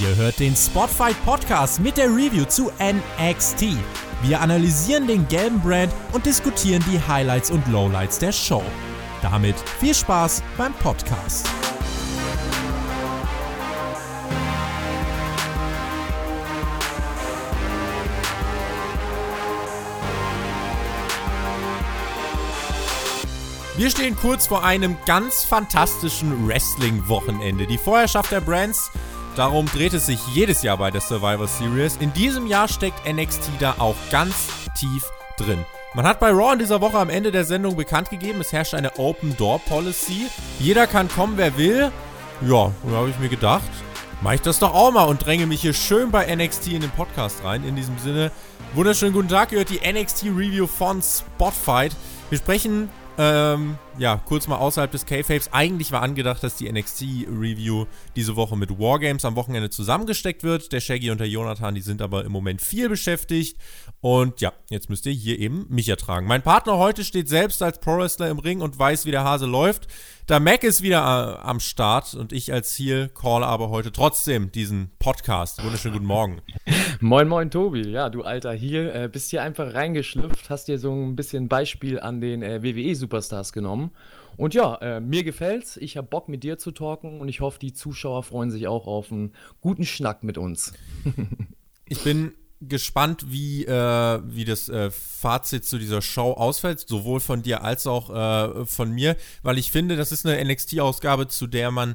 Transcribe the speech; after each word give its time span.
Ihr 0.00 0.16
hört 0.16 0.40
den 0.40 0.56
Spotfight 0.56 1.14
Podcast 1.24 1.78
mit 1.78 1.96
der 1.96 2.06
Review 2.06 2.44
zu 2.46 2.72
NXT. 2.80 3.76
Wir 4.22 4.40
analysieren 4.40 5.06
den 5.06 5.28
gelben 5.28 5.60
Brand 5.60 5.92
und 6.12 6.26
diskutieren 6.26 6.84
die 6.90 7.00
Highlights 7.00 7.52
und 7.52 7.64
Lowlights 7.68 8.18
der 8.18 8.32
Show. 8.32 8.64
Damit 9.22 9.54
viel 9.78 9.94
Spaß 9.94 10.42
beim 10.56 10.72
Podcast. 10.74 11.46
Wir 23.76 23.90
stehen 23.90 24.16
kurz 24.16 24.46
vor 24.46 24.64
einem 24.64 24.96
ganz 25.04 25.44
fantastischen 25.44 26.46
Wrestling-Wochenende. 26.46 27.66
Die 27.66 27.76
Vorherrschaft 27.78 28.30
der 28.30 28.40
Brands, 28.40 28.90
darum 29.36 29.66
dreht 29.66 29.94
es 29.94 30.06
sich 30.06 30.20
jedes 30.32 30.62
Jahr 30.62 30.78
bei 30.78 30.90
der 30.90 31.00
Survivor 31.00 31.46
Series. 31.46 31.96
In 32.00 32.12
diesem 32.12 32.46
Jahr 32.46 32.68
steckt 32.68 33.10
NXT 33.10 33.50
da 33.58 33.74
auch 33.78 33.96
ganz 34.10 34.34
tief 34.78 35.04
drin. 35.36 35.64
Man 35.94 36.06
hat 36.06 36.18
bei 36.20 36.30
Raw 36.30 36.52
in 36.52 36.58
dieser 36.58 36.80
Woche 36.80 36.98
am 36.98 37.08
Ende 37.08 37.30
der 37.30 37.44
Sendung 37.44 37.76
bekannt 37.76 38.10
gegeben, 38.10 38.40
es 38.40 38.52
herrscht 38.52 38.74
eine 38.74 38.98
Open 38.98 39.36
Door 39.36 39.60
Policy. 39.60 40.26
Jeder 40.58 40.86
kann 40.86 41.08
kommen, 41.08 41.36
wer 41.36 41.56
will. 41.56 41.92
Ja, 42.42 42.72
da 42.82 42.96
habe 42.96 43.10
ich 43.10 43.18
mir 43.18 43.28
gedacht, 43.28 43.62
mache 44.20 44.36
ich 44.36 44.40
das 44.40 44.58
doch 44.58 44.74
auch 44.74 44.90
mal 44.90 45.04
und 45.04 45.24
dränge 45.24 45.46
mich 45.46 45.60
hier 45.60 45.72
schön 45.72 46.10
bei 46.10 46.34
NXT 46.34 46.68
in 46.68 46.80
den 46.80 46.90
Podcast 46.90 47.44
rein. 47.44 47.62
In 47.64 47.76
diesem 47.76 47.96
Sinne, 47.98 48.32
wunderschönen 48.74 49.12
guten 49.12 49.28
Tag, 49.28 49.52
ihr 49.52 49.58
hört 49.58 49.70
die 49.70 49.80
NXT 49.80 50.24
Review 50.24 50.66
von 50.66 51.00
Spotfight. 51.00 51.94
Wir 52.28 52.38
sprechen 52.38 52.88
ähm, 53.18 53.78
ja, 53.98 54.20
kurz 54.24 54.48
mal 54.48 54.56
außerhalb 54.56 54.90
des 54.90 55.06
K-Fapes. 55.06 55.52
Eigentlich 55.52 55.92
war 55.92 56.02
angedacht, 56.02 56.42
dass 56.42 56.56
die 56.56 56.70
NXT-Review 56.70 57.86
diese 58.16 58.36
Woche 58.36 58.56
mit 58.56 58.70
Wargames 58.78 59.24
am 59.24 59.36
Wochenende 59.36 59.70
zusammengesteckt 59.70 60.42
wird. 60.42 60.72
Der 60.72 60.80
Shaggy 60.80 61.10
und 61.10 61.20
der 61.20 61.28
Jonathan, 61.28 61.74
die 61.74 61.80
sind 61.80 62.02
aber 62.02 62.24
im 62.24 62.32
Moment 62.32 62.60
viel 62.60 62.88
beschäftigt. 62.88 63.56
Und 64.00 64.40
ja, 64.40 64.52
jetzt 64.68 64.90
müsst 64.90 65.06
ihr 65.06 65.12
hier 65.12 65.38
eben 65.38 65.66
mich 65.68 65.88
ertragen. 65.88 66.26
Mein 66.26 66.42
Partner 66.42 66.76
heute 66.78 67.04
steht 67.04 67.28
selbst 67.28 67.62
als 67.62 67.78
Pro-Wrestler 67.78 68.28
im 68.28 68.38
Ring 68.38 68.60
und 68.60 68.78
weiß, 68.78 69.06
wie 69.06 69.10
der 69.12 69.24
Hase 69.24 69.46
läuft. 69.46 69.86
Da 70.26 70.40
Mac 70.40 70.64
ist 70.64 70.80
wieder 70.80 71.00
äh, 71.00 71.46
am 71.46 71.60
Start 71.60 72.14
und 72.14 72.32
ich 72.32 72.50
als 72.50 72.78
Heel 72.78 73.10
calle 73.10 73.44
aber 73.44 73.68
heute 73.68 73.92
trotzdem 73.92 74.50
diesen 74.50 74.90
Podcast. 74.98 75.62
Wunderschönen 75.62 75.94
guten 75.94 76.06
Morgen. 76.06 76.40
moin, 77.00 77.28
moin, 77.28 77.50
Tobi. 77.50 77.86
Ja, 77.90 78.08
du 78.08 78.22
alter 78.22 78.52
Heel, 78.52 78.90
äh, 78.94 79.08
bist 79.08 79.30
hier 79.30 79.42
einfach 79.42 79.74
reingeschlüpft, 79.74 80.48
hast 80.48 80.68
dir 80.68 80.78
so 80.78 80.94
ein 80.94 81.14
bisschen 81.14 81.48
Beispiel 81.48 82.00
an 82.00 82.22
den 82.22 82.42
äh, 82.42 82.62
WWE-Superstars 82.62 83.52
genommen. 83.52 83.83
Und 84.36 84.54
ja, 84.54 84.74
äh, 84.76 85.00
mir 85.00 85.22
gefällt's. 85.22 85.76
Ich 85.76 85.96
habe 85.96 86.08
Bock 86.08 86.28
mit 86.28 86.42
dir 86.42 86.58
zu 86.58 86.72
talken 86.72 87.20
und 87.20 87.28
ich 87.28 87.40
hoffe, 87.40 87.58
die 87.58 87.72
Zuschauer 87.72 88.22
freuen 88.22 88.50
sich 88.50 88.66
auch 88.66 88.86
auf 88.86 89.12
einen 89.12 89.32
guten 89.60 89.84
Schnack 89.84 90.24
mit 90.24 90.38
uns. 90.38 90.72
ich 91.88 92.02
bin 92.02 92.32
gespannt, 92.60 93.26
wie, 93.28 93.64
äh, 93.64 94.20
wie 94.24 94.44
das 94.44 94.68
äh, 94.68 94.90
Fazit 94.90 95.64
zu 95.64 95.78
dieser 95.78 96.02
Show 96.02 96.32
ausfällt, 96.32 96.80
sowohl 96.80 97.20
von 97.20 97.42
dir 97.42 97.62
als 97.62 97.86
auch 97.86 98.10
äh, 98.10 98.66
von 98.66 98.90
mir, 98.90 99.16
weil 99.42 99.58
ich 99.58 99.70
finde, 99.70 99.96
das 99.96 100.12
ist 100.12 100.26
eine 100.26 100.42
NXT-Ausgabe, 100.44 101.28
zu 101.28 101.46
der 101.46 101.70
man 101.70 101.94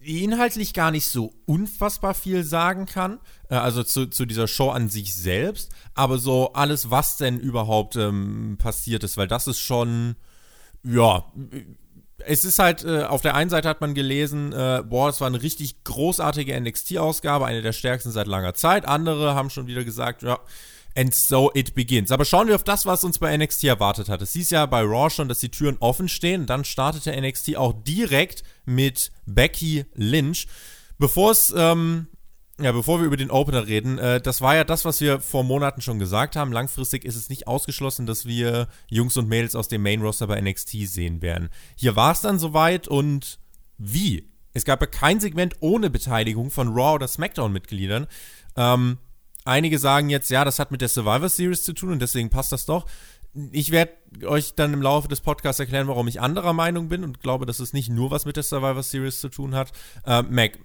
inhaltlich 0.00 0.72
gar 0.72 0.90
nicht 0.90 1.06
so 1.06 1.34
unfassbar 1.44 2.14
viel 2.14 2.42
sagen 2.42 2.86
kann, 2.86 3.20
äh, 3.48 3.54
also 3.54 3.82
zu, 3.82 4.06
zu 4.06 4.26
dieser 4.26 4.48
Show 4.48 4.70
an 4.70 4.88
sich 4.88 5.14
selbst, 5.14 5.70
aber 5.94 6.18
so 6.18 6.52
alles, 6.54 6.90
was 6.90 7.16
denn 7.18 7.38
überhaupt 7.38 7.96
ähm, 7.96 8.56
passiert 8.58 9.04
ist, 9.04 9.16
weil 9.16 9.28
das 9.28 9.46
ist 9.46 9.60
schon, 9.60 10.16
ja, 10.82 11.24
es 12.26 12.44
ist 12.44 12.58
halt, 12.58 12.84
äh, 12.84 13.04
auf 13.04 13.22
der 13.22 13.34
einen 13.34 13.50
Seite 13.50 13.68
hat 13.68 13.80
man 13.80 13.94
gelesen, 13.94 14.52
äh, 14.52 14.82
boah, 14.84 15.08
das 15.08 15.20
war 15.20 15.26
eine 15.26 15.42
richtig 15.42 15.84
großartige 15.84 16.58
NXT-Ausgabe, 16.60 17.46
eine 17.46 17.62
der 17.62 17.72
stärksten 17.72 18.10
seit 18.10 18.26
langer 18.26 18.54
Zeit. 18.54 18.86
Andere 18.86 19.34
haben 19.34 19.50
schon 19.50 19.66
wieder 19.66 19.84
gesagt, 19.84 20.22
ja, 20.22 20.38
and 20.96 21.14
so 21.14 21.50
it 21.54 21.74
begins. 21.74 22.12
Aber 22.12 22.24
schauen 22.24 22.48
wir 22.48 22.54
auf 22.54 22.64
das, 22.64 22.86
was 22.86 23.04
uns 23.04 23.18
bei 23.18 23.36
NXT 23.36 23.64
erwartet 23.64 24.08
hat. 24.08 24.22
Es 24.22 24.32
hieß 24.32 24.50
ja 24.50 24.66
bei 24.66 24.82
Raw 24.82 25.10
schon, 25.10 25.28
dass 25.28 25.38
die 25.38 25.50
Türen 25.50 25.76
offen 25.80 26.08
stehen. 26.08 26.46
Dann 26.46 26.64
startete 26.64 27.18
NXT 27.18 27.56
auch 27.56 27.72
direkt 27.72 28.42
mit 28.64 29.12
Becky 29.26 29.86
Lynch. 29.94 30.46
Bevor 30.98 31.30
es 31.30 31.54
ähm, 31.56 32.08
ja, 32.62 32.72
bevor 32.72 33.00
wir 33.00 33.06
über 33.06 33.16
den 33.16 33.30
Opener 33.30 33.66
reden, 33.66 33.98
äh, 33.98 34.20
das 34.20 34.40
war 34.40 34.54
ja 34.54 34.64
das, 34.64 34.84
was 34.84 35.00
wir 35.00 35.20
vor 35.20 35.44
Monaten 35.44 35.80
schon 35.80 35.98
gesagt 35.98 36.36
haben. 36.36 36.52
Langfristig 36.52 37.04
ist 37.04 37.16
es 37.16 37.28
nicht 37.28 37.46
ausgeschlossen, 37.46 38.06
dass 38.06 38.26
wir 38.26 38.68
Jungs 38.88 39.16
und 39.16 39.28
Mädels 39.28 39.56
aus 39.56 39.68
dem 39.68 39.82
Main 39.82 40.02
Roster 40.02 40.26
bei 40.26 40.40
NXT 40.40 40.70
sehen 40.86 41.22
werden. 41.22 41.48
Hier 41.76 41.96
war 41.96 42.12
es 42.12 42.20
dann 42.20 42.38
soweit 42.38 42.88
und 42.88 43.38
wie? 43.78 44.28
Es 44.52 44.64
gab 44.64 44.80
ja 44.80 44.86
kein 44.86 45.20
Segment 45.20 45.56
ohne 45.60 45.90
Beteiligung 45.90 46.50
von 46.50 46.68
Raw 46.68 46.94
oder 46.94 47.08
SmackDown-Mitgliedern. 47.08 48.06
Ähm, 48.56 48.98
einige 49.44 49.78
sagen 49.78 50.10
jetzt, 50.10 50.30
ja, 50.30 50.44
das 50.44 50.58
hat 50.58 50.70
mit 50.70 50.80
der 50.80 50.88
Survivor 50.88 51.28
Series 51.28 51.62
zu 51.62 51.72
tun 51.72 51.92
und 51.92 52.02
deswegen 52.02 52.30
passt 52.30 52.52
das 52.52 52.66
doch. 52.66 52.86
Ich 53.52 53.70
werde 53.70 53.92
euch 54.26 54.54
dann 54.54 54.72
im 54.74 54.82
Laufe 54.82 55.06
des 55.06 55.20
Podcasts 55.20 55.60
erklären, 55.60 55.86
warum 55.86 56.08
ich 56.08 56.20
anderer 56.20 56.52
Meinung 56.52 56.88
bin 56.88 57.04
und 57.04 57.20
glaube, 57.20 57.46
dass 57.46 57.60
es 57.60 57.72
nicht 57.72 57.88
nur 57.88 58.10
was 58.10 58.24
mit 58.24 58.36
der 58.36 58.42
Survivor 58.42 58.82
Series 58.82 59.20
zu 59.20 59.28
tun 59.28 59.54
hat. 59.54 59.70
Äh, 60.04 60.22
Mac, 60.22 60.58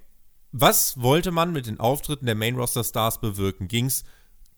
was 0.58 1.02
wollte 1.02 1.32
man 1.32 1.52
mit 1.52 1.68
den 1.68 1.82
Auftritten 1.82 2.26
der 2.26 2.36
Main 2.36 2.56
Roster 2.56 2.86
Stars 2.86 3.20
bewirken? 3.20 3.68
Ging 3.68 3.88
es 3.88 4.06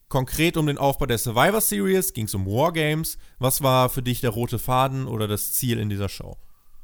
konkret 0.10 0.56
um 0.56 0.68
den 0.68 0.78
Aufbau 0.78 1.08
der 1.08 1.18
Survivor 1.18 1.60
Series? 1.60 2.14
Ging 2.14 2.26
es 2.26 2.36
um 2.36 2.46
Wargames? 2.46 3.18
Was 3.40 3.64
war 3.64 3.90
für 3.90 4.04
dich 4.04 4.22
der 4.22 4.30
rote 4.30 4.60
Faden 4.60 5.08
oder 5.08 5.28
das 5.28 5.54
Ziel 5.54 5.80
in 5.80 5.90
dieser 5.90 6.08
Show? 6.08 6.38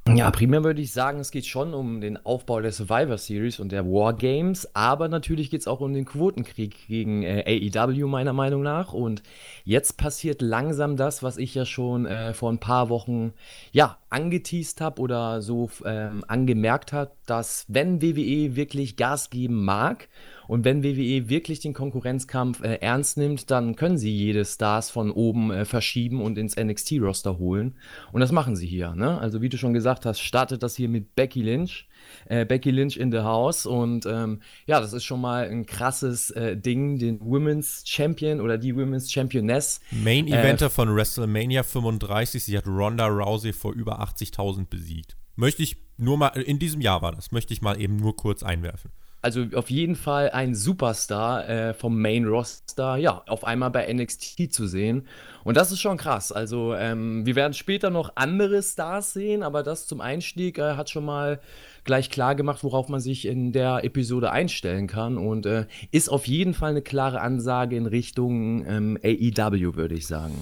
Ja, 0.09 0.31
primär 0.31 0.65
würde 0.65 0.81
ich 0.81 0.91
sagen, 0.91 1.21
es 1.21 1.31
geht 1.31 1.45
schon 1.45 1.73
um 1.73 2.01
den 2.01 2.23
Aufbau 2.25 2.59
der 2.59 2.73
Survivor 2.73 3.17
Series 3.17 3.59
und 3.59 3.71
der 3.71 3.85
Wargames, 3.85 4.75
aber 4.75 5.07
natürlich 5.07 5.49
geht 5.49 5.61
es 5.61 5.67
auch 5.67 5.79
um 5.79 5.93
den 5.93 6.03
Quotenkrieg 6.03 6.87
gegen 6.87 7.23
äh, 7.23 7.71
AEW 7.73 8.07
meiner 8.07 8.33
Meinung 8.33 8.63
nach. 8.63 8.91
Und 8.91 9.23
jetzt 9.63 9.97
passiert 9.97 10.41
langsam 10.41 10.97
das, 10.97 11.23
was 11.23 11.37
ich 11.37 11.55
ja 11.55 11.65
schon 11.65 12.05
äh, 12.05 12.33
vor 12.33 12.51
ein 12.51 12.59
paar 12.59 12.89
Wochen 12.89 13.31
ja 13.71 13.97
angeteased 14.09 14.81
habe 14.81 15.01
oder 15.01 15.41
so 15.41 15.69
ähm, 15.85 16.25
angemerkt 16.27 16.91
habe, 16.91 17.11
dass 17.25 17.65
wenn 17.69 18.01
WWE 18.01 18.57
wirklich 18.57 18.97
Gas 18.97 19.29
geben 19.29 19.63
mag 19.63 20.09
und 20.47 20.65
wenn 20.65 20.83
WWE 20.83 21.29
wirklich 21.29 21.59
den 21.59 21.73
Konkurrenzkampf 21.73 22.61
äh, 22.61 22.75
ernst 22.75 23.17
nimmt, 23.17 23.49
dann 23.51 23.75
können 23.75 23.97
sie 23.97 24.15
jede 24.15 24.45
Stars 24.45 24.89
von 24.89 25.11
oben 25.11 25.51
äh, 25.51 25.65
verschieben 25.65 26.21
und 26.21 26.37
ins 26.37 26.55
NXT-Roster 26.55 27.37
holen. 27.37 27.75
Und 28.11 28.21
das 28.21 28.31
machen 28.31 28.55
sie 28.55 28.67
hier. 28.67 28.93
Ne? 28.95 29.17
Also 29.19 29.41
wie 29.41 29.49
du 29.49 29.57
schon 29.57 29.73
gesagt 29.73 30.05
hast, 30.05 30.19
startet 30.19 30.63
das 30.63 30.75
hier 30.75 30.89
mit 30.89 31.15
Becky 31.15 31.41
Lynch. 31.41 31.87
Äh, 32.25 32.45
Becky 32.45 32.71
Lynch 32.71 32.97
in 32.97 33.11
the 33.11 33.19
House. 33.19 33.65
Und 33.65 34.05
ähm, 34.05 34.41
ja, 34.65 34.79
das 34.79 34.93
ist 34.93 35.03
schon 35.03 35.21
mal 35.21 35.47
ein 35.49 35.65
krasses 35.65 36.31
äh, 36.31 36.57
Ding, 36.57 36.99
den 36.99 37.19
Women's 37.21 37.83
Champion 37.85 38.41
oder 38.41 38.57
die 38.57 38.75
Women's 38.75 39.11
Championess. 39.11 39.79
Main 39.91 40.27
äh, 40.27 40.39
Eventer 40.39 40.69
von 40.69 40.93
WrestleMania 40.93 41.63
35. 41.63 42.43
Sie 42.43 42.57
hat 42.57 42.67
Ronda 42.67 43.07
Rousey 43.07 43.53
vor 43.53 43.73
über 43.73 44.01
80.000 44.01 44.67
besiegt. 44.69 45.15
Möchte 45.35 45.63
ich 45.63 45.77
nur 45.97 46.17
mal, 46.17 46.27
in 46.27 46.59
diesem 46.59 46.81
Jahr 46.81 47.01
war 47.01 47.11
das, 47.11 47.31
möchte 47.31 47.53
ich 47.53 47.61
mal 47.61 47.79
eben 47.79 47.95
nur 47.95 48.15
kurz 48.15 48.43
einwerfen 48.43 48.91
also 49.23 49.45
auf 49.55 49.69
jeden 49.69 49.95
Fall 49.95 50.29
ein 50.31 50.53
Superstar 50.53 51.47
äh, 51.47 51.73
vom 51.73 51.99
Main 51.99 52.25
Roster, 52.25 52.97
ja, 52.97 53.23
auf 53.27 53.45
einmal 53.45 53.71
bei 53.71 53.91
NXT 53.91 54.53
zu 54.53 54.67
sehen. 54.67 55.07
Und 55.45 55.55
das 55.55 55.71
ist 55.71 55.79
schon 55.79 55.97
krass. 55.97 56.33
Also, 56.33 56.75
ähm, 56.75 57.25
wir 57.25 57.35
werden 57.35 57.53
später 57.53 57.89
noch 57.89 58.11
andere 58.15 58.61
Stars 58.61 59.13
sehen, 59.13 59.41
aber 59.41 59.63
das 59.63 59.87
zum 59.87 60.01
Einstieg 60.01 60.57
äh, 60.57 60.75
hat 60.75 60.89
schon 60.89 61.05
mal 61.05 61.39
gleich 61.83 62.09
klar 62.09 62.35
gemacht, 62.35 62.63
worauf 62.63 62.89
man 62.89 62.99
sich 62.99 63.25
in 63.25 63.51
der 63.51 63.83
Episode 63.83 64.31
einstellen 64.31 64.87
kann 64.87 65.17
und 65.17 65.45
äh, 65.45 65.65
ist 65.91 66.09
auf 66.09 66.27
jeden 66.27 66.53
Fall 66.53 66.71
eine 66.71 66.81
klare 66.81 67.21
Ansage 67.21 67.75
in 67.75 67.85
Richtung 67.85 68.65
ähm, 68.65 68.97
AEW, 69.03 69.75
würde 69.75 69.95
ich 69.95 70.07
sagen. 70.07 70.35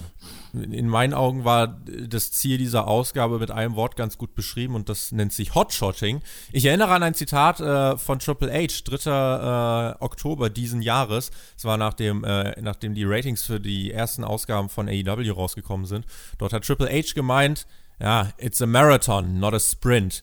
In 0.52 0.86
meinen 0.88 1.14
Augen 1.14 1.44
war 1.44 1.80
das 2.08 2.30
Ziel 2.30 2.58
dieser 2.58 2.86
Ausgabe 2.86 3.38
mit 3.38 3.50
einem 3.50 3.74
Wort 3.74 3.96
ganz 3.96 4.18
gut 4.18 4.34
beschrieben 4.34 4.74
und 4.74 4.88
das 4.88 5.10
nennt 5.10 5.32
sich 5.32 5.54
Hotshotting. 5.54 6.20
Ich 6.52 6.66
erinnere 6.66 6.90
an 6.90 7.02
ein 7.02 7.14
Zitat 7.14 7.60
äh, 7.60 7.96
von 7.96 8.18
Triple 8.18 8.52
H, 8.52 8.82
3. 8.84 9.94
Äh, 9.98 10.04
Oktober 10.04 10.50
diesen 10.50 10.82
Jahres. 10.82 11.30
Es 11.56 11.64
war 11.64 11.78
nachdem, 11.78 12.22
äh, 12.24 12.60
nachdem 12.60 12.94
die 12.94 13.04
Ratings 13.04 13.44
für 13.44 13.60
die 13.60 13.92
ersten 13.92 14.24
Ausgaben 14.24 14.68
von 14.68 14.88
AEW 14.88 15.32
rausgekommen 15.32 15.86
sind. 15.86 16.04
Dort 16.38 16.52
hat 16.52 16.64
Triple 16.66 16.88
H 16.88 17.14
gemeint, 17.14 17.66
ja, 17.98 18.30
it's 18.36 18.60
a 18.60 18.66
marathon, 18.66 19.38
not 19.38 19.54
a 19.54 19.60
sprint. 19.60 20.22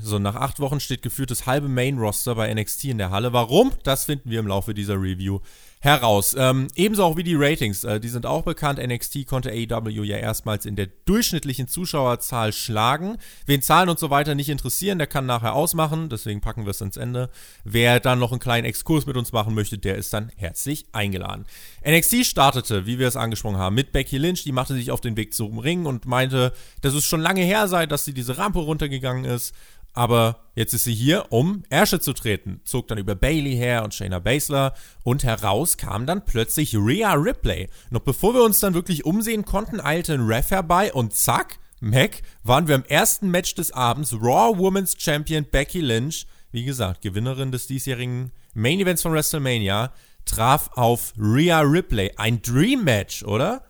So, 0.00 0.18
nach 0.18 0.34
acht 0.34 0.60
Wochen 0.60 0.80
steht 0.80 1.02
geführt 1.02 1.30
das 1.30 1.46
halbe 1.46 1.68
Main-Roster 1.68 2.34
bei 2.34 2.52
NXT 2.52 2.84
in 2.84 2.98
der 2.98 3.10
Halle. 3.10 3.32
Warum? 3.32 3.72
Das 3.82 4.04
finden 4.04 4.30
wir 4.30 4.40
im 4.40 4.46
Laufe 4.46 4.74
dieser 4.74 4.94
Review 4.94 5.40
heraus. 5.80 6.34
Ähm, 6.38 6.68
ebenso 6.74 7.04
auch 7.04 7.16
wie 7.16 7.22
die 7.22 7.34
Ratings, 7.34 7.84
äh, 7.84 8.00
die 8.00 8.08
sind 8.08 8.26
auch 8.26 8.42
bekannt. 8.42 8.78
NXT 8.84 9.26
konnte 9.26 9.50
AEW 9.50 10.02
ja 10.02 10.16
erstmals 10.16 10.66
in 10.66 10.76
der 10.76 10.88
durchschnittlichen 11.04 11.68
Zuschauerzahl 11.68 12.52
schlagen. 12.52 13.18
Wen 13.46 13.62
Zahlen 13.62 13.88
und 13.88 13.98
so 13.98 14.10
weiter 14.10 14.34
nicht 14.34 14.48
interessieren, 14.48 14.98
der 14.98 15.06
kann 15.06 15.26
nachher 15.26 15.54
ausmachen, 15.54 16.08
deswegen 16.08 16.40
packen 16.40 16.64
wir 16.64 16.70
es 16.70 16.82
ans 16.82 16.96
Ende. 16.96 17.30
Wer 17.64 18.00
dann 18.00 18.18
noch 18.18 18.32
einen 18.32 18.40
kleinen 18.40 18.64
Exkurs 18.64 19.06
mit 19.06 19.16
uns 19.16 19.32
machen 19.32 19.54
möchte, 19.54 19.78
der 19.78 19.96
ist 19.96 20.12
dann 20.12 20.30
herzlich 20.36 20.86
eingeladen. 20.92 21.46
NXT 21.86 22.26
startete, 22.26 22.86
wie 22.86 22.98
wir 22.98 23.08
es 23.08 23.16
angesprochen 23.16 23.58
haben, 23.58 23.74
mit 23.74 23.92
Becky 23.92 24.18
Lynch, 24.18 24.42
die 24.42 24.52
machte 24.52 24.74
sich 24.74 24.90
auf 24.90 25.00
den 25.00 25.16
Weg 25.16 25.34
zum 25.34 25.58
Ring 25.58 25.86
und 25.86 26.06
meinte, 26.06 26.52
dass 26.80 26.94
es 26.94 27.04
schon 27.04 27.20
lange 27.20 27.42
her 27.42 27.68
sei, 27.68 27.86
dass 27.86 28.04
sie 28.04 28.14
diese 28.14 28.38
Rampe 28.38 28.58
runtergegangen 28.58 29.24
ist 29.24 29.54
Aber 29.92 30.44
jetzt 30.54 30.74
ist 30.74 30.84
sie 30.84 30.94
hier, 30.94 31.26
um 31.30 31.64
Ärsche 31.70 31.98
zu 31.98 32.12
treten. 32.12 32.60
Zog 32.64 32.88
dann 32.88 32.98
über 32.98 33.14
Bailey 33.14 33.56
her 33.56 33.82
und 33.82 33.94
Shayna 33.94 34.18
Baszler 34.20 34.74
und 35.02 35.24
heraus 35.24 35.76
kam 35.76 36.06
dann 36.06 36.24
plötzlich 36.24 36.76
Rhea 36.76 37.14
Ripley. 37.14 37.68
Noch 37.90 38.02
bevor 38.02 38.34
wir 38.34 38.42
uns 38.42 38.60
dann 38.60 38.74
wirklich 38.74 39.04
umsehen 39.04 39.44
konnten, 39.44 39.80
eilte 39.80 40.14
ein 40.14 40.26
Ref 40.26 40.50
herbei 40.50 40.92
und 40.92 41.14
zack, 41.14 41.58
Mac, 41.80 42.22
waren 42.42 42.68
wir 42.68 42.74
im 42.74 42.84
ersten 42.84 43.30
Match 43.30 43.54
des 43.54 43.72
Abends. 43.72 44.12
Raw 44.12 44.58
Women's 44.58 44.96
Champion 44.98 45.46
Becky 45.50 45.80
Lynch, 45.80 46.26
wie 46.50 46.64
gesagt, 46.64 47.02
Gewinnerin 47.02 47.52
des 47.52 47.66
diesjährigen 47.66 48.32
Main 48.54 48.80
Events 48.80 49.02
von 49.02 49.12
WrestleMania, 49.12 49.92
traf 50.24 50.70
auf 50.74 51.12
Rhea 51.18 51.60
Ripley. 51.60 52.12
Ein 52.16 52.42
Dream 52.42 52.84
Match, 52.84 53.22
oder? 53.22 53.67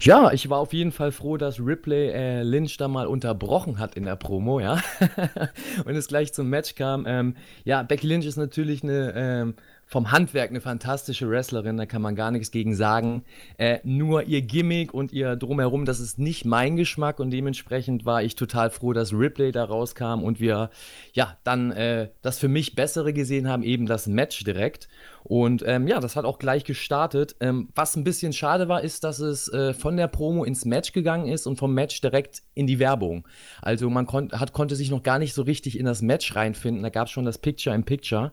Ja, 0.00 0.32
ich 0.32 0.48
war 0.48 0.58
auf 0.58 0.72
jeden 0.72 0.92
Fall 0.92 1.12
froh, 1.12 1.36
dass 1.36 1.58
Ripley 1.58 2.10
äh, 2.10 2.42
Lynch 2.42 2.76
da 2.76 2.88
mal 2.88 3.06
unterbrochen 3.06 3.78
hat 3.78 3.94
in 3.94 4.04
der 4.04 4.16
Promo, 4.16 4.60
ja. 4.60 4.80
und 5.84 5.94
es 5.96 6.08
gleich 6.08 6.32
zum 6.32 6.48
Match 6.48 6.74
kam. 6.74 7.04
Ähm, 7.06 7.34
ja, 7.64 7.82
Becky 7.82 8.06
Lynch 8.06 8.26
ist 8.26 8.36
natürlich 8.36 8.82
eine 8.82 9.12
ähm, 9.16 9.54
vom 9.88 10.10
Handwerk 10.10 10.50
eine 10.50 10.60
fantastische 10.60 11.30
Wrestlerin, 11.30 11.76
da 11.76 11.86
kann 11.86 12.02
man 12.02 12.16
gar 12.16 12.32
nichts 12.32 12.50
gegen 12.50 12.74
sagen. 12.74 13.22
Äh, 13.56 13.78
nur 13.84 14.24
ihr 14.24 14.42
Gimmick 14.42 14.92
und 14.92 15.12
ihr 15.12 15.36
Drumherum, 15.36 15.84
das 15.84 16.00
ist 16.00 16.18
nicht 16.18 16.44
mein 16.44 16.76
Geschmack 16.76 17.20
und 17.20 17.30
dementsprechend 17.30 18.04
war 18.04 18.20
ich 18.20 18.34
total 18.34 18.70
froh, 18.70 18.92
dass 18.92 19.12
Ripley 19.12 19.52
da 19.52 19.64
rauskam 19.64 20.24
und 20.24 20.40
wir 20.40 20.70
ja 21.12 21.36
dann 21.44 21.70
äh, 21.70 22.08
das 22.20 22.38
für 22.38 22.48
mich 22.48 22.74
bessere 22.74 23.12
gesehen 23.12 23.48
haben, 23.48 23.62
eben 23.62 23.86
das 23.86 24.08
Match 24.08 24.42
direkt. 24.42 24.88
Und 25.22 25.64
ähm, 25.66 25.86
ja, 25.86 26.00
das 26.00 26.14
hat 26.14 26.24
auch 26.24 26.38
gleich 26.38 26.64
gestartet. 26.64 27.36
Ähm, 27.40 27.68
was 27.74 27.96
ein 27.96 28.04
bisschen 28.04 28.32
schade 28.32 28.68
war, 28.68 28.82
ist, 28.82 29.04
dass 29.04 29.18
es 29.20 29.48
äh, 29.48 29.72
von 29.72 29.96
der 29.96 30.06
Promo 30.08 30.44
ins 30.44 30.64
Match 30.64 30.92
gegangen 30.92 31.26
ist 31.26 31.46
und 31.46 31.56
vom 31.56 31.74
Match 31.74 32.00
direkt 32.00 32.42
in 32.54 32.66
die 32.66 32.78
Werbung. 32.78 33.26
Also 33.60 33.90
man 33.90 34.06
kon 34.06 34.30
hat, 34.32 34.52
konnte 34.52 34.76
sich 34.76 34.90
noch 34.90 35.02
gar 35.02 35.18
nicht 35.18 35.34
so 35.34 35.42
richtig 35.42 35.78
in 35.78 35.86
das 35.86 36.02
Match 36.02 36.34
reinfinden. 36.34 36.82
Da 36.82 36.90
gab 36.90 37.06
es 37.06 37.12
schon 37.12 37.24
das 37.24 37.38
Picture 37.38 37.74
in 37.74 37.84
Picture. 37.84 38.32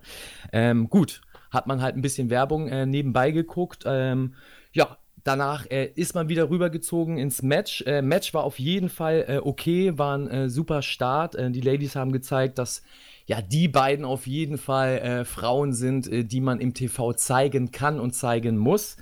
Ähm, 0.51 0.87
gut, 0.89 1.21
hat 1.53 1.67
man 1.67 1.81
halt 1.81 1.95
ein 1.95 2.01
bisschen 2.01 2.29
Werbung 2.29 2.67
äh, 2.67 2.85
nebenbei 2.85 3.31
geguckt. 3.31 3.83
Ähm, 3.85 4.33
ja, 4.73 4.97
danach 5.23 5.65
äh, 5.69 5.85
ist 5.95 6.15
man 6.15 6.27
wieder 6.27 6.49
rübergezogen 6.49 7.17
ins 7.17 7.43
Match. 7.43 7.81
Äh, 7.83 8.01
Match 8.01 8.33
war 8.33 8.43
auf 8.43 8.59
jeden 8.59 8.89
Fall 8.89 9.25
äh, 9.27 9.37
okay, 9.37 9.97
war 9.97 10.17
ein 10.17 10.27
äh, 10.27 10.49
super 10.49 10.81
Start. 10.81 11.35
Äh, 11.35 11.51
die 11.51 11.61
Ladies 11.61 11.95
haben 11.95 12.11
gezeigt, 12.11 12.57
dass 12.57 12.83
ja, 13.25 13.41
die 13.41 13.67
beiden 13.67 14.03
auf 14.03 14.27
jeden 14.27 14.57
Fall 14.57 14.97
äh, 14.97 15.25
Frauen 15.25 15.73
sind, 15.73 16.07
äh, 16.07 16.25
die 16.25 16.41
man 16.41 16.59
im 16.59 16.73
TV 16.73 17.13
zeigen 17.13 17.71
kann 17.71 17.99
und 17.99 18.13
zeigen 18.13 18.57
muss. 18.57 18.97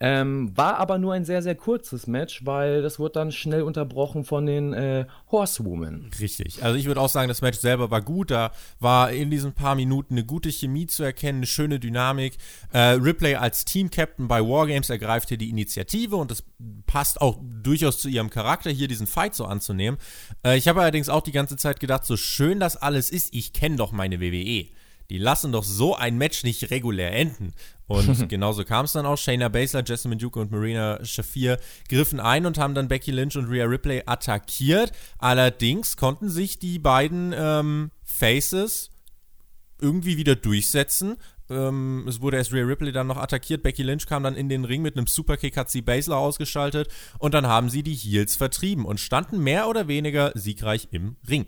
Ähm, 0.00 0.56
war 0.56 0.78
aber 0.78 0.98
nur 0.98 1.14
ein 1.14 1.24
sehr, 1.24 1.42
sehr 1.42 1.54
kurzes 1.54 2.06
Match, 2.06 2.44
weil 2.44 2.82
das 2.82 2.98
wurde 2.98 3.12
dann 3.14 3.32
schnell 3.32 3.62
unterbrochen 3.62 4.24
von 4.24 4.46
den 4.46 4.72
äh, 4.72 5.06
Horsewomen. 5.30 6.10
Richtig. 6.20 6.62
Also 6.62 6.76
ich 6.76 6.86
würde 6.86 7.00
auch 7.00 7.08
sagen, 7.08 7.28
das 7.28 7.42
Match 7.42 7.58
selber 7.58 7.90
war 7.90 8.02
gut. 8.02 8.30
Da 8.30 8.52
war 8.80 9.12
in 9.12 9.30
diesen 9.30 9.52
paar 9.52 9.74
Minuten 9.74 10.14
eine 10.14 10.24
gute 10.24 10.50
Chemie 10.50 10.86
zu 10.86 11.02
erkennen, 11.02 11.38
eine 11.38 11.46
schöne 11.46 11.80
Dynamik. 11.80 12.36
Äh, 12.72 12.78
Ripley 12.78 13.36
als 13.36 13.64
Team-Captain 13.64 14.28
bei 14.28 14.40
Wargames 14.40 14.90
ergreift 14.90 15.28
hier 15.28 15.38
die 15.38 15.50
Initiative 15.50 16.16
und 16.16 16.30
das 16.30 16.44
passt 16.86 17.20
auch 17.20 17.38
durchaus 17.62 17.98
zu 17.98 18.08
ihrem 18.08 18.30
Charakter, 18.30 18.70
hier 18.70 18.88
diesen 18.88 19.06
Fight 19.06 19.34
so 19.34 19.44
anzunehmen. 19.44 19.98
Äh, 20.44 20.56
ich 20.56 20.68
habe 20.68 20.82
allerdings 20.82 21.08
auch 21.08 21.22
die 21.22 21.32
ganze 21.32 21.56
Zeit 21.56 21.80
gedacht, 21.80 22.04
so 22.04 22.16
schön 22.16 22.60
das 22.60 22.76
alles 22.76 23.10
ist, 23.10 23.34
ich 23.34 23.52
kenne 23.52 23.63
doch 23.76 23.92
meine 23.92 24.20
WWE. 24.20 24.66
Die 25.10 25.18
lassen 25.18 25.52
doch 25.52 25.64
so 25.64 25.94
ein 25.94 26.16
Match 26.16 26.44
nicht 26.44 26.70
regulär 26.70 27.12
enden. 27.12 27.52
Und 27.86 28.28
genauso 28.28 28.64
kam 28.64 28.86
es 28.86 28.92
dann 28.92 29.06
auch. 29.06 29.18
Shayna 29.18 29.48
Baszler, 29.48 29.84
Jessamine 29.84 30.20
Duke 30.20 30.40
und 30.40 30.50
Marina 30.50 31.04
Shafir 31.04 31.58
griffen 31.88 32.20
ein 32.20 32.46
und 32.46 32.58
haben 32.58 32.74
dann 32.74 32.88
Becky 32.88 33.10
Lynch 33.10 33.36
und 33.36 33.46
Rhea 33.46 33.64
Ripley 33.64 34.02
attackiert. 34.06 34.92
Allerdings 35.18 35.96
konnten 35.96 36.28
sich 36.28 36.58
die 36.58 36.78
beiden 36.78 37.34
ähm, 37.36 37.90
Faces 38.02 38.90
irgendwie 39.80 40.16
wieder 40.16 40.36
durchsetzen. 40.36 41.16
Ähm, 41.50 42.06
es 42.08 42.22
wurde 42.22 42.38
erst 42.38 42.52
Rhea 42.52 42.64
Ripley 42.64 42.92
dann 42.92 43.06
noch 43.06 43.18
attackiert. 43.18 43.62
Becky 43.62 43.82
Lynch 43.82 44.06
kam 44.06 44.22
dann 44.22 44.34
in 44.34 44.48
den 44.48 44.64
Ring 44.64 44.80
mit 44.80 44.96
einem 44.96 45.06
Superkick, 45.06 45.58
hat 45.58 45.70
sie 45.70 45.82
Baszler 45.82 46.16
ausgeschaltet 46.16 46.88
und 47.18 47.34
dann 47.34 47.46
haben 47.46 47.68
sie 47.68 47.82
die 47.82 47.94
Heels 47.94 48.36
vertrieben 48.36 48.86
und 48.86 48.98
standen 48.98 49.40
mehr 49.40 49.68
oder 49.68 49.86
weniger 49.86 50.32
siegreich 50.34 50.88
im 50.90 51.16
Ring. 51.28 51.46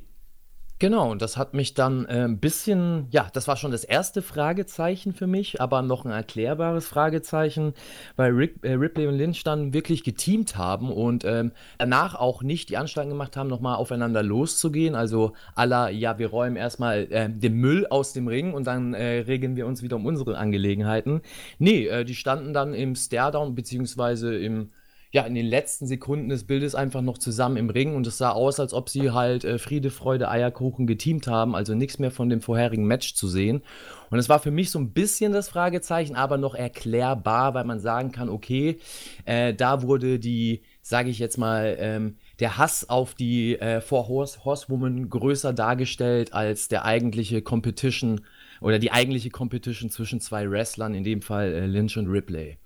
Genau, 0.79 1.11
und 1.11 1.23
das 1.23 1.39
hat 1.39 1.55
mich 1.55 1.73
dann 1.73 2.05
äh, 2.05 2.25
ein 2.25 2.39
bisschen, 2.39 3.07
ja, 3.11 3.31
das 3.33 3.49
war 3.49 3.57
schon 3.57 3.71
das 3.71 3.83
erste 3.83 4.21
Fragezeichen 4.21 5.15
für 5.15 5.27
mich, 5.27 5.59
aber 5.59 5.81
noch 5.81 6.05
ein 6.05 6.11
erklärbares 6.11 6.87
Fragezeichen, 6.87 7.73
weil 8.17 8.33
Rick, 8.33 8.57
äh, 8.63 8.75
Ripley 8.75 9.07
und 9.07 9.17
Lynch 9.17 9.43
dann 9.43 9.73
wirklich 9.73 10.05
geteamt 10.05 10.59
haben 10.59 10.93
und 10.93 11.25
ähm, 11.25 11.53
danach 11.79 12.15
auch 12.15 12.43
nicht 12.43 12.69
die 12.69 12.77
Anstrengung 12.77 13.13
gemacht 13.13 13.39
haben, 13.39 13.49
nochmal 13.49 13.77
aufeinander 13.77 14.23
loszugehen. 14.23 14.95
Also 14.95 15.33
aller, 15.55 15.89
ja, 15.89 16.19
wir 16.19 16.29
räumen 16.29 16.57
erstmal 16.57 17.11
äh, 17.11 17.31
den 17.31 17.55
Müll 17.55 17.87
aus 17.87 18.13
dem 18.13 18.29
Ring 18.29 18.53
und 18.53 18.67
dann 18.67 18.93
äh, 18.93 19.21
regeln 19.21 19.57
wir 19.57 19.67
uns 19.67 19.83
wieder 19.83 19.97
um 19.97 20.05
unsere 20.05 20.37
Angelegenheiten. 20.37 21.23
Nee, 21.59 21.87
äh, 21.87 22.05
die 22.05 22.15
standen 22.15 22.53
dann 22.53 22.75
im 22.75 22.95
Staredown 22.97 23.55
beziehungsweise 23.55 24.37
im 24.37 24.73
ja, 25.17 25.23
in 25.23 25.35
den 25.35 25.47
letzten 25.47 25.87
Sekunden 25.87 26.29
des 26.29 26.45
Bildes 26.45 26.75
einfach 26.75 27.01
noch 27.01 27.17
zusammen 27.17 27.57
im 27.57 27.71
Ring 27.71 27.97
und 27.97 28.07
es 28.07 28.19
sah 28.19 28.33
aus, 28.33 28.61
als 28.61 28.75
ob 28.75 28.91
sie 28.91 29.13
halt 29.13 29.47
äh, 29.47 29.57
Friede, 29.57 29.89
Freude, 29.89 30.29
Eierkuchen 30.29 30.87
geteamt 30.87 31.27
haben, 31.27 31.57
also 31.57 31.75
nichts 31.75 31.99
mehr 31.99 32.11
von 32.11 32.29
dem 32.29 32.43
vorherigen 32.43 32.85
Match 32.85 33.15
zu 33.15 33.27
sehen. 33.27 33.63
Und 34.11 34.19
es 34.19 34.29
war 34.29 34.41
für 34.41 34.51
mich 34.51 34.71
so 34.71 34.79
ein 34.79 34.91
bisschen 34.91 35.33
das 35.33 35.49
Fragezeichen, 35.49 36.17
aber 36.17 36.37
noch 36.37 36.55
erklärbar, 36.55 37.55
weil 37.55 37.65
man 37.65 37.81
sagen 37.81 38.13
kann, 38.13 38.29
okay, 38.29 38.79
äh, 39.25 39.55
da 39.55 39.81
wurde 39.81 40.19
die, 40.19 40.61
sage 40.83 41.09
ich 41.09 41.19
jetzt 41.19 41.39
mal, 41.39 41.79
ähm, 41.81 42.17
der 42.39 42.59
Hass 42.59 42.91
auf 42.91 43.15
die 43.15 43.59
äh, 43.59 43.81
Four 43.81 44.09
Horse, 44.09 44.45
Horsewoman 44.45 45.09
größer 45.09 45.55
dargestellt 45.55 46.35
als 46.35 46.69
der 46.69 46.85
eigentliche 46.85 47.41
Competition 47.41 48.21
oder 48.61 48.79
die 48.79 48.93
eigentliche 48.93 49.31
Competition 49.31 49.89
zwischen 49.89 50.21
zwei 50.21 50.51
Wrestlern, 50.51 50.95
in 50.95 51.05
dem 51.05 51.23
Fall 51.23 51.55
äh, 51.55 51.65
Lynch 51.65 51.97
und 51.97 52.09
Ripley. 52.09 52.59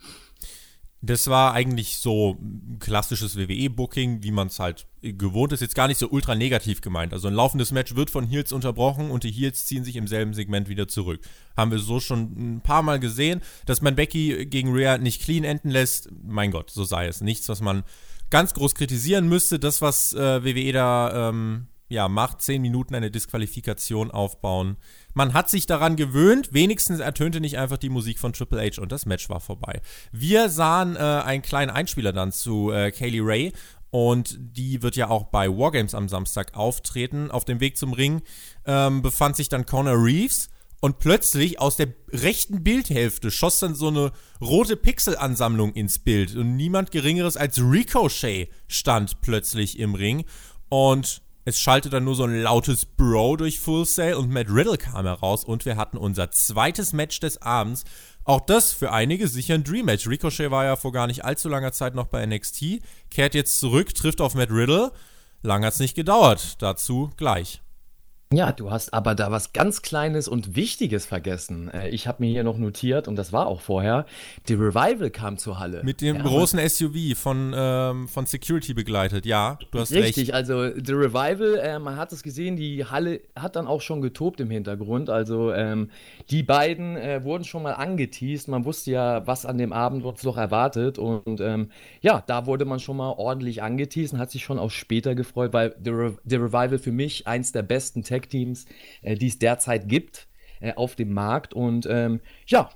Das 1.02 1.28
war 1.28 1.54
eigentlich 1.54 1.96
so 1.96 2.38
klassisches 2.78 3.36
WWE-Booking, 3.38 4.22
wie 4.22 4.30
man 4.30 4.48
es 4.48 4.58
halt 4.58 4.86
gewohnt 5.00 5.52
ist. 5.52 5.60
Jetzt 5.60 5.74
gar 5.74 5.88
nicht 5.88 5.96
so 5.96 6.10
ultra 6.10 6.34
negativ 6.34 6.82
gemeint. 6.82 7.14
Also 7.14 7.28
ein 7.28 7.34
laufendes 7.34 7.72
Match 7.72 7.96
wird 7.96 8.10
von 8.10 8.26
Heels 8.26 8.52
unterbrochen 8.52 9.10
und 9.10 9.24
die 9.24 9.30
Heels 9.30 9.64
ziehen 9.64 9.82
sich 9.82 9.96
im 9.96 10.06
selben 10.06 10.34
Segment 10.34 10.68
wieder 10.68 10.88
zurück. 10.88 11.20
Haben 11.56 11.70
wir 11.70 11.78
so 11.78 12.00
schon 12.00 12.56
ein 12.56 12.60
paar 12.60 12.82
Mal 12.82 13.00
gesehen. 13.00 13.40
Dass 13.64 13.80
man 13.80 13.96
Becky 13.96 14.44
gegen 14.44 14.72
Rhea 14.74 14.98
nicht 14.98 15.22
clean 15.22 15.44
enden 15.44 15.70
lässt, 15.70 16.10
mein 16.22 16.50
Gott, 16.50 16.70
so 16.70 16.84
sei 16.84 17.06
es. 17.06 17.22
Nichts, 17.22 17.48
was 17.48 17.62
man 17.62 17.82
ganz 18.28 18.52
groß 18.52 18.74
kritisieren 18.74 19.26
müsste. 19.26 19.58
Das, 19.58 19.80
was 19.80 20.12
äh, 20.12 20.44
WWE 20.44 20.72
da 20.72 21.30
ähm, 21.30 21.68
ja, 21.88 22.08
macht, 22.08 22.42
zehn 22.42 22.62
Minuten 22.62 22.94
eine 22.94 23.10
Disqualifikation 23.10 24.10
aufbauen 24.10 24.76
man 25.14 25.34
hat 25.34 25.50
sich 25.50 25.66
daran 25.66 25.96
gewöhnt, 25.96 26.52
wenigstens 26.52 27.00
ertönte 27.00 27.40
nicht 27.40 27.58
einfach 27.58 27.78
die 27.78 27.88
Musik 27.88 28.18
von 28.18 28.32
Triple 28.32 28.60
H 28.60 28.80
und 28.80 28.92
das 28.92 29.06
Match 29.06 29.28
war 29.28 29.40
vorbei. 29.40 29.80
Wir 30.12 30.48
sahen 30.48 30.96
äh, 30.96 30.98
einen 30.98 31.42
kleinen 31.42 31.70
Einspieler 31.70 32.12
dann 32.12 32.32
zu 32.32 32.70
äh, 32.70 32.90
Kaylee 32.90 33.20
Ray 33.22 33.52
und 33.90 34.36
die 34.38 34.82
wird 34.82 34.96
ja 34.96 35.08
auch 35.08 35.24
bei 35.24 35.48
Wargames 35.48 35.94
am 35.94 36.08
Samstag 36.08 36.56
auftreten. 36.56 37.30
Auf 37.30 37.44
dem 37.44 37.60
Weg 37.60 37.76
zum 37.76 37.92
Ring 37.92 38.22
ähm, 38.64 39.02
befand 39.02 39.36
sich 39.36 39.48
dann 39.48 39.66
Connor 39.66 40.02
Reeves 40.02 40.48
und 40.80 40.98
plötzlich 40.98 41.60
aus 41.60 41.76
der 41.76 41.88
rechten 42.10 42.62
Bildhälfte 42.62 43.30
schoss 43.30 43.58
dann 43.58 43.74
so 43.74 43.88
eine 43.88 44.12
rote 44.40 44.76
Pixelansammlung 44.76 45.74
ins 45.74 45.98
Bild 45.98 46.34
und 46.36 46.56
niemand 46.56 46.90
geringeres 46.90 47.36
als 47.36 47.58
Ricochet 47.60 48.48
stand 48.66 49.20
plötzlich 49.20 49.78
im 49.78 49.94
Ring 49.94 50.24
und 50.68 51.22
es 51.44 51.60
schaltet 51.60 51.92
dann 51.92 52.04
nur 52.04 52.14
so 52.14 52.24
ein 52.24 52.42
lautes 52.42 52.84
Bro 52.84 53.36
durch 53.36 53.60
Full 53.60 53.86
Sail 53.86 54.14
und 54.14 54.30
Matt 54.30 54.48
Riddle 54.48 54.76
kam 54.76 55.06
heraus 55.06 55.44
und 55.44 55.64
wir 55.64 55.76
hatten 55.76 55.96
unser 55.96 56.30
zweites 56.30 56.92
Match 56.92 57.20
des 57.20 57.40
Abends. 57.40 57.84
Auch 58.24 58.40
das 58.40 58.72
für 58.72 58.92
einige 58.92 59.26
sicher 59.26 59.54
ein 59.54 59.64
Dream 59.64 59.86
Match. 59.86 60.06
Ricochet 60.06 60.50
war 60.50 60.64
ja 60.64 60.76
vor 60.76 60.92
gar 60.92 61.06
nicht 61.06 61.24
allzu 61.24 61.48
langer 61.48 61.72
Zeit 61.72 61.94
noch 61.94 62.06
bei 62.06 62.24
NXT, 62.26 62.80
kehrt 63.10 63.34
jetzt 63.34 63.58
zurück, 63.58 63.94
trifft 63.94 64.20
auf 64.20 64.34
Matt 64.34 64.50
Riddle. 64.50 64.92
Lang 65.42 65.64
hat's 65.64 65.80
nicht 65.80 65.94
gedauert. 65.94 66.60
Dazu 66.60 67.10
gleich. 67.16 67.62
Ja, 68.32 68.52
du 68.52 68.70
hast 68.70 68.94
aber 68.94 69.16
da 69.16 69.32
was 69.32 69.52
ganz 69.52 69.82
Kleines 69.82 70.28
und 70.28 70.54
Wichtiges 70.54 71.04
vergessen. 71.04 71.68
Äh, 71.68 71.88
ich 71.88 72.06
habe 72.06 72.22
mir 72.22 72.30
hier 72.30 72.44
noch 72.44 72.58
notiert, 72.58 73.08
und 73.08 73.16
das 73.16 73.32
war 73.32 73.48
auch 73.48 73.60
vorher, 73.60 74.06
die 74.46 74.54
Revival 74.54 75.10
kam 75.10 75.36
zur 75.36 75.58
Halle. 75.58 75.82
Mit 75.82 76.00
dem 76.00 76.14
ja, 76.14 76.22
großen 76.22 76.60
SUV 76.68 77.18
von, 77.18 77.52
ähm, 77.56 78.06
von 78.06 78.26
Security 78.26 78.72
begleitet, 78.72 79.26
ja, 79.26 79.58
du 79.72 79.80
hast 79.80 79.90
richtig, 79.90 80.28
recht. 80.28 80.34
also 80.34 80.68
The 80.72 80.92
Revival, 80.92 81.58
äh, 81.58 81.80
man 81.80 81.96
hat 81.96 82.12
es 82.12 82.22
gesehen, 82.22 82.54
die 82.54 82.84
Halle 82.84 83.20
hat 83.34 83.56
dann 83.56 83.66
auch 83.66 83.80
schon 83.80 84.00
getobt 84.00 84.38
im 84.38 84.48
Hintergrund. 84.48 85.10
Also 85.10 85.52
ähm, 85.52 85.90
die 86.30 86.44
beiden 86.44 86.96
äh, 86.96 87.24
wurden 87.24 87.42
schon 87.42 87.64
mal 87.64 87.72
angeteased. 87.72 88.46
Man 88.46 88.64
wusste 88.64 88.92
ja, 88.92 89.26
was 89.26 89.44
an 89.44 89.58
dem 89.58 89.72
Abend 89.72 90.04
uns 90.04 90.22
noch 90.22 90.36
erwartet. 90.36 90.98
Und 90.98 91.40
ähm, 91.40 91.72
ja, 92.00 92.22
da 92.28 92.46
wurde 92.46 92.64
man 92.64 92.78
schon 92.78 92.96
mal 92.96 93.10
ordentlich 93.10 93.60
angeteased 93.60 94.14
und 94.14 94.20
hat 94.20 94.30
sich 94.30 94.44
schon 94.44 94.60
auch 94.60 94.70
später 94.70 95.16
gefreut, 95.16 95.52
weil 95.52 95.74
The, 95.82 95.90
Re 95.90 96.16
The 96.24 96.36
Revival 96.36 96.78
für 96.78 96.92
mich 96.92 97.26
eins 97.26 97.50
der 97.50 97.62
besten 97.62 98.04
Tech 98.04 98.19
Tag-Teams, 98.20 98.66
äh, 99.02 99.14
die 99.16 99.28
es 99.28 99.38
derzeit 99.38 99.88
gibt 99.88 100.28
äh, 100.60 100.74
auf 100.74 100.96
dem 100.96 101.12
Markt. 101.12 101.54
Und 101.54 101.86
ähm, 101.90 102.20
ja, 102.46 102.70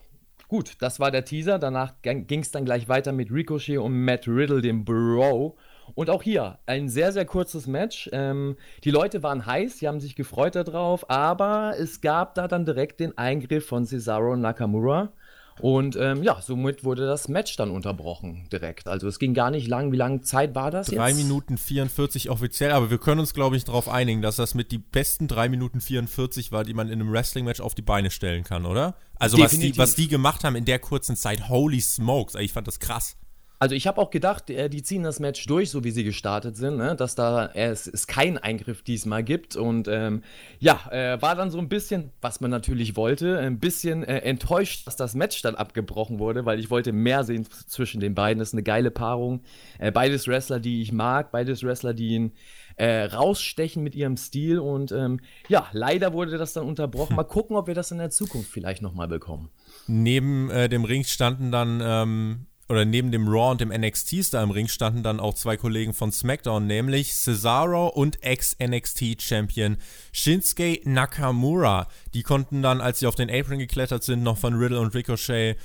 gut, 0.49 0.75
das 0.81 1.01
war 1.01 1.11
der 1.11 1.25
Teaser. 1.25 1.59
Danach 1.59 1.95
ging 2.03 2.41
es 2.41 2.51
dann 2.51 2.65
gleich 2.65 2.89
weiter 2.89 3.13
mit 3.13 3.31
Ricochet 3.31 3.79
und 3.79 4.05
Matt 4.05 4.27
Riddle, 4.27 4.63
dem 4.63 4.85
Bro. 4.85 5.57
Und 5.95 6.09
auch 6.09 6.23
hier 6.23 6.59
ein 6.65 6.89
sehr, 6.89 7.13
sehr 7.13 7.27
kurzes 7.27 7.67
Match. 7.67 8.09
Ähm, 8.13 8.57
die 8.85 8.91
Leute 8.91 9.23
waren 9.23 9.45
heiß, 9.45 9.79
sie 9.79 9.89
haben 9.89 10.01
sich 10.01 10.17
gefreut 10.17 10.55
darauf, 10.55 11.11
aber 11.11 11.75
es 11.79 12.01
gab 12.01 12.35
da 12.35 12.49
dann 12.49 12.65
direkt 12.65 13.01
den 13.01 13.19
Eingriff 13.19 13.67
von 13.67 13.85
Cesaro 13.85 14.35
Nakamura. 14.35 15.13
Und 15.61 15.97
ähm, 15.97 16.23
ja, 16.23 16.41
somit 16.41 16.85
wurde 16.85 17.07
das 17.07 17.29
Match 17.29 17.57
dann 17.57 17.71
unterbrochen 17.71 18.49
direkt. 18.51 18.89
Also 18.89 19.07
es 19.07 19.19
ging 19.19 19.35
gar 19.35 19.51
nicht 19.51 19.69
lang. 19.69 19.93
Wie 19.93 19.97
lange 19.97 20.23
Zeit 20.23 20.55
war 20.55 20.71
das 20.71 20.89
drei 20.89 21.11
jetzt? 21.11 21.17
Minuten 21.19 21.59
44 21.59 22.31
offiziell, 22.31 22.73
aber 22.73 22.91
wir 22.91 22.99
können 22.99 23.21
uns, 23.21 23.35
glaube 23.35 23.57
ich, 23.57 23.65
darauf 23.65 23.89
einigen, 23.89 24.23
dass 24.23 24.37
das 24.37 24.55
mit 24.55 24.73
die 24.73 24.79
besten 24.79 25.29
drei 25.29 25.49
Minuten 25.49 25.81
44 25.81 26.51
war, 26.53 26.65
die 26.65 26.75
man 26.75 26.89
in 26.89 27.01
einem 27.01 27.13
Wrestling-Match 27.13 27.61
auf 27.61 27.75
die 27.75 27.83
Beine 27.83 28.11
stellen 28.11 28.45
kann, 28.45 28.67
oder? 28.67 28.97
Also 29.19 29.39
was 29.39 29.53
die, 29.53 29.77
was 29.79 29.95
die 29.95 30.09
gemacht 30.09 30.45
haben 30.45 30.57
in 30.57 30.65
der 30.65 30.81
kurzen 30.81 31.17
Zeit, 31.17 31.49
holy 31.49 31.81
smokes, 31.81 32.35
ich 32.35 32.53
fand 32.53 32.67
das 32.67 32.81
krass. 32.81 33.17
Also 33.65 33.77
ich 33.77 33.87
habe 33.87 33.99
auch 33.99 34.11
gedacht, 34.11 34.51
äh, 34.51 34.69
die 34.69 34.83
ziehen 34.83 35.05
das 35.05 35.21
Match 35.21 35.47
durch, 35.47 35.71
so 35.71 35.85
wie 35.85 35.91
sie 35.91 36.05
gestartet 36.05 36.55
sind, 36.55 36.77
ne? 36.77 36.95
dass 36.97 37.15
da 37.15 37.47
äh, 37.47 37.71
es, 37.71 37.87
es 37.87 38.07
keinen 38.07 38.37
Eingriff 38.37 38.83
diesmal 38.83 39.25
gibt. 39.25 39.57
Und 39.57 39.89
ähm, 39.89 40.23
ja, 40.59 40.83
äh, 40.91 41.23
war 41.23 41.35
dann 41.35 41.51
so 41.51 41.57
ein 41.57 41.71
bisschen, 41.71 42.11
was 42.21 42.43
man 42.43 42.51
natürlich 42.51 42.95
wollte, 42.95 43.39
ein 43.39 43.61
bisschen 43.61 44.05
äh, 44.05 44.19
enttäuscht, 44.19 44.87
dass 44.87 44.97
das 44.97 45.15
Match 45.15 45.41
dann 45.41 45.55
abgebrochen 45.55 46.19
wurde, 46.19 46.45
weil 46.45 46.61
ich 46.61 46.69
wollte 46.69 46.93
mehr 46.93 47.25
sehen 47.25 47.49
zwischen 47.67 48.03
den 48.03 48.15
beiden. 48.15 48.39
Das 48.39 48.49
ist 48.49 48.53
eine 48.53 48.65
geile 48.65 48.91
Paarung. 48.91 49.41
Äh, 49.79 49.93
beides 49.93 50.29
Wrestler, 50.29 50.61
die 50.61 50.83
ich 50.83 50.93
mag, 50.93 51.33
beides 51.33 51.63
Wrestler, 51.63 51.95
die 51.95 52.09
ihn 52.09 52.33
äh, 52.77 53.05
rausstechen 53.05 53.83
mit 53.83 53.95
ihrem 53.95 54.19
Stil. 54.19 54.59
Und 54.59 54.93
ähm, 54.93 55.21
ja, 55.49 55.69
leider 55.73 56.13
wurde 56.13 56.37
das 56.37 56.53
dann 56.53 56.67
unterbrochen. 56.67 57.17
Mal 57.17 57.25
gucken, 57.25 57.57
ob 57.57 57.67
wir 57.67 57.75
das 57.75 57.91
in 57.93 57.97
der 57.97 58.11
Zukunft 58.11 58.51
vielleicht 58.51 58.83
nochmal 58.83 59.09
bekommen. 59.09 59.49
Neben 59.87 60.51
dem 60.51 60.85
Ring 60.85 61.05
standen 61.05 61.51
dann 61.51 61.81
ähm 61.83 62.47
oder 62.75 62.85
neben 62.85 63.13
dem 63.13 63.29
Raw 63.29 63.53
und 63.53 63.61
dem 63.61 63.69
NXT 63.69 64.35
da 64.35 64.43
im 64.43 64.51
Ring 64.51 64.69
standen 64.69 65.03
dann 65.03 65.21
auch 65.21 65.35
zwei 65.35 65.57
Kollegen 65.57 65.95
von 65.95 66.11
SmackDown, 66.11 66.67
nämlich 66.67 67.15
Cesaro 67.15 67.87
und 67.87 68.23
Ex-NXT-Champion 68.23 69.77
Shinsuke 70.13 70.81
Nakamura. 70.85 71.87
Die 72.15 72.23
konnten 72.23 72.63
dann, 72.63 72.81
als 72.81 72.99
sie 72.99 73.07
auf 73.07 73.15
den 73.15 73.31
Apron 73.31 73.59
geklettert 73.59 74.03
sind, 74.03 74.23
noch 74.23 74.39
von 74.39 74.55
Riddle 74.55 74.81
und 74.81 74.95
Ricochet 74.95 75.57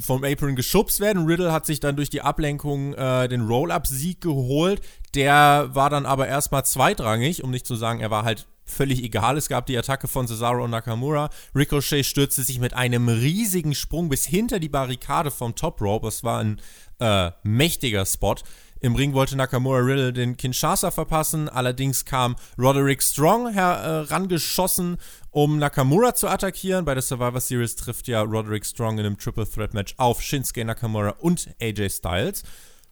vom 0.00 0.24
Apron 0.24 0.56
geschubst 0.56 1.00
werden. 1.00 1.26
Riddle 1.26 1.52
hat 1.52 1.66
sich 1.66 1.80
dann 1.80 1.96
durch 1.96 2.10
die 2.10 2.20
Ablenkung 2.20 2.94
äh, 2.94 3.28
den 3.28 3.46
Roll-Up-Sieg 3.46 4.20
geholt. 4.20 4.82
Der 5.14 5.70
war 5.72 5.88
dann 5.88 6.04
aber 6.04 6.26
erstmal 6.28 6.64
zweitrangig, 6.64 7.44
um 7.44 7.50
nicht 7.50 7.66
zu 7.66 7.76
sagen, 7.76 8.00
er 8.00 8.10
war 8.10 8.24
halt 8.24 8.46
völlig 8.70 9.02
egal. 9.02 9.36
Es 9.36 9.48
gab 9.48 9.66
die 9.66 9.76
Attacke 9.76 10.08
von 10.08 10.26
Cesaro 10.26 10.64
und 10.64 10.70
Nakamura. 10.70 11.30
Ricochet 11.54 12.04
stürzte 12.04 12.42
sich 12.42 12.58
mit 12.58 12.74
einem 12.74 13.08
riesigen 13.08 13.74
Sprung 13.74 14.08
bis 14.08 14.26
hinter 14.26 14.58
die 14.58 14.68
Barrikade 14.68 15.30
vom 15.30 15.54
Top 15.54 15.80
Rope. 15.80 16.06
Das 16.06 16.24
war 16.24 16.40
ein 16.40 16.60
äh, 17.00 17.30
mächtiger 17.42 18.06
Spot. 18.06 18.36
Im 18.82 18.94
Ring 18.94 19.12
wollte 19.12 19.36
Nakamura 19.36 19.80
Riddle 19.80 20.12
den 20.14 20.38
Kinshasa 20.38 20.90
verpassen, 20.90 21.50
allerdings 21.50 22.06
kam 22.06 22.36
Roderick 22.58 23.02
Strong 23.02 23.52
herangeschossen, 23.52 24.94
äh, 24.94 25.26
um 25.32 25.58
Nakamura 25.58 26.14
zu 26.14 26.28
attackieren. 26.28 26.86
Bei 26.86 26.94
der 26.94 27.02
Survivor 27.02 27.40
Series 27.40 27.76
trifft 27.76 28.08
ja 28.08 28.22
Roderick 28.22 28.64
Strong 28.64 28.98
in 28.98 29.04
einem 29.04 29.18
Triple 29.18 29.46
Threat 29.46 29.74
Match 29.74 29.94
auf 29.98 30.22
Shinsuke 30.22 30.64
Nakamura 30.64 31.10
und 31.18 31.50
AJ 31.60 31.90
Styles. 31.90 32.42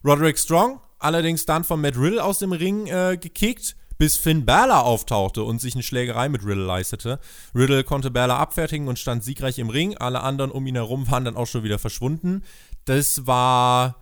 Roderick 0.05 0.37
Strong 0.37 0.79
allerdings 0.99 1.45
dann 1.45 1.63
von 1.63 1.81
Matt 1.81 1.97
Riddle 1.97 2.23
aus 2.23 2.37
dem 2.37 2.51
Ring 2.51 2.85
äh, 2.85 3.17
gekickt 3.19 3.75
bis 3.99 4.15
Finn 4.17 4.45
Balor 4.45 4.85
auftauchte 4.85 5.43
und 5.43 5.61
sich 5.61 5.75
eine 5.75 5.83
Schlägerei 5.83 6.29
mit 6.29 6.43
Riddle 6.43 6.65
leistete. 6.65 7.19
Riddle 7.53 7.83
konnte 7.83 8.09
Balor 8.09 8.39
abfertigen 8.39 8.87
und 8.87 8.97
stand 8.97 9.23
siegreich 9.23 9.59
im 9.59 9.69
Ring. 9.69 9.95
Alle 9.97 10.21
anderen 10.21 10.51
um 10.51 10.65
ihn 10.65 10.75
herum 10.75 11.11
waren 11.11 11.25
dann 11.25 11.35
auch 11.35 11.45
schon 11.45 11.63
wieder 11.63 11.77
verschwunden. 11.77 12.43
Das 12.85 13.27
war 13.27 13.97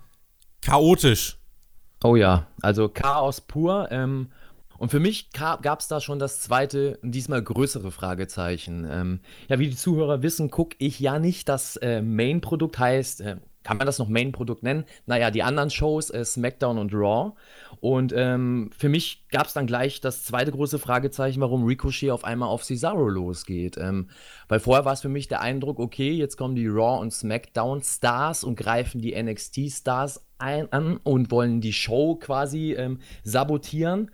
chaotisch. 0.61 1.39
Oh 2.03 2.15
ja, 2.15 2.45
also 2.61 2.87
Chaos 2.87 3.41
pur. 3.41 3.87
Ähm, 3.91 4.29
und 4.77 4.91
für 4.91 4.99
mich 4.99 5.31
gab 5.31 5.79
es 5.79 5.87
da 5.87 5.99
schon 5.99 6.19
das 6.19 6.41
zweite, 6.41 6.99
diesmal 7.01 7.41
größere 7.41 7.91
Fragezeichen. 7.91 8.87
Ähm, 8.87 9.19
ja, 9.47 9.57
wie 9.57 9.69
die 9.69 9.75
Zuhörer 9.75 10.21
wissen, 10.21 10.51
gucke 10.51 10.75
ich 10.77 10.99
ja 10.99 11.17
nicht. 11.17 11.49
Das 11.49 11.75
äh, 11.77 12.03
Main-Produkt 12.03 12.77
heißt, 12.77 13.21
äh, 13.21 13.37
kann 13.67 13.75
man 13.75 13.85
das 13.85 13.99
noch 13.99 14.07
Main-Produkt 14.07 14.63
nennen? 14.63 14.85
Naja, 15.07 15.29
die 15.29 15.43
anderen 15.43 15.69
Shows, 15.69 16.09
äh, 16.09 16.23
SmackDown 16.23 16.77
und 16.77 16.93
Raw. 16.93 17.33
Und 17.81 18.13
ähm, 18.15 18.69
für 18.77 18.87
mich 18.87 19.27
gab 19.29 19.45
es 19.45 19.53
dann 19.53 19.67
gleich 19.67 19.99
das 19.99 20.23
zweite 20.23 20.53
große 20.53 20.79
Fragezeichen, 20.79 21.41
warum 21.41 21.65
Ricochet 21.65 22.11
auf 22.11 22.23
einmal 22.23 22.47
auf 22.47 22.63
Cesaro 22.63 23.09
losgeht. 23.09 23.75
Ähm, 23.75 24.07
weil 24.47 24.61
vorher 24.61 24.85
war 24.85 24.93
es 24.93 25.01
für 25.01 25.09
mich 25.09 25.27
der 25.27 25.41
Eindruck, 25.41 25.79
okay, 25.79 26.11
jetzt 26.11 26.37
kommen 26.37 26.55
die 26.55 26.65
Raw 26.65 27.01
und 27.01 27.11
SmackDown 27.11 27.83
Stars 27.83 28.45
und 28.45 28.55
greifen 28.55 29.01
die 29.01 29.21
NXT 29.21 29.69
Stars 29.69 30.23
an 30.37 30.97
und 31.03 31.29
wollen 31.29 31.59
die 31.59 31.73
Show 31.73 32.15
quasi 32.15 32.71
ähm, 32.71 32.99
sabotieren. 33.25 34.11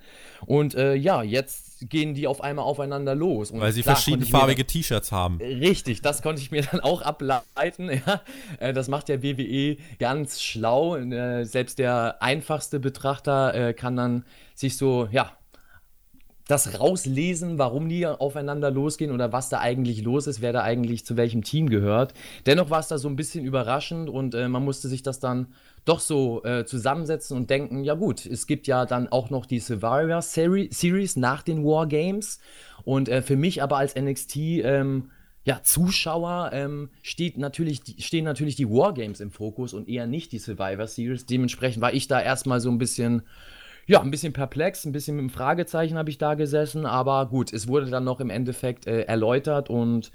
Und 0.48 0.74
äh, 0.74 0.96
ja, 0.96 1.22
jetzt 1.22 1.63
gehen 1.90 2.14
die 2.14 2.28
auf 2.28 2.42
einmal 2.42 2.66
aufeinander 2.66 3.16
los. 3.16 3.52
Und 3.52 3.60
Weil 3.60 3.72
sie 3.72 3.82
klar, 3.82 3.96
verschiedenfarbige 3.96 4.66
T-Shirts 4.66 5.12
haben. 5.12 5.38
Richtig, 5.38 6.02
das 6.02 6.22
konnte 6.22 6.42
ich 6.42 6.52
mir 6.52 6.64
dann 6.64 6.80
auch 6.80 7.02
ableiten. 7.02 7.90
Ja. 8.06 8.22
Äh, 8.60 8.74
das 8.74 8.88
macht 8.88 9.08
der 9.08 9.22
WWE 9.22 9.78
ganz 10.00 10.42
schlau. 10.42 10.96
Äh, 10.96 11.46
selbst 11.46 11.80
der 11.80 12.22
einfachste 12.22 12.80
Betrachter 12.80 13.54
äh, 13.54 13.74
kann 13.74 13.96
dann 13.96 14.26
sich 14.56 14.78
so, 14.78 15.08
ja, 15.12 15.32
das 16.48 16.80
rauslesen, 16.80 17.58
warum 17.58 17.88
die 17.88 18.06
aufeinander 18.06 18.70
losgehen 18.70 19.12
oder 19.12 19.32
was 19.32 19.50
da 19.50 19.60
eigentlich 19.60 20.04
los 20.04 20.28
ist, 20.28 20.42
wer 20.42 20.52
da 20.52 20.62
eigentlich 20.62 21.06
zu 21.06 21.16
welchem 21.16 21.44
Team 21.44 21.70
gehört. 21.70 22.14
Dennoch 22.46 22.70
war 22.70 22.80
es 22.80 22.90
da 22.90 22.98
so 22.98 23.08
ein 23.08 23.16
bisschen 23.16 23.46
überraschend 23.46 24.10
und 24.10 24.36
äh, 24.36 24.48
man 24.50 24.64
musste 24.64 24.88
sich 24.90 25.04
das 25.04 25.20
dann 25.20 25.48
doch 25.86 26.00
so 26.00 26.44
äh, 26.44 26.66
zusammensetzen 26.66 27.36
und 27.36 27.50
denken, 27.50 27.84
ja 27.84 27.94
gut, 27.94 28.26
es 28.26 28.48
gibt 28.48 28.68
ja 28.68 28.86
dann 28.86 29.08
auch 29.08 29.30
noch 29.30 29.46
die 29.46 29.60
Survivor 29.60 30.22
Seri 30.22 30.70
Series 30.72 31.16
nach 31.16 31.44
den 31.44 31.64
War 31.64 31.88
Games 31.88 32.40
und 32.86 33.10
äh, 33.10 33.22
für 33.22 33.36
mich 33.36 33.62
aber 33.62 33.78
als 33.78 33.96
NXT 33.96 34.36
ähm, 34.38 35.12
ja, 35.46 35.62
Zuschauer 35.62 36.52
ähm, 36.54 36.90
steht 37.02 37.38
natürlich, 37.38 37.82
stehen 38.00 38.24
natürlich 38.24 38.56
die 38.56 38.70
Wargames 38.70 39.20
im 39.20 39.30
Fokus 39.30 39.74
und 39.74 39.90
eher 39.90 40.08
nicht 40.08 40.32
die 40.32 40.40
Survivor 40.40 40.88
Series. 40.88 41.26
Dementsprechend 41.26 41.82
war 41.82 41.94
ich 41.94 42.08
da 42.08 42.22
erstmal 42.22 42.62
so 42.62 42.70
ein 42.70 42.78
bisschen 42.78 43.24
ja, 43.86 44.02
ein 44.02 44.12
bisschen 44.12 44.32
perplex, 44.32 44.86
ein 44.86 44.94
bisschen 44.94 45.18
mit 45.18 45.24
einem 45.24 45.30
Fragezeichen 45.30 45.98
habe 45.98 46.10
ich 46.10 46.18
da 46.18 46.36
gesessen, 46.36 46.86
aber 46.86 47.26
gut, 47.26 47.52
es 47.52 47.68
wurde 47.68 47.90
dann 47.90 48.06
noch 48.06 48.22
im 48.22 48.30
Endeffekt 48.30 48.88
äh, 48.88 49.02
erläutert 49.02 49.70
und 49.70 50.12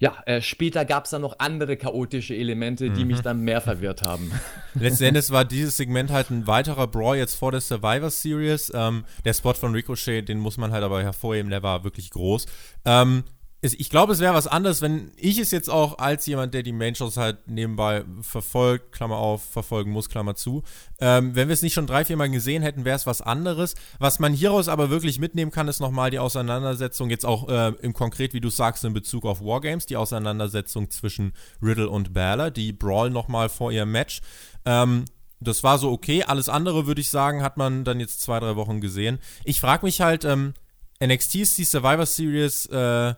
ja, 0.00 0.16
äh, 0.24 0.40
später 0.40 0.86
gab 0.86 1.04
es 1.04 1.10
dann 1.10 1.20
noch 1.20 1.38
andere 1.38 1.76
chaotische 1.76 2.34
Elemente, 2.34 2.88
die 2.90 3.02
mhm. 3.02 3.08
mich 3.08 3.20
dann 3.20 3.42
mehr 3.42 3.60
verwirrt 3.60 4.00
haben. 4.00 4.32
Letzten 4.74 5.04
Endes 5.04 5.30
war 5.30 5.44
dieses 5.44 5.76
Segment 5.76 6.10
halt 6.10 6.30
ein 6.30 6.46
weiterer 6.46 6.86
Brawl 6.86 7.18
jetzt 7.18 7.34
vor 7.34 7.52
der 7.52 7.60
Survivor 7.60 8.10
Series. 8.10 8.72
Ähm, 8.74 9.04
der 9.26 9.34
Spot 9.34 9.52
von 9.52 9.74
Ricochet, 9.74 10.26
den 10.26 10.38
muss 10.38 10.56
man 10.56 10.72
halt 10.72 10.84
aber 10.84 11.02
hervorheben, 11.02 11.50
der 11.50 11.62
war 11.62 11.84
wirklich 11.84 12.10
groß. 12.10 12.46
Ähm, 12.86 13.24
ich 13.62 13.90
glaube, 13.90 14.14
es 14.14 14.20
wäre 14.20 14.32
was 14.32 14.46
anderes, 14.46 14.80
wenn 14.80 15.12
ich 15.16 15.38
es 15.38 15.50
jetzt 15.50 15.68
auch 15.68 15.98
als 15.98 16.24
jemand, 16.24 16.54
der 16.54 16.62
die 16.62 16.72
Main-Shows 16.72 17.18
halt 17.18 17.46
nebenbei 17.46 18.04
verfolgt, 18.22 18.92
Klammer 18.92 19.18
auf, 19.18 19.42
verfolgen 19.42 19.90
muss, 19.90 20.08
Klammer 20.08 20.34
zu, 20.34 20.62
ähm, 20.98 21.34
wenn 21.34 21.48
wir 21.48 21.52
es 21.52 21.60
nicht 21.60 21.74
schon 21.74 21.86
drei, 21.86 22.06
vier 22.06 22.16
Mal 22.16 22.30
gesehen 22.30 22.62
hätten, 22.62 22.86
wäre 22.86 22.96
es 22.96 23.06
was 23.06 23.20
anderes. 23.20 23.74
Was 23.98 24.18
man 24.18 24.32
hieraus 24.32 24.68
aber 24.68 24.88
wirklich 24.88 25.18
mitnehmen 25.18 25.50
kann, 25.50 25.68
ist 25.68 25.80
nochmal 25.80 26.10
die 26.10 26.18
Auseinandersetzung, 26.18 27.10
jetzt 27.10 27.26
auch 27.26 27.48
äh, 27.50 27.74
im 27.82 27.92
Konkret, 27.92 28.32
wie 28.32 28.40
du 28.40 28.48
sagst, 28.48 28.82
in 28.84 28.94
Bezug 28.94 29.26
auf 29.26 29.42
Wargames, 29.42 29.84
die 29.84 29.96
Auseinandersetzung 29.96 30.90
zwischen 30.90 31.32
Riddle 31.62 31.90
und 31.90 32.14
Balor, 32.14 32.50
die 32.50 32.72
Brawl 32.72 33.10
nochmal 33.10 33.50
vor 33.50 33.72
ihrem 33.72 33.92
Match. 33.92 34.20
Ähm, 34.64 35.04
das 35.38 35.62
war 35.62 35.78
so 35.78 35.90
okay. 35.90 36.22
Alles 36.22 36.48
andere, 36.48 36.86
würde 36.86 37.02
ich 37.02 37.10
sagen, 37.10 37.42
hat 37.42 37.58
man 37.58 37.84
dann 37.84 38.00
jetzt 38.00 38.22
zwei, 38.22 38.40
drei 38.40 38.56
Wochen 38.56 38.80
gesehen. 38.80 39.18
Ich 39.44 39.60
frage 39.60 39.84
mich 39.84 40.00
halt, 40.00 40.24
ähm, 40.24 40.54
NXT 41.02 41.34
ist 41.36 41.58
die 41.58 41.64
Survivor 41.64 42.06
Series, 42.06 42.66
äh, 42.66 43.14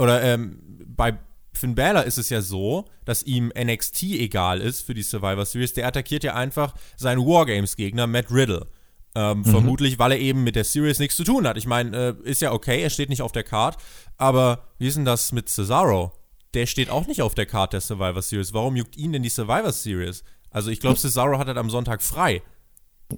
oder 0.00 0.22
ähm, 0.22 0.58
bei 0.86 1.18
Finn 1.52 1.74
Balor 1.74 2.04
ist 2.04 2.16
es 2.16 2.30
ja 2.30 2.40
so, 2.40 2.86
dass 3.04 3.22
ihm 3.22 3.52
NXT 3.56 4.02
egal 4.02 4.60
ist 4.60 4.82
für 4.82 4.94
die 4.94 5.02
Survivor 5.02 5.44
Series. 5.44 5.74
Der 5.74 5.86
attackiert 5.86 6.24
ja 6.24 6.34
einfach 6.34 6.74
seinen 6.96 7.20
Wargames-Gegner 7.20 8.06
Matt 8.06 8.30
Riddle. 8.30 8.66
Ähm, 9.14 9.38
mhm. 9.38 9.44
Vermutlich, 9.44 9.98
weil 9.98 10.12
er 10.12 10.18
eben 10.18 10.44
mit 10.44 10.56
der 10.56 10.64
Series 10.64 11.00
nichts 11.00 11.16
zu 11.16 11.24
tun 11.24 11.46
hat. 11.46 11.56
Ich 11.56 11.66
meine, 11.66 12.16
äh, 12.24 12.28
ist 12.28 12.40
ja 12.40 12.52
okay, 12.52 12.82
er 12.82 12.90
steht 12.90 13.10
nicht 13.10 13.22
auf 13.22 13.32
der 13.32 13.42
Card, 13.42 13.76
aber 14.16 14.68
wie 14.78 14.86
ist 14.86 14.96
denn 14.96 15.04
das 15.04 15.32
mit 15.32 15.48
Cesaro? 15.48 16.12
Der 16.54 16.66
steht 16.66 16.90
auch 16.90 17.06
nicht 17.06 17.20
auf 17.20 17.34
der 17.34 17.46
Card 17.46 17.72
der 17.72 17.80
Survivor 17.80 18.22
Series. 18.22 18.54
Warum 18.54 18.76
juckt 18.76 18.96
ihn 18.96 19.12
denn 19.12 19.22
die 19.22 19.28
Survivor 19.28 19.72
Series? 19.72 20.24
Also 20.50 20.70
ich 20.70 20.80
glaube, 20.80 20.98
Cesaro 20.98 21.38
hat 21.38 21.48
halt 21.48 21.58
am 21.58 21.70
Sonntag 21.70 22.02
frei. 22.02 22.42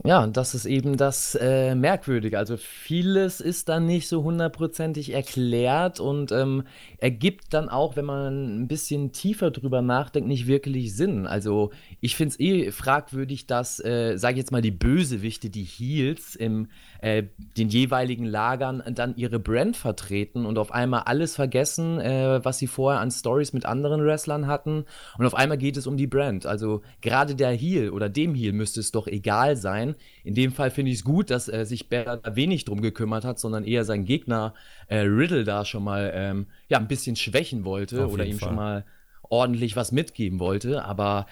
Ja, 0.04 0.26
das 0.26 0.54
ist 0.54 0.64
eben 0.64 0.96
das 0.96 1.34
äh, 1.34 1.74
Merkwürdige. 1.74 2.38
Also 2.38 2.56
vieles 2.56 3.40
ist 3.40 3.68
dann 3.68 3.86
nicht 3.86 4.08
so 4.08 4.22
hundertprozentig 4.22 5.12
erklärt 5.12 6.00
und 6.00 6.32
ähm, 6.32 6.64
ergibt 6.98 7.52
dann 7.52 7.68
auch, 7.68 7.94
wenn 7.96 8.06
man 8.06 8.62
ein 8.62 8.68
bisschen 8.68 9.12
tiefer 9.12 9.50
drüber 9.50 9.82
nachdenkt, 9.82 10.28
nicht 10.28 10.46
wirklich 10.46 10.96
Sinn. 10.96 11.26
Also 11.26 11.72
ich 12.00 12.16
finde 12.16 12.32
es 12.32 12.40
eh 12.40 12.70
fragwürdig, 12.70 13.46
dass, 13.46 13.84
äh, 13.84 14.16
sage 14.16 14.34
ich 14.34 14.38
jetzt 14.38 14.52
mal, 14.52 14.62
die 14.62 14.70
Bösewichte, 14.70 15.50
die 15.50 15.64
Heels 15.64 16.36
im 16.36 16.68
äh, 17.02 17.24
den 17.58 17.68
jeweiligen 17.68 18.24
Lagern 18.24 18.82
dann 18.94 19.16
ihre 19.16 19.40
Brand 19.40 19.76
vertreten 19.76 20.46
und 20.46 20.56
auf 20.56 20.72
einmal 20.72 21.02
alles 21.06 21.34
vergessen, 21.34 22.00
äh, 22.00 22.40
was 22.44 22.58
sie 22.58 22.68
vorher 22.68 23.00
an 23.00 23.10
Stories 23.10 23.52
mit 23.52 23.66
anderen 23.66 24.04
Wrestlern 24.04 24.46
hatten 24.46 24.84
und 25.18 25.26
auf 25.26 25.34
einmal 25.34 25.58
geht 25.58 25.76
es 25.76 25.88
um 25.88 25.96
die 25.96 26.06
Brand. 26.06 26.46
Also 26.46 26.82
gerade 27.00 27.34
der 27.34 27.50
Heel 27.50 27.90
oder 27.90 28.08
dem 28.08 28.34
Heel 28.34 28.52
müsste 28.52 28.78
es 28.80 28.92
doch 28.92 29.08
egal 29.08 29.56
sein, 29.56 29.81
sein. 29.82 29.96
In 30.24 30.34
dem 30.34 30.52
Fall 30.52 30.70
finde 30.70 30.90
ich 30.90 30.98
es 30.98 31.04
gut, 31.04 31.30
dass 31.30 31.48
äh, 31.48 31.64
sich 31.64 31.88
Bear 31.88 32.16
da 32.16 32.36
wenig 32.36 32.64
drum 32.64 32.80
gekümmert 32.80 33.24
hat, 33.24 33.38
sondern 33.38 33.64
eher 33.64 33.84
seinen 33.84 34.04
Gegner 34.04 34.54
äh, 34.88 34.98
Riddle 34.98 35.44
da 35.44 35.64
schon 35.64 35.84
mal 35.84 36.12
ähm, 36.14 36.46
ja, 36.68 36.78
ein 36.78 36.88
bisschen 36.88 37.16
schwächen 37.16 37.64
wollte 37.64 38.08
oder 38.08 38.24
ihm 38.24 38.38
Fall. 38.38 38.48
schon 38.48 38.56
mal 38.56 38.84
ordentlich 39.28 39.76
was 39.76 39.92
mitgeben 39.92 40.38
wollte. 40.38 40.84
Aber 40.84 41.26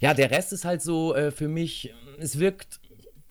ja, 0.00 0.14
der 0.14 0.30
Rest 0.30 0.52
ist 0.52 0.64
halt 0.64 0.82
so 0.82 1.14
äh, 1.14 1.30
für 1.30 1.48
mich, 1.48 1.92
es 2.18 2.38
wirkt 2.38 2.80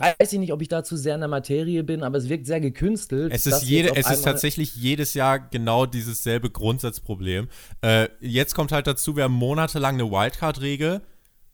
weiß 0.01 0.33
ich 0.33 0.39
nicht, 0.39 0.51
ob 0.51 0.63
ich 0.63 0.67
da 0.67 0.83
zu 0.83 0.97
sehr 0.97 1.13
in 1.13 1.21
der 1.21 1.27
Materie 1.27 1.83
bin, 1.83 2.01
aber 2.01 2.17
es 2.17 2.27
wirkt 2.27 2.47
sehr 2.47 2.59
gekünstelt. 2.59 3.31
Es 3.31 3.45
ist, 3.45 3.61
jede, 3.61 3.95
es 3.95 4.09
ist 4.09 4.23
tatsächlich 4.23 4.75
jedes 4.75 5.13
Jahr 5.13 5.37
genau 5.37 5.85
dieses 5.85 6.23
selbe 6.23 6.49
Grundsatzproblem. 6.49 7.49
Äh, 7.81 8.07
jetzt 8.19 8.55
kommt 8.55 8.71
halt 8.71 8.87
dazu, 8.87 9.15
wir 9.15 9.25
haben 9.25 9.33
monatelang 9.33 9.93
eine 9.93 10.09
Wildcard-Regel, 10.09 11.01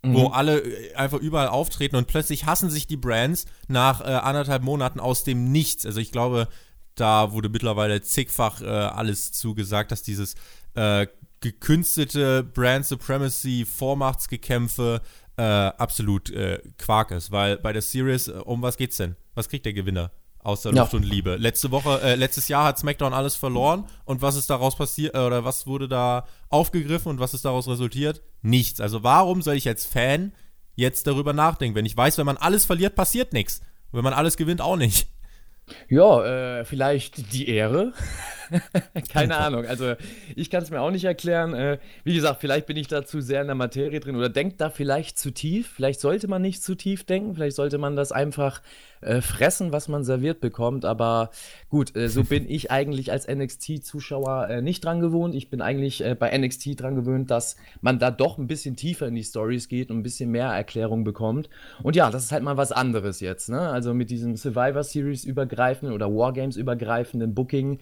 mhm. 0.10 0.14
wo 0.14 0.28
alle 0.28 0.60
äh, 0.60 0.94
einfach 0.96 1.20
überall 1.20 1.48
auftreten 1.48 1.96
und 1.96 2.08
plötzlich 2.08 2.46
hassen 2.46 2.70
sich 2.70 2.88
die 2.88 2.98
Brands 2.98 3.46
nach 3.68 4.02
äh, 4.02 4.06
anderthalb 4.06 4.64
Monaten 4.64 5.00
aus 5.00 5.24
dem 5.24 5.52
Nichts. 5.52 5.86
Also 5.86 6.00
ich 6.00 6.12
glaube, 6.12 6.48
da 6.96 7.32
wurde 7.32 7.50
mittlerweile 7.50 8.02
zigfach 8.02 8.62
äh, 8.62 8.66
alles 8.66 9.32
zugesagt, 9.32 9.92
dass 9.92 10.04
dieses 10.04 10.36
äh, 10.76 11.08
gekünstelte 11.40 12.44
Brand 12.44 12.86
Supremacy, 12.86 13.66
Vormachtsgekämpfe, 13.66 15.02
äh, 15.38 15.44
absolut 15.44 16.32
äh, 16.32 16.60
Quark 16.78 17.12
ist, 17.12 17.32
weil 17.32 17.58
bei 17.58 17.72
der 17.72 17.82
Series, 17.84 18.28
äh, 18.28 18.32
um 18.32 18.62
was 18.62 18.78
geht's 18.78 18.98
denn? 18.98 19.16
Was 19.36 19.50
kriegt 19.50 19.66
der 19.66 19.74
Gewinner? 19.74 20.12
Außer 20.48 20.72
Luft 20.72 20.94
ja. 20.94 20.98
und 21.00 21.04
Liebe. 21.04 21.36
Letzte 21.36 21.72
Woche, 21.72 22.00
äh, 22.02 22.16
letztes 22.16 22.48
Jahr 22.48 22.64
hat 22.68 22.80
SmackDown 22.80 23.14
alles 23.14 23.36
verloren 23.36 23.84
und 24.06 24.22
was 24.22 24.38
ist 24.38 24.50
daraus 24.50 24.78
passiert, 24.78 25.14
äh, 25.14 25.20
oder 25.20 25.44
was 25.44 25.68
wurde 25.68 25.90
da 25.90 26.26
aufgegriffen 26.48 27.10
und 27.10 27.20
was 27.20 27.34
ist 27.34 27.44
daraus 27.44 27.68
resultiert? 27.68 28.22
Nichts. 28.42 28.80
Also 28.80 29.04
warum 29.04 29.42
soll 29.42 29.56
ich 29.56 29.68
als 29.68 29.86
Fan 29.86 30.32
jetzt 30.74 31.06
darüber 31.06 31.34
nachdenken, 31.34 31.76
wenn 31.76 31.86
ich 31.86 31.98
weiß, 31.98 32.18
wenn 32.18 32.26
man 32.26 32.38
alles 32.38 32.64
verliert, 32.64 32.96
passiert 32.96 33.34
nichts. 33.34 33.62
Wenn 33.92 34.06
man 34.06 34.14
alles 34.14 34.38
gewinnt, 34.38 34.62
auch 34.62 34.78
nicht. 34.78 35.10
Ja, 35.90 36.24
äh, 36.24 36.64
vielleicht 36.64 37.34
die 37.34 37.50
Ehre. 37.50 37.92
Keine 39.12 39.38
Ahnung. 39.38 39.66
Also 39.66 39.94
ich 40.36 40.50
kann 40.50 40.64
es 40.64 40.70
mir 40.70 40.82
auch 40.82 40.92
nicht 40.92 41.06
erklären. 41.06 41.54
Äh, 41.54 41.78
wie 42.04 42.16
gesagt, 42.16 42.42
vielleicht 42.42 42.66
bin 42.66 42.78
ich 42.78 42.88
da 42.88 43.06
zu 43.06 43.22
sehr 43.22 43.42
in 43.42 43.48
der 43.48 43.56
Materie 43.56 44.00
drin 44.00 44.16
oder 44.16 44.30
denkt 44.30 44.62
da 44.62 44.70
vielleicht 44.70 45.18
zu 45.18 45.32
tief. 45.32 45.72
Vielleicht 45.76 46.00
sollte 46.00 46.28
man 46.28 46.42
nicht 46.42 46.64
zu 46.64 46.76
tief 46.76 47.04
denken. 47.04 47.36
Vielleicht 47.36 47.56
sollte 47.56 47.78
man 47.78 47.96
das 47.96 48.12
einfach 48.12 48.62
äh, 49.02 49.22
fressen, 49.22 49.72
was 49.72 49.88
man 49.88 50.04
serviert 50.04 50.40
bekommt. 50.40 50.86
Aber 50.86 51.30
gut, 51.70 51.96
äh, 51.96 52.10
so 52.10 52.24
bin 52.24 52.50
ich 52.50 52.72
eigentlich 52.72 53.12
als 53.12 53.28
NXT-Zuschauer 53.28 54.50
äh, 54.50 54.62
nicht 54.62 54.84
dran 54.84 55.00
gewohnt. 55.00 55.36
Ich 55.36 55.50
bin 55.50 55.62
eigentlich 55.62 56.04
äh, 56.04 56.16
bei 56.16 56.36
NXT 56.36 56.80
dran 56.80 56.96
gewöhnt, 56.96 57.30
dass 57.30 57.58
man 57.82 58.00
da 58.00 58.12
doch 58.12 58.38
ein 58.38 58.48
bisschen 58.48 58.76
tiefer 58.76 59.08
in 59.08 59.16
die 59.16 59.24
Stories 59.24 59.68
geht 59.68 59.92
und 59.92 60.00
ein 60.00 60.04
bisschen 60.04 60.32
mehr 60.32 60.48
Erklärung 60.48 61.04
bekommt. 61.04 61.50
Und 61.84 61.96
ja, 61.96 62.10
das 62.10 62.24
ist 62.24 62.32
halt 62.32 62.44
mal 62.44 62.58
was 62.58 62.72
anderes 62.72 63.20
jetzt. 63.20 63.50
Ne? 63.50 63.60
Also 63.60 63.94
mit 63.94 64.10
diesem 64.10 64.36
Survivor 64.36 64.84
Series 64.84 65.24
übergreifenden 65.24 65.94
oder 65.94 66.08
Wargames 66.08 66.58
übergreifenden 66.58 67.36
Booking 67.36 67.80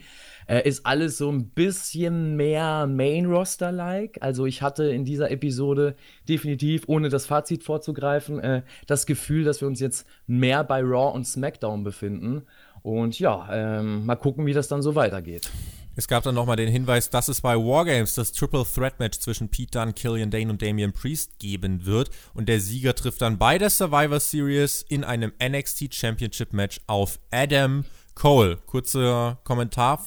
äh, 0.47 0.67
ist 0.67 0.85
alles 0.85 1.17
so 1.17 1.31
ein 1.31 1.49
bisschen 1.49 2.35
mehr 2.35 2.87
Main-Roster-like. 2.87 4.19
Also 4.21 4.45
ich 4.45 4.61
hatte 4.61 4.85
in 4.85 5.05
dieser 5.05 5.31
Episode 5.31 5.95
definitiv, 6.27 6.83
ohne 6.87 7.09
das 7.09 7.25
Fazit 7.25 7.63
vorzugreifen, 7.63 8.39
äh, 8.39 8.61
das 8.87 9.05
Gefühl, 9.05 9.43
dass 9.43 9.61
wir 9.61 9.67
uns 9.67 9.79
jetzt 9.79 10.07
mehr 10.27 10.63
bei 10.63 10.81
Raw 10.81 11.13
und 11.13 11.25
SmackDown 11.25 11.83
befinden. 11.83 12.43
Und 12.81 13.19
ja, 13.19 13.47
ähm, 13.51 14.05
mal 14.05 14.15
gucken, 14.15 14.45
wie 14.45 14.53
das 14.53 14.67
dann 14.67 14.81
so 14.81 14.93
weitergeht. 14.95 15.49
Es 15.97 16.09
gab 16.09 16.23
dann 16.23 16.35
nochmal 16.35 16.57
den 16.57 16.67
Hinweis, 16.67 17.09
dass 17.09 17.29
es 17.29 17.39
bei 17.39 17.55
Wargames 17.55 18.15
das 18.15 18.33
Triple 18.33 18.65
Threat 18.65 18.99
Match 18.99 19.17
zwischen 19.19 19.47
Pete 19.47 19.71
Dunne, 19.71 19.93
Killian 19.93 20.29
Dane 20.29 20.51
und 20.51 20.61
Damian 20.61 20.91
Priest 20.91 21.39
geben 21.39 21.85
wird. 21.85 22.09
Und 22.33 22.49
der 22.49 22.59
Sieger 22.59 22.93
trifft 22.93 23.21
dann 23.21 23.37
bei 23.37 23.57
der 23.57 23.69
Survivor 23.69 24.19
Series 24.19 24.81
in 24.89 25.05
einem 25.05 25.31
NXT 25.41 25.95
Championship 25.95 26.51
Match 26.51 26.81
auf 26.85 27.17
Adam 27.31 27.85
Cole. 28.13 28.57
Kurzer 28.65 29.39
Kommentar 29.45 30.05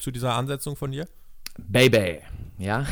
zu 0.00 0.10
dieser 0.10 0.34
Ansetzung 0.34 0.76
von 0.76 0.90
dir? 0.90 1.06
Baby. 1.68 2.20
Ja. 2.58 2.86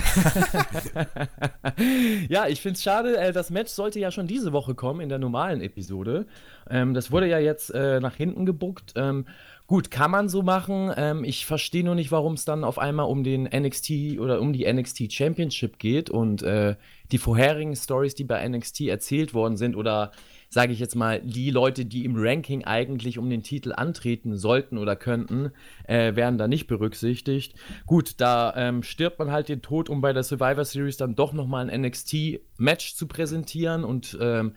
ja, 2.28 2.46
ich 2.48 2.62
finde 2.62 2.76
es 2.76 2.82
schade. 2.82 3.18
Äh, 3.18 3.32
das 3.32 3.50
Match 3.50 3.70
sollte 3.70 4.00
ja 4.00 4.10
schon 4.10 4.26
diese 4.26 4.52
Woche 4.52 4.74
kommen 4.74 5.00
in 5.00 5.10
der 5.10 5.18
normalen 5.18 5.60
Episode. 5.60 6.26
Ähm, 6.70 6.94
das 6.94 7.10
wurde 7.10 7.28
ja 7.28 7.38
jetzt 7.38 7.70
äh, 7.74 8.00
nach 8.00 8.14
hinten 8.14 8.46
gebuckt. 8.46 8.94
Ähm, 8.96 9.26
gut, 9.66 9.90
kann 9.90 10.10
man 10.10 10.30
so 10.30 10.42
machen. 10.42 10.90
Ähm, 10.96 11.22
ich 11.22 11.44
verstehe 11.44 11.84
nur 11.84 11.94
nicht, 11.94 12.10
warum 12.10 12.32
es 12.32 12.46
dann 12.46 12.64
auf 12.64 12.78
einmal 12.78 13.06
um 13.06 13.24
den 13.24 13.44
NXT 13.44 14.18
oder 14.18 14.40
um 14.40 14.54
die 14.54 14.70
NXT 14.70 15.12
Championship 15.12 15.78
geht 15.78 16.08
und 16.08 16.42
äh, 16.42 16.76
die 17.12 17.18
vorherigen 17.18 17.76
Stories, 17.76 18.14
die 18.14 18.24
bei 18.24 18.46
NXT 18.48 18.82
erzählt 18.82 19.34
worden 19.34 19.58
sind 19.58 19.76
oder 19.76 20.12
sage 20.48 20.72
ich 20.72 20.78
jetzt 20.78 20.96
mal, 20.96 21.20
die 21.20 21.50
Leute, 21.50 21.84
die 21.84 22.04
im 22.04 22.14
Ranking 22.16 22.64
eigentlich 22.64 23.18
um 23.18 23.28
den 23.28 23.42
Titel 23.42 23.72
antreten 23.72 24.36
sollten 24.36 24.78
oder 24.78 24.96
könnten, 24.96 25.52
äh, 25.84 26.16
werden 26.16 26.38
da 26.38 26.48
nicht 26.48 26.66
berücksichtigt. 26.66 27.54
Gut, 27.86 28.14
da 28.18 28.54
ähm, 28.56 28.82
stirbt 28.82 29.18
man 29.18 29.30
halt 29.30 29.48
den 29.48 29.62
Tod, 29.62 29.90
um 29.90 30.00
bei 30.00 30.12
der 30.12 30.22
Survivor 30.22 30.64
Series 30.64 30.96
dann 30.96 31.14
doch 31.14 31.32
nochmal 31.32 31.68
ein 31.68 31.82
NXT-Match 31.82 32.94
zu 32.94 33.06
präsentieren 33.06 33.84
und 33.84 34.16
ähm, 34.20 34.52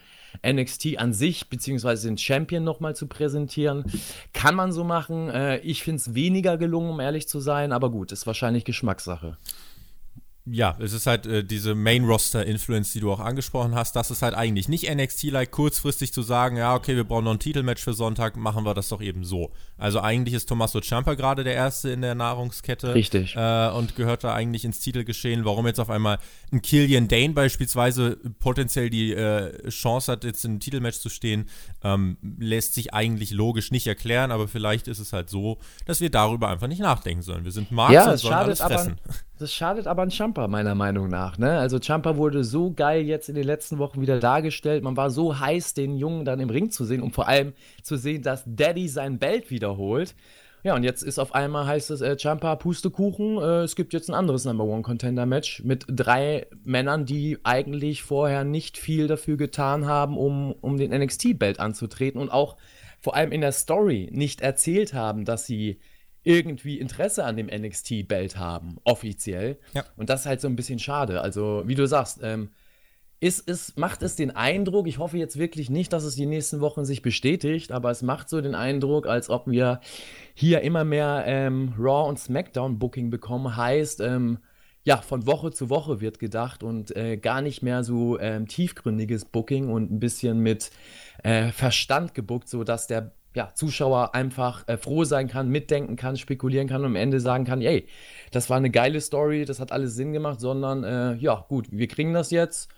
NXT 0.47 0.97
an 0.97 1.13
sich, 1.13 1.49
beziehungsweise 1.49 2.07
den 2.07 2.17
Champion 2.17 2.63
nochmal 2.63 2.95
zu 2.95 3.07
präsentieren. 3.07 3.83
Kann 4.33 4.55
man 4.55 4.71
so 4.71 4.85
machen. 4.85 5.29
Äh, 5.29 5.57
ich 5.59 5.83
finde 5.83 5.97
es 5.97 6.13
weniger 6.13 6.57
gelungen, 6.57 6.89
um 6.89 6.99
ehrlich 7.01 7.27
zu 7.27 7.41
sein, 7.41 7.73
aber 7.73 7.91
gut, 7.91 8.11
ist 8.13 8.25
wahrscheinlich 8.27 8.63
Geschmackssache 8.63 9.37
ja, 10.51 10.75
es 10.79 10.91
ist 10.91 11.07
halt 11.07 11.25
äh, 11.25 11.43
diese 11.45 11.75
Main-Roster-Influence, 11.75 12.91
die 12.91 12.99
du 12.99 13.11
auch 13.11 13.21
angesprochen 13.21 13.73
hast. 13.73 13.95
Das 13.95 14.11
ist 14.11 14.21
halt 14.21 14.35
eigentlich 14.35 14.67
nicht 14.67 14.93
NXT-like, 14.93 15.49
kurzfristig 15.49 16.11
zu 16.11 16.21
sagen, 16.21 16.57
ja, 16.57 16.75
okay, 16.75 16.95
wir 16.97 17.05
brauchen 17.05 17.23
noch 17.23 17.31
ein 17.31 17.39
Titelmatch 17.39 17.81
für 17.81 17.93
Sonntag, 17.93 18.35
machen 18.35 18.65
wir 18.65 18.73
das 18.73 18.89
doch 18.89 19.01
eben 19.01 19.23
so. 19.23 19.51
Also 19.77 20.01
eigentlich 20.01 20.35
ist 20.35 20.49
Tommaso 20.49 20.81
Ciampa 20.81 21.13
gerade 21.13 21.45
der 21.45 21.53
Erste 21.53 21.89
in 21.89 22.01
der 22.01 22.15
Nahrungskette. 22.15 22.93
Richtig. 22.93 23.35
Äh, 23.37 23.69
und 23.69 23.95
gehört 23.95 24.25
da 24.25 24.33
eigentlich 24.33 24.65
ins 24.65 24.81
Titelgeschehen. 24.81 25.45
Warum 25.45 25.67
jetzt 25.67 25.79
auf 25.79 25.89
einmal 25.89 26.19
ein 26.51 26.61
Killian 26.61 27.07
Dane 27.07 27.33
beispielsweise 27.33 28.17
potenziell 28.39 28.89
die 28.89 29.13
äh, 29.13 29.69
Chance 29.69 30.11
hat, 30.11 30.25
jetzt 30.25 30.43
in 30.43 30.51
einem 30.51 30.59
Titelmatch 30.59 30.99
zu 30.99 31.09
stehen, 31.09 31.47
ähm, 31.81 32.17
lässt 32.37 32.73
sich 32.73 32.93
eigentlich 32.93 33.31
logisch 33.31 33.71
nicht 33.71 33.87
erklären, 33.87 34.31
aber 34.31 34.49
vielleicht 34.49 34.89
ist 34.89 34.99
es 34.99 35.13
halt 35.13 35.29
so, 35.29 35.59
dass 35.85 36.01
wir 36.01 36.09
darüber 36.09 36.49
einfach 36.49 36.67
nicht 36.67 36.81
nachdenken 36.81 37.21
sollen. 37.21 37.45
Wir 37.45 37.51
sind 37.51 37.71
Marks 37.71 37.93
ja, 37.93 38.11
und 38.11 38.17
sollen 38.17 38.33
alles 38.33 38.59
fressen. 38.59 38.99
Aber 39.05 39.15
das 39.41 39.53
schadet 39.53 39.87
aber 39.87 40.03
an 40.03 40.11
Champa, 40.11 40.47
meiner 40.47 40.75
Meinung 40.75 41.07
nach. 41.09 41.37
Ne? 41.37 41.57
Also 41.57 41.79
Champa 41.79 42.15
wurde 42.15 42.43
so 42.43 42.71
geil 42.71 43.01
jetzt 43.03 43.27
in 43.27 43.35
den 43.35 43.43
letzten 43.43 43.79
Wochen 43.79 44.01
wieder 44.01 44.19
dargestellt. 44.19 44.83
Man 44.83 44.95
war 44.95 45.09
so 45.09 45.39
heiß, 45.39 45.73
den 45.73 45.97
Jungen 45.97 46.25
dann 46.25 46.39
im 46.39 46.49
Ring 46.49 46.69
zu 46.69 46.85
sehen 46.85 47.01
und 47.01 47.13
vor 47.13 47.27
allem 47.27 47.53
zu 47.81 47.97
sehen, 47.97 48.21
dass 48.21 48.43
Daddy 48.45 48.87
sein 48.87 49.17
Belt 49.17 49.49
wiederholt. 49.49 50.13
Ja, 50.63 50.75
und 50.75 50.83
jetzt 50.83 51.01
ist 51.01 51.17
auf 51.17 51.33
einmal 51.33 51.65
heißt 51.65 51.89
es 51.89 52.01
äh, 52.01 52.15
Champa 52.17 52.55
Pustekuchen. 52.55 53.37
Äh, 53.39 53.63
es 53.63 53.75
gibt 53.75 53.93
jetzt 53.93 54.09
ein 54.09 54.13
anderes 54.13 54.45
Number 54.45 54.63
One 54.63 54.83
Contender 54.83 55.25
Match 55.25 55.63
mit 55.63 55.85
drei 55.87 56.45
Männern, 56.63 57.05
die 57.05 57.39
eigentlich 57.43 58.03
vorher 58.03 58.43
nicht 58.43 58.77
viel 58.77 59.07
dafür 59.07 59.37
getan 59.37 59.87
haben, 59.87 60.17
um, 60.17 60.51
um 60.61 60.77
den 60.77 60.91
NXT 60.91 61.39
Belt 61.39 61.59
anzutreten 61.59 62.21
und 62.21 62.29
auch 62.29 62.57
vor 62.99 63.15
allem 63.15 63.31
in 63.31 63.41
der 63.41 63.53
Story 63.53 64.07
nicht 64.11 64.41
erzählt 64.41 64.93
haben, 64.93 65.25
dass 65.25 65.47
sie 65.47 65.79
irgendwie 66.23 66.79
Interesse 66.79 67.25
an 67.25 67.35
dem 67.35 67.47
NXT-Belt 67.47 68.37
haben, 68.37 68.77
offiziell. 68.83 69.57
Ja. 69.73 69.85
Und 69.97 70.09
das 70.09 70.21
ist 70.21 70.25
halt 70.27 70.41
so 70.41 70.47
ein 70.47 70.55
bisschen 70.55 70.79
schade. 70.79 71.21
Also, 71.21 71.63
wie 71.65 71.75
du 71.75 71.87
sagst, 71.87 72.19
ähm, 72.21 72.51
ist, 73.19 73.47
ist, 73.47 73.77
macht 73.77 74.01
es 74.01 74.15
den 74.15 74.31
Eindruck, 74.31 74.87
ich 74.87 74.97
hoffe 74.97 75.17
jetzt 75.17 75.37
wirklich 75.37 75.69
nicht, 75.69 75.93
dass 75.93 76.03
es 76.03 76.15
die 76.15 76.25
nächsten 76.25 76.59
Wochen 76.59 76.85
sich 76.85 77.03
bestätigt, 77.03 77.71
aber 77.71 77.91
es 77.91 78.01
macht 78.01 78.29
so 78.29 78.41
den 78.41 78.55
Eindruck, 78.55 79.05
als 79.05 79.29
ob 79.29 79.47
wir 79.47 79.79
hier 80.33 80.61
immer 80.61 80.83
mehr 80.83 81.23
ähm, 81.27 81.73
Raw 81.77 82.09
und 82.09 82.17
SmackDown-Booking 82.17 83.11
bekommen. 83.11 83.55
Heißt, 83.55 84.01
ähm, 84.01 84.39
ja, 84.83 84.97
von 84.97 85.27
Woche 85.27 85.51
zu 85.51 85.69
Woche 85.69 86.01
wird 86.01 86.17
gedacht 86.17 86.63
und 86.63 86.95
äh, 86.95 87.17
gar 87.17 87.41
nicht 87.43 87.61
mehr 87.61 87.83
so 87.83 88.19
ähm, 88.19 88.47
tiefgründiges 88.47 89.25
Booking 89.25 89.69
und 89.69 89.91
ein 89.91 89.99
bisschen 89.99 90.39
mit 90.39 90.71
äh, 91.23 91.51
Verstand 91.51 92.15
gebuckt, 92.15 92.49
sodass 92.49 92.87
der 92.87 93.13
ja, 93.33 93.51
Zuschauer 93.55 94.13
einfach 94.13 94.67
äh, 94.67 94.77
froh 94.77 95.03
sein 95.03 95.27
kann, 95.27 95.49
mitdenken 95.49 95.95
kann, 95.95 96.17
spekulieren 96.17 96.67
kann 96.67 96.81
und 96.81 96.87
am 96.87 96.95
Ende 96.95 97.19
sagen 97.19 97.45
kann, 97.45 97.61
ey, 97.61 97.87
das 98.31 98.49
war 98.49 98.57
eine 98.57 98.69
geile 98.69 98.99
Story, 98.99 99.45
das 99.45 99.59
hat 99.59 99.71
alles 99.71 99.95
Sinn 99.95 100.13
gemacht, 100.13 100.39
sondern 100.39 100.83
äh, 100.83 101.15
ja, 101.15 101.45
gut, 101.47 101.67
wir 101.71 101.87
kriegen 101.87 102.13
das 102.13 102.31
jetzt 102.31 102.69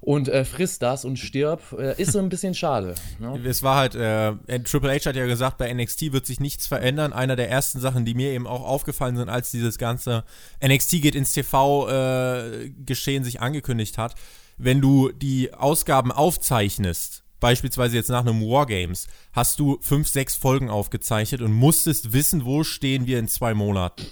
und 0.00 0.28
äh, 0.28 0.44
frisst 0.44 0.82
das 0.82 1.04
und 1.04 1.18
stirb, 1.18 1.60
äh, 1.78 2.00
ist 2.00 2.12
so 2.12 2.18
ein 2.18 2.28
bisschen 2.28 2.54
schade. 2.54 2.94
Ne? 3.18 3.40
Es 3.44 3.62
war 3.62 3.76
halt, 3.76 3.94
äh, 3.94 4.60
Triple 4.60 4.92
H 4.92 5.06
hat 5.06 5.16
ja 5.16 5.26
gesagt, 5.26 5.58
bei 5.58 5.72
NXT 5.72 6.12
wird 6.12 6.26
sich 6.26 6.40
nichts 6.40 6.66
verändern. 6.66 7.12
Einer 7.12 7.36
der 7.36 7.50
ersten 7.50 7.80
Sachen, 7.80 8.04
die 8.04 8.14
mir 8.14 8.30
eben 8.30 8.46
auch 8.46 8.64
aufgefallen 8.64 9.16
sind, 9.16 9.28
als 9.28 9.50
dieses 9.50 9.78
ganze 9.78 10.24
NXT 10.64 11.02
geht 11.02 11.14
ins 11.14 11.32
TV-Geschehen 11.32 13.22
äh, 13.22 13.24
sich 13.24 13.40
angekündigt 13.40 13.98
hat, 13.98 14.14
wenn 14.58 14.80
du 14.80 15.10
die 15.10 15.54
Ausgaben 15.54 16.12
aufzeichnest, 16.12 17.21
beispielsweise 17.42 17.96
jetzt 17.96 18.08
nach 18.08 18.24
einem 18.24 18.40
Wargames, 18.40 19.08
hast 19.32 19.58
du 19.58 19.78
fünf, 19.82 20.08
sechs 20.08 20.36
Folgen 20.36 20.70
aufgezeichnet 20.70 21.42
und 21.42 21.52
musstest 21.52 22.12
wissen, 22.12 22.44
wo 22.44 22.62
stehen 22.62 23.06
wir 23.06 23.18
in 23.18 23.28
zwei 23.28 23.52
Monaten. 23.52 24.06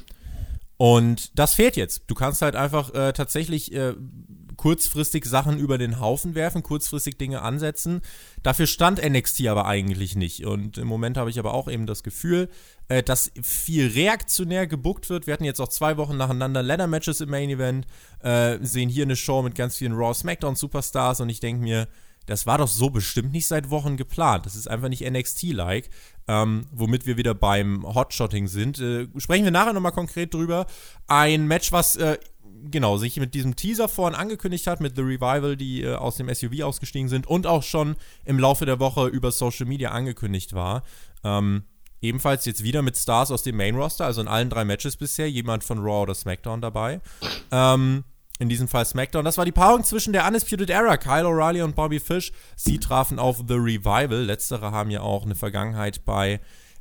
Und 0.77 1.39
das 1.39 1.55
fehlt 1.55 1.77
jetzt. 1.77 2.05
Du 2.09 2.15
kannst 2.15 2.43
halt 2.43 2.57
einfach 2.57 2.93
äh, 2.93 3.13
tatsächlich 3.13 3.73
äh, 3.73 3.95
kurzfristig 4.57 5.25
Sachen 5.27 5.59
über 5.59 5.79
den 5.79 6.01
Haufen 6.01 6.35
werfen, 6.35 6.63
kurzfristig 6.63 7.19
Dinge 7.19 7.43
ansetzen. 7.43 8.01
Dafür 8.43 8.67
stand 8.67 9.01
NXT 9.03 9.47
aber 9.47 9.67
eigentlich 9.67 10.17
nicht. 10.17 10.45
Und 10.45 10.77
im 10.77 10.89
Moment 10.89 11.17
habe 11.17 11.31
ich 11.31 11.39
aber 11.39 11.55
auch 11.55 11.71
eben 11.71 11.87
das 11.87 12.03
Gefühl, 12.03 12.49
äh, 12.89 13.03
dass 13.03 13.31
viel 13.41 13.87
reaktionär 13.87 14.67
gebuckt 14.67 15.09
wird. 15.09 15.27
Wir 15.27 15.35
hatten 15.35 15.45
jetzt 15.45 15.61
auch 15.61 15.69
zwei 15.69 15.97
Wochen 15.99 16.17
nacheinander 16.17 16.63
Ladder-Matches 16.63 17.21
im 17.21 17.31
Main 17.31 17.49
Event, 17.49 17.87
äh, 18.25 18.59
sehen 18.61 18.89
hier 18.89 19.05
eine 19.05 19.17
Show 19.17 19.41
mit 19.43 19.55
ganz 19.55 19.77
vielen 19.77 19.93
Raw 19.93 20.13
Smackdown 20.15 20.57
Superstars 20.57 21.21
und 21.21 21.29
ich 21.29 21.41
denke 21.41 21.63
mir, 21.63 21.87
das 22.27 22.47
war 22.47 22.59
doch 22.59 22.69
so 22.69 22.91
bestimmt 22.91 23.33
nicht 23.33 23.47
seit 23.47 23.71
Wochen 23.71 23.97
geplant. 23.97 24.47
Das 24.47 24.55
ist 24.55 24.69
einfach 24.69 24.89
nicht 24.89 25.09
NXT-like, 25.09 25.91
ähm, 26.29 26.67
womit 26.71 27.07
wir 27.07 27.17
wieder 27.17 27.35
beim 27.35 27.85
Hotshotting 27.85 28.47
sind. 28.47 28.79
Äh, 28.79 29.09
sprechen 29.17 29.45
wir 29.45 29.51
nachher 29.51 29.73
nochmal 29.73 29.93
konkret 29.93 30.33
drüber. 30.33 30.67
Ein 31.07 31.47
Match, 31.47 31.73
was 31.73 31.97
äh, 31.97 32.19
genau 32.71 32.99
sich 32.99 33.17
mit 33.19 33.35
diesem 33.35 33.57
Teaser 33.57 33.89
vorhin 33.89 34.19
angekündigt 34.19 34.67
hat, 34.67 34.81
mit 34.81 34.97
The 34.97 35.03
Revival, 35.03 35.57
die 35.57 35.83
äh, 35.83 35.95
aus 35.95 36.17
dem 36.17 36.33
SUV 36.33 36.63
ausgestiegen 36.63 37.09
sind 37.09 37.27
und 37.27 37.47
auch 37.47 37.63
schon 37.63 37.97
im 38.25 38.39
Laufe 38.39 38.67
der 38.67 38.81
Woche 38.81 39.07
über 39.07 39.33
Social 39.33 39.67
Media 39.67 39.91
angekündigt 39.91 40.53
war. 40.53 40.83
Ähm, 41.25 41.65
ebenfalls 42.01 42.45
jetzt 42.45 42.63
wieder 42.63 42.83
mit 42.83 42.97
Stars 42.97 43.31
aus 43.31 43.43
dem 43.43 43.57
Main 43.57 43.77
Roster, 43.77 44.07
also 44.07 44.21
in 44.21 44.29
allen 44.29 44.51
drei 44.51 44.65
Matches 44.65 44.97
bisher, 44.97 45.31
jemand 45.31 45.65
von 45.65 45.79
Raw 45.79 46.03
oder 46.03 46.15
SmackDown 46.15 46.61
dabei. 46.61 47.01
Ähm, 47.51 48.05
in 48.41 48.49
diesem 48.49 48.69
Fall 48.69 48.87
SmackDown. 48.87 49.25
Das 49.25 49.39
war 49.39 49.45
die 49.45 49.53
Paarung 49.53 49.85
zwischen 49.85 50.13
der 50.15 50.27
Undisputed 50.27 50.71
Era, 50.71 50.97
Kyle 50.97 51.27
O'Reilly 51.27 51.63
und 51.63 51.77
Bobby 51.77 52.01
Fish. 52.01 52.33
Sie 52.57 52.79
trafen 52.79 53.19
auf 53.19 53.45
The 53.47 53.55
Revival. 53.55 54.25
Letztere 54.25 54.73
haben 54.73 54.91
ja 54.91 55.03
auch 55.03 55.25
eine 55.25 55.35
Vergangenheit 55.35 56.05
bei 56.07 56.41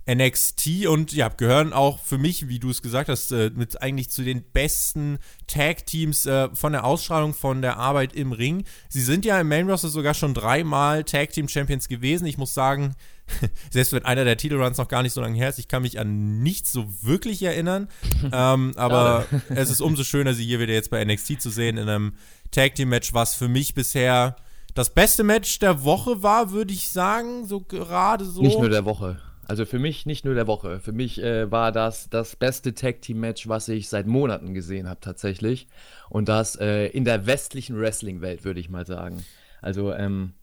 NXT 0.10 0.88
und 0.88 1.12
ja, 1.12 1.28
gehören 1.28 1.74
auch 1.74 2.00
für 2.00 2.18
mich, 2.18 2.48
wie 2.48 2.60
du 2.60 2.70
es 2.70 2.82
gesagt 2.82 3.10
hast, 3.10 3.32
äh, 3.32 3.52
mit 3.54 3.82
eigentlich 3.82 4.10
zu 4.10 4.24
den 4.24 4.42
besten 4.42 5.20
Tag-Teams 5.48 6.26
äh, 6.26 6.50
von 6.56 6.72
der 6.72 6.86
Ausstrahlung, 6.86 7.34
von 7.34 7.62
der 7.62 7.78
Arbeit 7.78 8.14
im 8.14 8.32
Ring. 8.32 8.64
Sie 8.88 9.02
sind 9.02 9.26
ja 9.26 9.40
im 9.40 9.50
Main 9.50 9.70
Roster 9.70 9.90
sogar 9.90 10.14
schon 10.14 10.34
dreimal 10.34 11.04
Tag-Team-Champions 11.04 11.90
gewesen. 11.90 12.26
Ich 12.26 12.38
muss 12.38 12.54
sagen, 12.54 12.96
selbst 13.70 13.94
wenn 13.94 14.06
einer 14.06 14.26
der 14.26 14.38
Titelruns 14.38 14.78
noch 14.78 14.88
gar 14.88 15.04
nicht 15.04 15.14
so 15.14 15.22
lange 15.22 15.38
her 15.38 15.50
ist, 15.50 15.60
ich 15.60 15.68
kann 15.68 15.82
mich 15.82 16.00
an 16.00 16.42
nichts 16.42 16.72
so 16.72 16.86
wirklich 17.02 17.44
erinnern. 17.44 17.88
ähm, 18.32 18.74
aber 18.76 19.26
es 19.50 19.70
ist 19.70 19.82
umso 19.82 20.04
schöner, 20.04 20.34
sie 20.34 20.46
hier 20.46 20.60
wieder 20.60 20.74
jetzt 20.74 20.90
bei 20.90 21.04
NXT 21.04 21.42
zu 21.42 21.50
sehen 21.50 21.78
in 21.78 21.90
einem 21.90 22.14
Tag 22.52 22.76
Team 22.76 22.90
Match, 22.90 23.14
was 23.14 23.36
für 23.36 23.48
mich 23.48 23.74
bisher 23.74 24.36
das 24.74 24.92
beste 24.92 25.24
Match 25.24 25.60
der 25.60 25.84
Woche 25.84 26.24
war, 26.24 26.52
würde 26.52 26.74
ich 26.74 26.90
sagen, 26.90 27.46
so 27.46 27.60
gerade 27.60 28.26
so. 28.26 28.42
Nicht 28.42 28.60
nur 28.60 28.70
der 28.70 28.86
Woche. 28.86 29.20
Also 29.50 29.66
für 29.66 29.80
mich 29.80 30.06
nicht 30.06 30.26
nur 30.26 30.36
der 30.36 30.46
Woche. 30.46 30.80
Für 30.80 30.92
mich 30.92 31.22
äh, 31.24 31.52
war 31.52 31.72
das 31.72 32.08
das 32.10 32.36
beste 32.36 32.76
Tag 32.76 33.02
Team 33.02 33.20
Match, 33.20 33.48
was 33.48 33.68
ich 33.68 33.90
seit 33.90 34.06
Monaten 34.06 34.54
gesehen 34.54 34.88
habe 34.88 35.00
tatsächlich. 35.00 35.68
Und 36.08 36.30
das 36.30 36.56
äh, 36.56 36.86
in 36.86 37.04
der 37.04 37.26
westlichen 37.26 37.80
Wrestling-Welt, 37.80 38.46
würde 38.46 38.60
ich 38.60 38.70
mal 38.70 38.86
sagen. 38.86 39.26
Also 39.60 39.92
ähm, 39.92 40.34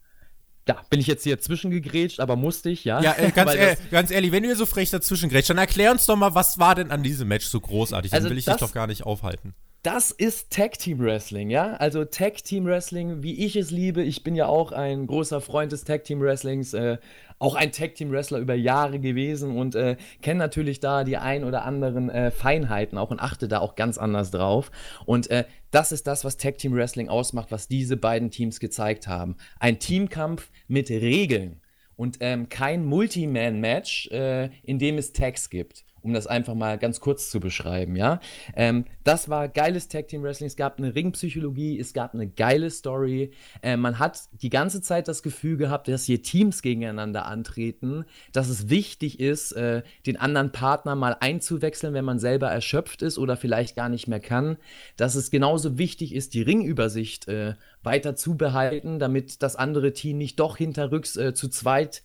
ja, 0.68 0.82
bin 0.90 1.00
ich 1.00 1.06
jetzt 1.06 1.22
hier 1.22 1.38
zwischengegrätscht, 1.38 2.20
aber 2.20 2.36
musste 2.36 2.70
ich, 2.70 2.84
ja. 2.84 3.00
Ja, 3.00 3.14
äh, 3.16 3.30
ganz, 3.34 3.54
ehr, 3.54 3.76
ganz, 3.90 4.10
ehrlich, 4.10 4.32
wenn 4.32 4.42
du 4.42 4.48
hier 4.48 4.56
so 4.56 4.66
frech 4.66 4.90
dazwischen 4.90 5.28
grätscht, 5.28 5.50
dann 5.50 5.58
erklär 5.58 5.92
uns 5.92 6.06
doch 6.06 6.16
mal, 6.16 6.34
was 6.34 6.58
war 6.58 6.74
denn 6.74 6.90
an 6.90 7.02
diesem 7.02 7.28
Match 7.28 7.46
so 7.46 7.60
großartig? 7.60 8.10
Dann 8.10 8.18
also 8.18 8.30
will 8.30 8.38
ich 8.38 8.44
das, 8.44 8.56
dich 8.56 8.66
doch 8.66 8.74
gar 8.74 8.86
nicht 8.86 9.04
aufhalten. 9.04 9.54
Das 9.82 10.10
ist 10.10 10.50
Tag 10.50 10.78
Team 10.78 10.98
Wrestling, 10.98 11.48
ja? 11.48 11.74
Also 11.74 12.04
Tag 12.04 12.42
Team 12.42 12.66
Wrestling, 12.66 13.22
wie 13.22 13.44
ich 13.44 13.54
es 13.54 13.70
liebe. 13.70 14.02
Ich 14.02 14.24
bin 14.24 14.34
ja 14.34 14.46
auch 14.46 14.72
ein 14.72 15.06
großer 15.06 15.40
Freund 15.40 15.70
des 15.70 15.84
Tag 15.84 16.02
Team 16.02 16.20
Wrestlings. 16.20 16.74
Äh, 16.74 16.98
auch 17.38 17.54
ein 17.54 17.72
Tag 17.72 17.94
Team 17.94 18.10
Wrestler 18.10 18.38
über 18.38 18.54
Jahre 18.54 18.98
gewesen 18.98 19.56
und 19.56 19.74
äh, 19.74 19.96
kenne 20.22 20.38
natürlich 20.38 20.80
da 20.80 21.04
die 21.04 21.16
ein 21.16 21.44
oder 21.44 21.64
anderen 21.64 22.08
äh, 22.08 22.30
Feinheiten 22.30 22.98
auch 22.98 23.10
und 23.10 23.20
achte 23.20 23.48
da 23.48 23.60
auch 23.60 23.74
ganz 23.74 23.98
anders 23.98 24.30
drauf. 24.30 24.70
Und 25.04 25.30
äh, 25.30 25.44
das 25.70 25.92
ist 25.92 26.06
das, 26.06 26.24
was 26.24 26.36
Tag 26.36 26.58
Team 26.58 26.74
Wrestling 26.74 27.08
ausmacht, 27.08 27.50
was 27.50 27.68
diese 27.68 27.96
beiden 27.96 28.30
Teams 28.30 28.60
gezeigt 28.60 29.06
haben. 29.06 29.36
Ein 29.60 29.78
Teamkampf 29.78 30.50
mit 30.68 30.90
Regeln 30.90 31.60
und 31.96 32.18
ähm, 32.20 32.48
kein 32.48 32.84
Multi-Man-Match, 32.84 34.08
äh, 34.10 34.50
in 34.62 34.78
dem 34.78 34.98
es 34.98 35.12
Tags 35.12 35.50
gibt 35.50 35.84
um 36.06 36.12
das 36.12 36.26
einfach 36.26 36.54
mal 36.54 36.78
ganz 36.78 37.00
kurz 37.00 37.30
zu 37.30 37.40
beschreiben, 37.40 37.96
ja. 37.96 38.20
Ähm, 38.54 38.84
das 39.02 39.28
war 39.28 39.48
geiles 39.48 39.88
Tag 39.88 40.08
Team 40.08 40.22
Wrestling. 40.22 40.46
Es 40.46 40.56
gab 40.56 40.78
eine 40.78 40.94
Ringpsychologie, 40.94 41.78
es 41.78 41.92
gab 41.92 42.14
eine 42.14 42.28
geile 42.28 42.70
Story. 42.70 43.32
Äh, 43.60 43.76
man 43.76 43.98
hat 43.98 44.20
die 44.40 44.50
ganze 44.50 44.80
Zeit 44.80 45.08
das 45.08 45.22
Gefühl 45.22 45.56
gehabt, 45.56 45.88
dass 45.88 46.04
hier 46.04 46.22
Teams 46.22 46.62
gegeneinander 46.62 47.26
antreten, 47.26 48.04
dass 48.32 48.48
es 48.48 48.70
wichtig 48.70 49.18
ist, 49.18 49.52
äh, 49.52 49.82
den 50.06 50.16
anderen 50.16 50.52
Partner 50.52 50.94
mal 50.94 51.16
einzuwechseln, 51.18 51.92
wenn 51.92 52.04
man 52.04 52.20
selber 52.20 52.48
erschöpft 52.48 53.02
ist 53.02 53.18
oder 53.18 53.36
vielleicht 53.36 53.74
gar 53.74 53.88
nicht 53.88 54.06
mehr 54.06 54.20
kann. 54.20 54.56
Dass 54.96 55.16
es 55.16 55.30
genauso 55.30 55.76
wichtig 55.76 56.14
ist, 56.14 56.34
die 56.34 56.42
Ringübersicht 56.42 57.26
äh, 57.26 57.54
weiter 57.82 58.14
zu 58.14 58.36
behalten, 58.36 59.00
damit 59.00 59.42
das 59.42 59.56
andere 59.56 59.92
Team 59.92 60.18
nicht 60.18 60.38
doch 60.38 60.56
hinterrücks 60.56 61.16
äh, 61.16 61.34
zu 61.34 61.48
zweit 61.48 62.02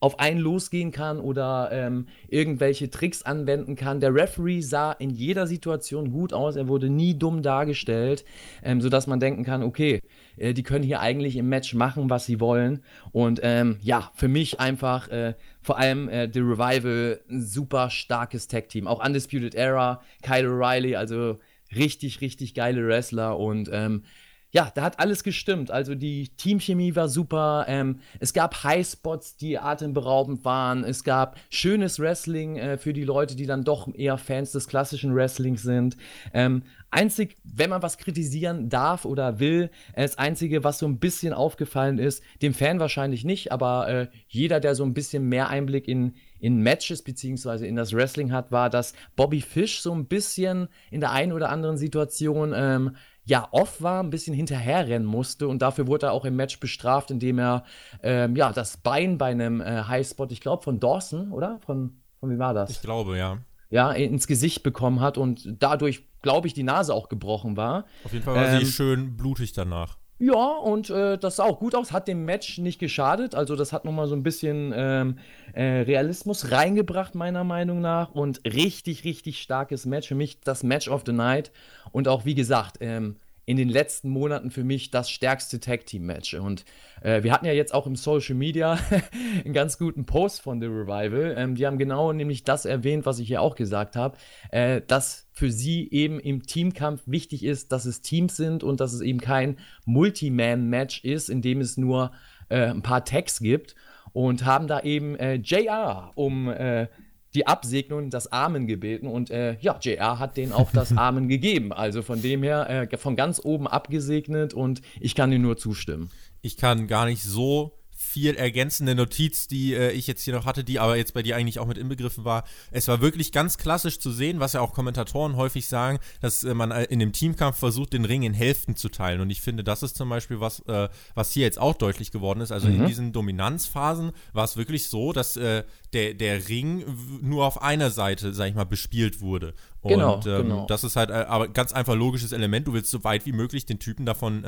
auf 0.00 0.20
einen 0.20 0.38
losgehen 0.38 0.92
kann 0.92 1.18
oder 1.18 1.70
ähm, 1.72 2.06
irgendwelche 2.28 2.90
Tricks 2.90 3.22
anwenden 3.22 3.74
kann. 3.74 4.00
Der 4.00 4.14
Referee 4.14 4.60
sah 4.60 4.92
in 4.92 5.10
jeder 5.10 5.46
Situation 5.46 6.12
gut 6.12 6.32
aus, 6.32 6.56
er 6.56 6.68
wurde 6.68 6.88
nie 6.88 7.18
dumm 7.18 7.42
dargestellt, 7.42 8.24
ähm, 8.62 8.80
sodass 8.80 9.06
man 9.06 9.18
denken 9.18 9.44
kann, 9.44 9.62
okay, 9.62 10.00
äh, 10.36 10.54
die 10.54 10.62
können 10.62 10.84
hier 10.84 11.00
eigentlich 11.00 11.36
im 11.36 11.48
Match 11.48 11.74
machen, 11.74 12.10
was 12.10 12.26
sie 12.26 12.38
wollen. 12.38 12.82
Und 13.10 13.40
ähm, 13.42 13.78
ja, 13.82 14.10
für 14.14 14.28
mich 14.28 14.60
einfach 14.60 15.08
äh, 15.08 15.34
vor 15.60 15.78
allem 15.78 16.08
äh, 16.08 16.30
The 16.32 16.40
Revival 16.40 17.20
ein 17.28 17.42
super 17.42 17.90
starkes 17.90 18.46
Tag-Team. 18.46 18.86
Auch 18.86 19.04
Undisputed 19.04 19.54
Era, 19.54 20.00
Kyle 20.22 20.48
O'Reilly, 20.48 20.96
also 20.96 21.36
richtig, 21.74 22.20
richtig 22.20 22.54
geile 22.54 22.86
Wrestler 22.86 23.38
und 23.38 23.68
ähm, 23.72 24.04
ja, 24.50 24.72
da 24.74 24.82
hat 24.82 24.98
alles 24.98 25.24
gestimmt. 25.24 25.70
Also 25.70 25.94
die 25.94 26.28
Teamchemie 26.28 26.96
war 26.96 27.08
super. 27.08 27.66
Ähm, 27.68 28.00
es 28.18 28.32
gab 28.32 28.64
Highspots, 28.64 29.36
die 29.36 29.58
atemberaubend 29.58 30.44
waren. 30.44 30.84
Es 30.84 31.04
gab 31.04 31.38
schönes 31.50 31.98
Wrestling 31.98 32.56
äh, 32.56 32.78
für 32.78 32.94
die 32.94 33.04
Leute, 33.04 33.36
die 33.36 33.46
dann 33.46 33.64
doch 33.64 33.92
eher 33.94 34.16
Fans 34.16 34.52
des 34.52 34.66
klassischen 34.66 35.14
Wrestlings 35.14 35.62
sind. 35.62 35.98
Ähm, 36.32 36.62
einzig, 36.90 37.36
wenn 37.44 37.68
man 37.68 37.82
was 37.82 37.98
kritisieren 37.98 38.70
darf 38.70 39.04
oder 39.04 39.38
will, 39.38 39.70
das 39.94 40.16
Einzige, 40.16 40.64
was 40.64 40.78
so 40.78 40.86
ein 40.86 40.98
bisschen 40.98 41.34
aufgefallen 41.34 41.98
ist, 41.98 42.22
dem 42.40 42.54
Fan 42.54 42.80
wahrscheinlich 42.80 43.24
nicht, 43.24 43.52
aber 43.52 43.88
äh, 43.88 44.08
jeder, 44.28 44.60
der 44.60 44.74
so 44.74 44.84
ein 44.84 44.94
bisschen 44.94 45.28
mehr 45.28 45.48
Einblick 45.48 45.86
in, 45.86 46.14
in 46.40 46.62
Matches 46.62 47.02
beziehungsweise 47.02 47.66
in 47.66 47.76
das 47.76 47.92
Wrestling 47.92 48.32
hat, 48.32 48.50
war, 48.52 48.70
dass 48.70 48.94
Bobby 49.16 49.42
Fish 49.42 49.80
so 49.80 49.92
ein 49.92 50.06
bisschen 50.06 50.68
in 50.90 51.00
der 51.00 51.12
einen 51.12 51.32
oder 51.32 51.50
anderen 51.50 51.76
Situation 51.76 52.54
ähm, 52.56 52.96
ja 53.28 53.46
off 53.50 53.82
war, 53.82 54.02
ein 54.02 54.10
bisschen 54.10 54.34
hinterherrennen 54.34 55.06
musste 55.06 55.48
und 55.48 55.60
dafür 55.60 55.86
wurde 55.86 56.06
er 56.06 56.12
auch 56.12 56.24
im 56.24 56.36
Match 56.36 56.58
bestraft, 56.60 57.10
indem 57.10 57.38
er 57.38 57.64
ähm, 58.02 58.34
ja 58.36 58.52
das 58.52 58.78
Bein 58.78 59.18
bei 59.18 59.26
einem 59.26 59.60
äh, 59.60 59.82
Highspot, 59.84 60.32
ich 60.32 60.40
glaube 60.40 60.62
von 60.62 60.80
Dawson, 60.80 61.30
oder? 61.30 61.60
Von, 61.64 61.98
von 62.20 62.30
wie 62.30 62.38
war 62.38 62.54
das? 62.54 62.70
Ich 62.70 62.80
glaube, 62.80 63.18
ja. 63.18 63.38
Ja, 63.70 63.92
ins 63.92 64.26
Gesicht 64.26 64.62
bekommen 64.62 65.00
hat 65.00 65.18
und 65.18 65.56
dadurch, 65.58 66.06
glaube 66.22 66.46
ich, 66.46 66.54
die 66.54 66.62
Nase 66.62 66.94
auch 66.94 67.10
gebrochen 67.10 67.58
war. 67.58 67.84
Auf 68.02 68.14
jeden 68.14 68.24
Fall 68.24 68.34
war 68.34 68.48
ähm, 68.48 68.64
sie 68.64 68.72
schön 68.72 69.16
blutig 69.18 69.52
danach. 69.52 69.97
Ja, 70.20 70.34
und 70.34 70.90
äh, 70.90 71.16
das 71.16 71.36
sah 71.36 71.44
auch 71.44 71.60
gut 71.60 71.76
aus, 71.76 71.92
hat 71.92 72.08
dem 72.08 72.24
Match 72.24 72.58
nicht 72.58 72.80
geschadet. 72.80 73.36
Also 73.36 73.54
das 73.54 73.72
hat 73.72 73.84
nochmal 73.84 74.08
so 74.08 74.16
ein 74.16 74.24
bisschen 74.24 74.72
ähm, 74.74 75.18
äh, 75.52 75.62
Realismus 75.62 76.50
reingebracht, 76.50 77.14
meiner 77.14 77.44
Meinung 77.44 77.80
nach. 77.80 78.10
Und 78.10 78.40
richtig, 78.44 79.04
richtig 79.04 79.40
starkes 79.40 79.86
Match. 79.86 80.08
Für 80.08 80.16
mich 80.16 80.40
das 80.40 80.64
Match 80.64 80.88
of 80.88 81.04
the 81.06 81.12
Night. 81.12 81.52
Und 81.92 82.08
auch, 82.08 82.24
wie 82.24 82.34
gesagt, 82.34 82.78
ähm, 82.80 83.16
in 83.48 83.56
den 83.56 83.70
letzten 83.70 84.10
Monaten 84.10 84.50
für 84.50 84.62
mich 84.62 84.90
das 84.90 85.08
stärkste 85.08 85.58
Tag-Team-Match. 85.58 86.34
Und 86.34 86.66
äh, 87.00 87.22
wir 87.22 87.32
hatten 87.32 87.46
ja 87.46 87.52
jetzt 87.54 87.72
auch 87.72 87.86
im 87.86 87.96
Social 87.96 88.34
Media 88.34 88.78
einen 89.42 89.54
ganz 89.54 89.78
guten 89.78 90.04
Post 90.04 90.42
von 90.42 90.60
The 90.60 90.66
Revival. 90.66 91.34
Ähm, 91.34 91.54
die 91.54 91.66
haben 91.66 91.78
genau 91.78 92.12
nämlich 92.12 92.44
das 92.44 92.66
erwähnt, 92.66 93.06
was 93.06 93.20
ich 93.20 93.26
hier 93.26 93.40
auch 93.40 93.56
gesagt 93.56 93.96
habe, 93.96 94.18
äh, 94.50 94.82
dass 94.86 95.30
für 95.32 95.50
sie 95.50 95.88
eben 95.90 96.20
im 96.20 96.42
Teamkampf 96.42 97.04
wichtig 97.06 97.42
ist, 97.42 97.72
dass 97.72 97.86
es 97.86 98.02
Teams 98.02 98.36
sind 98.36 98.62
und 98.64 98.80
dass 98.80 98.92
es 98.92 99.00
eben 99.00 99.18
kein 99.18 99.56
Multi-Man-Match 99.86 101.04
ist, 101.04 101.30
in 101.30 101.40
dem 101.40 101.62
es 101.62 101.78
nur 101.78 102.12
äh, 102.50 102.66
ein 102.66 102.82
paar 102.82 103.06
Tags 103.06 103.38
gibt. 103.40 103.76
Und 104.12 104.44
haben 104.44 104.66
da 104.66 104.80
eben 104.80 105.16
äh, 105.16 105.36
JR 105.36 106.12
um 106.16 106.50
äh, 106.50 106.88
die 107.38 107.46
Absegnung, 107.46 108.10
das 108.10 108.32
Amen 108.32 108.66
gebeten 108.66 109.06
und 109.06 109.30
äh, 109.30 109.56
ja, 109.60 109.78
JR 109.80 110.18
hat 110.18 110.36
denen 110.36 110.52
auch 110.52 110.72
das 110.72 110.90
Amen 110.96 111.28
gegeben. 111.28 111.72
Also 111.72 112.02
von 112.02 112.20
dem 112.20 112.42
her 112.42 112.88
äh, 112.90 112.96
von 112.98 113.14
ganz 113.14 113.40
oben 113.44 113.68
abgesegnet 113.68 114.54
und 114.54 114.82
ich 114.98 115.14
kann 115.14 115.30
dir 115.30 115.38
nur 115.38 115.56
zustimmen. 115.56 116.10
Ich 116.42 116.56
kann 116.56 116.88
gar 116.88 117.06
nicht 117.06 117.22
so 117.22 117.77
viel 118.00 118.36
ergänzende 118.36 118.94
Notiz, 118.94 119.48
die 119.48 119.74
äh, 119.74 119.90
ich 119.90 120.06
jetzt 120.06 120.22
hier 120.22 120.32
noch 120.32 120.46
hatte, 120.46 120.62
die 120.62 120.78
aber 120.78 120.96
jetzt 120.96 121.14
bei 121.14 121.22
dir 121.24 121.34
eigentlich 121.34 121.58
auch 121.58 121.66
mit 121.66 121.76
inbegriffen 121.76 122.24
war. 122.24 122.44
Es 122.70 122.86
war 122.86 123.00
wirklich 123.00 123.32
ganz 123.32 123.58
klassisch 123.58 123.98
zu 123.98 124.12
sehen, 124.12 124.38
was 124.38 124.52
ja 124.52 124.60
auch 124.60 124.72
Kommentatoren 124.72 125.34
häufig 125.34 125.66
sagen, 125.66 125.98
dass 126.20 126.44
äh, 126.44 126.54
man 126.54 126.70
äh, 126.70 126.84
in 126.84 127.00
dem 127.00 127.10
Teamkampf 127.10 127.58
versucht, 127.58 127.92
den 127.92 128.04
Ring 128.04 128.22
in 128.22 128.34
Hälften 128.34 128.76
zu 128.76 128.88
teilen. 128.88 129.20
Und 129.20 129.30
ich 129.30 129.40
finde, 129.40 129.64
das 129.64 129.82
ist 129.82 129.96
zum 129.96 130.08
Beispiel 130.08 130.38
was, 130.38 130.60
äh, 130.68 130.88
was 131.16 131.32
hier 131.32 131.42
jetzt 131.42 131.58
auch 131.58 131.74
deutlich 131.74 132.12
geworden 132.12 132.40
ist. 132.40 132.52
Also 132.52 132.68
mhm. 132.68 132.76
in 132.76 132.86
diesen 132.86 133.12
Dominanzphasen 133.12 134.12
war 134.32 134.44
es 134.44 134.56
wirklich 134.56 134.88
so, 134.88 135.12
dass 135.12 135.36
äh, 135.36 135.64
der, 135.92 136.14
der 136.14 136.48
Ring 136.48 136.84
nur 137.20 137.46
auf 137.46 137.60
einer 137.60 137.90
Seite, 137.90 138.32
sag 138.32 138.46
ich 138.46 138.54
mal, 138.54 138.64
bespielt 138.64 139.20
wurde. 139.20 139.54
Und 139.80 139.90
genau, 139.90 140.20
ähm, 140.24 140.42
genau. 140.42 140.66
das 140.66 140.84
ist 140.84 140.94
halt 140.94 141.10
äh, 141.10 141.14
aber 141.14 141.48
ganz 141.48 141.72
einfach 141.72 141.96
logisches 141.96 142.30
Element. 142.30 142.68
Du 142.68 142.74
willst 142.74 142.92
so 142.92 143.02
weit 143.02 143.26
wie 143.26 143.32
möglich 143.32 143.66
den 143.66 143.80
Typen 143.80 144.06
davon 144.06 144.44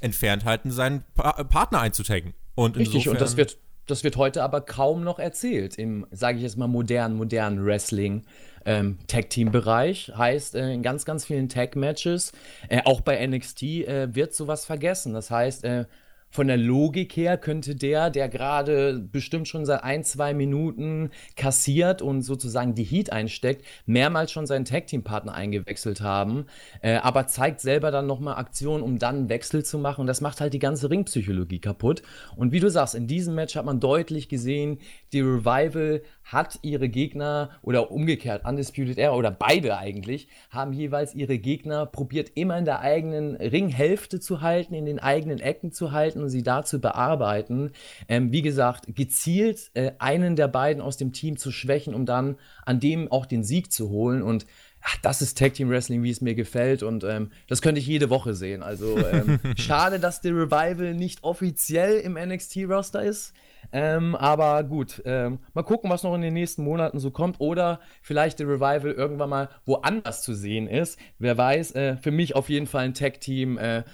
entfernt 0.00 0.44
halten, 0.44 0.70
seinen 0.70 1.04
pa 1.14 1.44
Partner 1.44 1.80
einzutaggen. 1.80 2.34
Und 2.54 2.76
Richtig, 2.76 3.08
und 3.08 3.20
das 3.20 3.36
wird, 3.36 3.58
das 3.86 4.04
wird 4.04 4.16
heute 4.16 4.42
aber 4.42 4.60
kaum 4.60 5.04
noch 5.04 5.18
erzählt 5.18 5.78
im, 5.78 6.06
sage 6.10 6.36
ich 6.38 6.42
jetzt 6.42 6.56
mal, 6.56 6.68
modernen, 6.68 7.16
modernen 7.16 7.64
Wrestling. 7.64 8.24
Ähm, 8.64 8.98
Tag-Team-Bereich 9.08 10.12
heißt, 10.16 10.54
äh, 10.54 10.72
in 10.72 10.82
ganz, 10.82 11.04
ganz 11.04 11.24
vielen 11.24 11.48
Tag-Matches, 11.48 12.32
äh, 12.68 12.80
auch 12.84 13.00
bei 13.00 13.26
NXT, 13.26 13.62
äh, 13.62 14.14
wird 14.14 14.34
sowas 14.34 14.64
vergessen. 14.64 15.14
Das 15.14 15.32
heißt, 15.32 15.64
äh, 15.64 15.86
von 16.32 16.48
der 16.48 16.56
Logik 16.56 17.14
her 17.14 17.36
könnte 17.36 17.76
der, 17.76 18.08
der 18.08 18.28
gerade 18.28 18.98
bestimmt 18.98 19.46
schon 19.48 19.66
seit 19.66 19.84
ein, 19.84 20.02
zwei 20.02 20.32
Minuten 20.32 21.10
kassiert 21.36 22.00
und 22.00 22.22
sozusagen 22.22 22.74
die 22.74 22.84
Heat 22.84 23.12
einsteckt, 23.12 23.66
mehrmals 23.84 24.32
schon 24.32 24.46
seinen 24.46 24.64
Tag-Team-Partner 24.64 25.34
eingewechselt 25.34 26.00
haben, 26.00 26.46
äh, 26.80 26.94
aber 26.94 27.26
zeigt 27.26 27.60
selber 27.60 27.90
dann 27.90 28.06
nochmal 28.06 28.36
Aktionen, 28.36 28.82
um 28.82 28.98
dann 28.98 29.16
einen 29.16 29.28
Wechsel 29.28 29.62
zu 29.62 29.78
machen. 29.78 30.00
Und 30.00 30.06
das 30.06 30.22
macht 30.22 30.40
halt 30.40 30.54
die 30.54 30.58
ganze 30.58 30.88
Ringpsychologie 30.90 31.60
kaputt. 31.60 32.02
Und 32.34 32.50
wie 32.50 32.60
du 32.60 32.70
sagst, 32.70 32.94
in 32.94 33.06
diesem 33.06 33.34
Match 33.34 33.54
hat 33.54 33.66
man 33.66 33.78
deutlich 33.78 34.30
gesehen, 34.30 34.78
die 35.12 35.20
Revival 35.20 36.02
hat 36.24 36.58
ihre 36.62 36.88
Gegner 36.88 37.50
oder 37.62 37.90
umgekehrt, 37.90 38.44
Undisputed 38.44 38.98
Era 38.98 39.14
oder 39.14 39.30
beide 39.30 39.76
eigentlich, 39.76 40.28
haben 40.50 40.72
jeweils 40.72 41.14
ihre 41.14 41.38
Gegner 41.38 41.86
probiert, 41.86 42.32
immer 42.34 42.56
in 42.58 42.64
der 42.64 42.80
eigenen 42.80 43.36
Ringhälfte 43.36 44.20
zu 44.20 44.40
halten, 44.40 44.74
in 44.74 44.86
den 44.86 44.98
eigenen 44.98 45.40
Ecken 45.40 45.72
zu 45.72 45.92
halten 45.92 46.22
und 46.22 46.30
sie 46.30 46.42
da 46.42 46.64
zu 46.64 46.80
bearbeiten. 46.80 47.72
Ähm, 48.08 48.32
wie 48.32 48.42
gesagt, 48.42 48.94
gezielt 48.94 49.70
äh, 49.74 49.92
einen 49.98 50.36
der 50.36 50.48
beiden 50.48 50.82
aus 50.82 50.96
dem 50.96 51.12
Team 51.12 51.36
zu 51.36 51.50
schwächen, 51.50 51.94
um 51.94 52.06
dann 52.06 52.36
an 52.64 52.80
dem 52.80 53.10
auch 53.10 53.26
den 53.26 53.44
Sieg 53.44 53.72
zu 53.72 53.90
holen. 53.90 54.22
Und 54.22 54.46
ach, 54.82 54.96
das 55.02 55.22
ist 55.22 55.38
Tag 55.38 55.54
Team 55.54 55.70
Wrestling, 55.70 56.02
wie 56.02 56.10
es 56.10 56.20
mir 56.20 56.34
gefällt. 56.34 56.82
Und 56.82 57.04
ähm, 57.04 57.30
das 57.48 57.62
könnte 57.62 57.80
ich 57.80 57.86
jede 57.86 58.10
Woche 58.10 58.34
sehen. 58.34 58.62
Also 58.62 58.98
ähm, 58.98 59.38
schade, 59.56 60.00
dass 60.00 60.20
der 60.20 60.32
Revival 60.32 60.94
nicht 60.94 61.24
offiziell 61.24 61.98
im 62.00 62.14
NXT-Roster 62.14 63.02
ist. 63.02 63.34
Ähm, 63.70 64.14
aber 64.14 64.64
gut, 64.64 65.02
ähm, 65.04 65.38
mal 65.54 65.62
gucken, 65.62 65.90
was 65.90 66.02
noch 66.02 66.14
in 66.14 66.22
den 66.22 66.34
nächsten 66.34 66.64
Monaten 66.64 66.98
so 66.98 67.10
kommt. 67.10 67.40
Oder 67.40 67.80
vielleicht 68.02 68.38
der 68.38 68.48
Revival 68.48 68.92
irgendwann 68.92 69.30
mal 69.30 69.48
woanders 69.64 70.22
zu 70.22 70.34
sehen 70.34 70.66
ist. 70.66 70.98
Wer 71.18 71.38
weiß, 71.38 71.74
äh, 71.74 71.96
für 71.96 72.10
mich 72.10 72.34
auf 72.34 72.48
jeden 72.48 72.66
Fall 72.66 72.84
ein 72.84 72.94
Tag-Team. 72.94 73.58
Äh, 73.58 73.84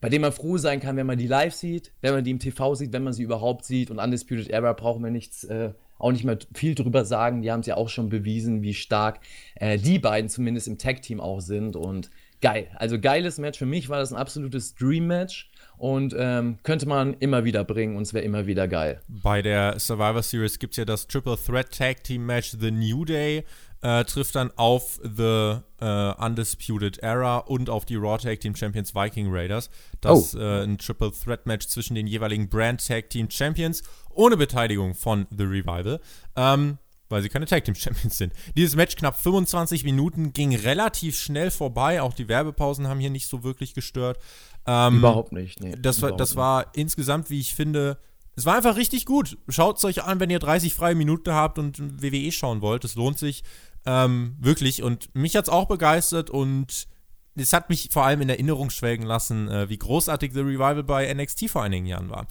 bei 0.00 0.08
dem 0.08 0.22
man 0.22 0.32
froh 0.32 0.58
sein 0.58 0.80
kann, 0.80 0.96
wenn 0.96 1.06
man 1.06 1.18
die 1.18 1.26
live 1.26 1.54
sieht, 1.54 1.92
wenn 2.00 2.14
man 2.14 2.24
die 2.24 2.30
im 2.30 2.38
TV 2.38 2.74
sieht, 2.74 2.92
wenn 2.92 3.02
man 3.02 3.12
sie 3.12 3.24
überhaupt 3.24 3.64
sieht. 3.64 3.90
Und 3.90 3.98
Undisputed 3.98 4.48
Era 4.48 4.72
brauchen 4.72 5.02
wir 5.02 5.10
nichts, 5.10 5.44
äh, 5.44 5.72
auch 5.98 6.12
nicht 6.12 6.24
mehr 6.24 6.38
viel 6.54 6.74
drüber 6.74 7.04
sagen. 7.04 7.42
Die 7.42 7.50
haben 7.50 7.60
es 7.60 7.66
ja 7.66 7.76
auch 7.76 7.88
schon 7.88 8.08
bewiesen, 8.08 8.62
wie 8.62 8.74
stark 8.74 9.20
äh, 9.56 9.78
die 9.78 9.98
beiden 9.98 10.30
zumindest 10.30 10.68
im 10.68 10.78
Tag-Team 10.78 11.20
auch 11.20 11.40
sind. 11.40 11.74
Und 11.74 12.10
geil. 12.40 12.68
Also 12.76 12.98
geiles 12.98 13.38
Match. 13.38 13.58
Für 13.58 13.66
mich 13.66 13.88
war 13.88 13.98
das 13.98 14.12
ein 14.12 14.16
absolutes 14.18 14.74
Dream-Match 14.74 15.50
und 15.76 16.14
ähm, 16.18 16.58
könnte 16.62 16.86
man 16.86 17.14
immer 17.14 17.44
wieder 17.44 17.64
bringen 17.64 17.96
und 17.96 18.02
es 18.02 18.12
wäre 18.12 18.24
immer 18.24 18.46
wieder 18.46 18.68
geil. 18.68 19.00
Bei 19.08 19.42
der 19.42 19.78
Survivor 19.78 20.22
Series 20.22 20.58
gibt 20.58 20.72
es 20.74 20.78
ja 20.78 20.84
das 20.84 21.06
Triple 21.06 21.36
Threat 21.36 21.76
Tag 21.76 22.04
Team 22.04 22.26
Match 22.26 22.56
The 22.58 22.70
New 22.70 23.04
Day. 23.04 23.44
Äh, 23.80 24.04
trifft 24.04 24.34
dann 24.34 24.50
auf 24.56 24.98
The 25.04 25.58
äh, 25.80 26.12
Undisputed 26.14 26.98
Era 26.98 27.38
und 27.38 27.70
auf 27.70 27.84
die 27.84 27.94
Raw 27.94 28.18
Tag 28.18 28.40
Team 28.40 28.56
Champions 28.56 28.92
Viking 28.92 29.28
Raiders. 29.30 29.70
Das 30.00 30.34
oh. 30.34 30.40
äh, 30.40 30.64
ein 30.64 30.78
Triple 30.78 31.12
Threat 31.12 31.46
Match 31.46 31.68
zwischen 31.68 31.94
den 31.94 32.08
jeweiligen 32.08 32.48
Brand 32.48 32.84
Tag 32.84 33.10
Team 33.10 33.30
Champions 33.30 33.84
ohne 34.10 34.36
Beteiligung 34.36 34.94
von 34.94 35.28
The 35.30 35.44
Revival. 35.44 36.00
Ähm, 36.34 36.78
weil 37.08 37.22
sie 37.22 37.28
keine 37.28 37.46
Tag 37.46 37.64
Team 37.64 37.74
Champions 37.74 38.18
sind. 38.18 38.32
Dieses 38.56 38.76
Match 38.76 38.96
knapp 38.96 39.20
25 39.20 39.84
Minuten 39.84 40.32
ging 40.32 40.54
relativ 40.54 41.18
schnell 41.18 41.50
vorbei. 41.50 42.02
Auch 42.02 42.14
die 42.14 42.28
Werbepausen 42.28 42.88
haben 42.88 43.00
hier 43.00 43.10
nicht 43.10 43.26
so 43.26 43.44
wirklich 43.44 43.74
gestört. 43.74 44.18
Ähm, 44.66 44.98
überhaupt 44.98 45.32
nicht. 45.32 45.60
Nee, 45.60 45.74
das 45.78 46.02
war, 46.02 46.12
das 46.12 46.36
war 46.36 46.66
insgesamt, 46.74 47.30
wie 47.30 47.40
ich 47.40 47.54
finde, 47.54 47.98
es 48.36 48.46
war 48.46 48.56
einfach 48.56 48.76
richtig 48.76 49.06
gut. 49.06 49.36
Schaut 49.48 49.78
es 49.78 49.84
euch 49.84 50.04
an, 50.04 50.20
wenn 50.20 50.30
ihr 50.30 50.38
30 50.38 50.74
freie 50.74 50.94
Minuten 50.94 51.32
habt 51.32 51.58
und 51.58 52.02
WWE 52.02 52.30
schauen 52.30 52.60
wollt. 52.60 52.84
Es 52.84 52.94
lohnt 52.94 53.18
sich 53.18 53.42
ähm, 53.86 54.36
wirklich. 54.38 54.82
Und 54.82 55.14
mich 55.14 55.34
hat 55.36 55.46
es 55.46 55.48
auch 55.48 55.66
begeistert 55.66 56.30
und 56.30 56.86
es 57.34 57.52
hat 57.52 57.68
mich 57.68 57.88
vor 57.90 58.04
allem 58.04 58.20
in 58.20 58.28
Erinnerung 58.28 58.70
schwelgen 58.70 59.06
lassen, 59.06 59.48
äh, 59.48 59.68
wie 59.68 59.78
großartig 59.78 60.32
The 60.32 60.40
Revival 60.40 60.84
bei 60.84 61.12
NXT 61.12 61.50
vor 61.50 61.62
einigen 61.62 61.86
Jahren 61.86 62.10
war. 62.10 62.26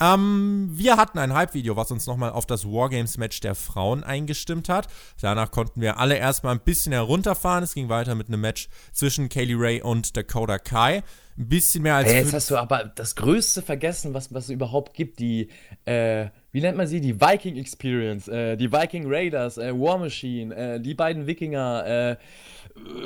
Ähm, 0.00 0.68
wir 0.72 0.96
hatten 0.96 1.18
ein 1.18 1.32
Hype-Video, 1.32 1.76
was 1.76 1.90
uns 1.90 2.06
nochmal 2.06 2.30
auf 2.30 2.44
das 2.44 2.66
Wargames-Match 2.66 3.40
der 3.40 3.54
Frauen 3.54 4.04
eingestimmt 4.04 4.68
hat. 4.68 4.88
Danach 5.20 5.50
konnten 5.50 5.80
wir 5.80 5.98
alle 5.98 6.16
erstmal 6.16 6.54
ein 6.54 6.60
bisschen 6.60 6.92
herunterfahren. 6.92 7.64
Es 7.64 7.74
ging 7.74 7.88
weiter 7.88 8.14
mit 8.14 8.28
einem 8.28 8.40
Match 8.42 8.68
zwischen 8.92 9.28
Kaylee 9.28 9.56
Ray 9.56 9.82
und 9.82 10.16
Dakota 10.16 10.58
Kai. 10.58 11.02
Ein 11.38 11.48
bisschen 11.48 11.82
mehr 11.82 11.96
als. 11.96 12.08
Hey, 12.08 12.22
jetzt 12.22 12.32
hast 12.32 12.50
du 12.50 12.56
aber 12.56 12.90
das 12.94 13.14
Größte 13.14 13.60
vergessen, 13.62 14.14
was, 14.14 14.32
was 14.32 14.44
es 14.44 14.50
überhaupt 14.50 14.94
gibt. 14.94 15.18
Die, 15.18 15.48
äh, 15.84 16.28
wie 16.52 16.60
nennt 16.62 16.78
man 16.78 16.86
sie? 16.86 17.00
Die 17.00 17.20
Viking 17.20 17.56
Experience, 17.56 18.28
äh, 18.28 18.56
die 18.56 18.72
Viking 18.72 19.04
Raiders, 19.06 19.58
äh, 19.58 19.72
War 19.78 19.98
Machine, 19.98 20.54
äh, 20.54 20.80
die 20.80 20.94
beiden 20.94 21.26
Wikinger, 21.26 21.86
äh, 21.86 22.16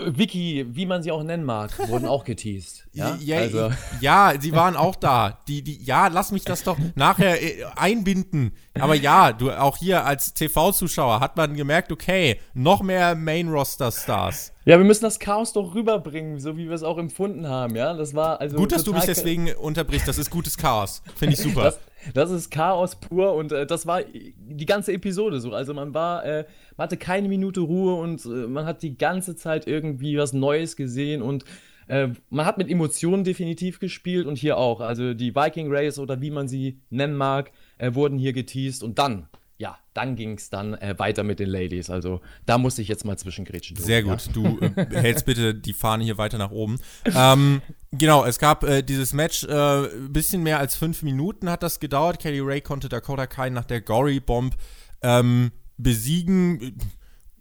Wiki, 0.06 0.66
wie 0.70 0.86
man 0.86 1.02
sie 1.02 1.10
auch 1.10 1.22
nennen 1.22 1.44
mag, 1.44 1.70
wurden 1.88 2.06
auch 2.06 2.24
geteased. 2.24 2.86
Ja, 2.92 3.16
ja, 3.20 3.38
also. 3.38 3.70
ja, 4.00 4.34
sie 4.40 4.50
waren 4.50 4.74
auch 4.74 4.96
da. 4.96 5.38
Die, 5.46 5.62
die, 5.62 5.80
ja, 5.84 6.08
lass 6.08 6.32
mich 6.32 6.42
das 6.42 6.64
doch 6.64 6.76
nachher 6.96 7.40
äh, 7.40 7.64
einbinden. 7.76 8.50
Aber 8.80 8.96
ja, 8.96 9.32
du 9.32 9.52
auch 9.52 9.76
hier 9.76 10.04
als 10.04 10.34
TV-Zuschauer 10.34 11.20
hat 11.20 11.36
man 11.36 11.54
gemerkt, 11.54 11.92
okay, 11.92 12.40
noch 12.52 12.82
mehr 12.82 13.14
Main-Roster-Stars. 13.14 14.52
Ja, 14.64 14.76
wir 14.78 14.84
müssen 14.84 15.04
das 15.04 15.20
Chaos 15.20 15.52
doch 15.52 15.72
rüberbringen, 15.72 16.40
so 16.40 16.56
wie 16.56 16.66
wir 16.66 16.74
es 16.74 16.82
auch 16.82 16.98
empfunden 16.98 17.46
haben, 17.48 17.76
ja. 17.76 17.94
Das 17.94 18.12
war 18.14 18.40
also. 18.40 18.56
Gut, 18.56 18.72
dass 18.72 18.82
du 18.82 18.92
mich 18.92 19.04
deswegen 19.04 19.52
unterbrichst. 19.54 20.08
Das 20.08 20.18
ist 20.18 20.30
gutes 20.30 20.56
Chaos. 20.56 21.02
Finde 21.14 21.34
ich 21.34 21.40
super. 21.42 21.62
Das, 21.62 21.78
das, 22.14 22.30
ist 22.30 22.50
Chaos 22.50 22.96
pur 22.96 23.34
und 23.34 23.52
äh, 23.52 23.66
das 23.66 23.86
war 23.86 24.02
die 24.02 24.66
ganze 24.66 24.92
Episode 24.92 25.40
so. 25.40 25.52
Also 25.52 25.74
man 25.74 25.94
war, 25.94 26.24
äh, 26.24 26.44
man 26.76 26.84
hatte 26.84 26.96
keine 26.96 27.28
Minute 27.28 27.60
Ruhe 27.60 27.94
und 27.94 28.24
äh, 28.24 28.28
man 28.28 28.64
hat 28.64 28.82
die 28.82 28.96
ganze 28.96 29.36
Zeit 29.36 29.66
irgendwie 29.66 30.16
was 30.16 30.32
Neues 30.32 30.76
gesehen 30.76 31.22
und 31.22 31.44
äh, 31.88 32.08
man 32.30 32.46
hat 32.46 32.58
mit 32.58 32.70
Emotionen 32.70 33.24
definitiv 33.24 33.80
gespielt 33.80 34.26
und 34.26 34.36
hier 34.36 34.56
auch. 34.56 34.80
Also 34.80 35.14
die 35.14 35.34
Viking 35.34 35.72
Race 35.72 35.98
oder 35.98 36.20
wie 36.20 36.30
man 36.30 36.48
sie 36.48 36.78
nennen 36.90 37.16
mag, 37.16 37.50
äh, 37.78 37.94
wurden 37.94 38.18
hier 38.18 38.32
geteased 38.32 38.82
und 38.82 38.98
dann 38.98 39.28
ja, 39.60 39.78
dann 39.92 40.16
ging 40.16 40.38
es 40.38 40.48
dann 40.48 40.72
äh, 40.72 40.98
weiter 40.98 41.22
mit 41.22 41.38
den 41.38 41.50
Ladies. 41.50 41.90
Also 41.90 42.22
da 42.46 42.56
musste 42.56 42.80
ich 42.80 42.88
jetzt 42.88 43.04
mal 43.04 43.18
zwischengrätschen. 43.18 43.76
Sehr 43.76 44.02
gut. 44.02 44.26
Ja? 44.26 44.32
Du 44.32 44.58
äh, 44.60 44.86
hältst 44.90 45.26
bitte 45.26 45.54
die 45.54 45.74
Fahne 45.74 46.02
hier 46.02 46.16
weiter 46.16 46.38
nach 46.38 46.50
oben. 46.50 46.78
Ähm, 47.04 47.60
genau, 47.92 48.24
es 48.24 48.38
gab 48.38 48.64
äh, 48.64 48.82
dieses 48.82 49.12
Match, 49.12 49.44
ein 49.44 49.84
äh, 49.84 50.08
bisschen 50.08 50.42
mehr 50.42 50.58
als 50.58 50.76
fünf 50.76 51.02
Minuten 51.02 51.50
hat 51.50 51.62
das 51.62 51.78
gedauert. 51.78 52.20
Kelly 52.20 52.40
Ray 52.40 52.62
konnte 52.62 52.88
Dakota 52.88 53.26
Kai 53.26 53.50
nach 53.50 53.66
der 53.66 53.82
Gory 53.82 54.18
Bomb 54.18 54.56
ähm, 55.02 55.52
besiegen. 55.76 56.78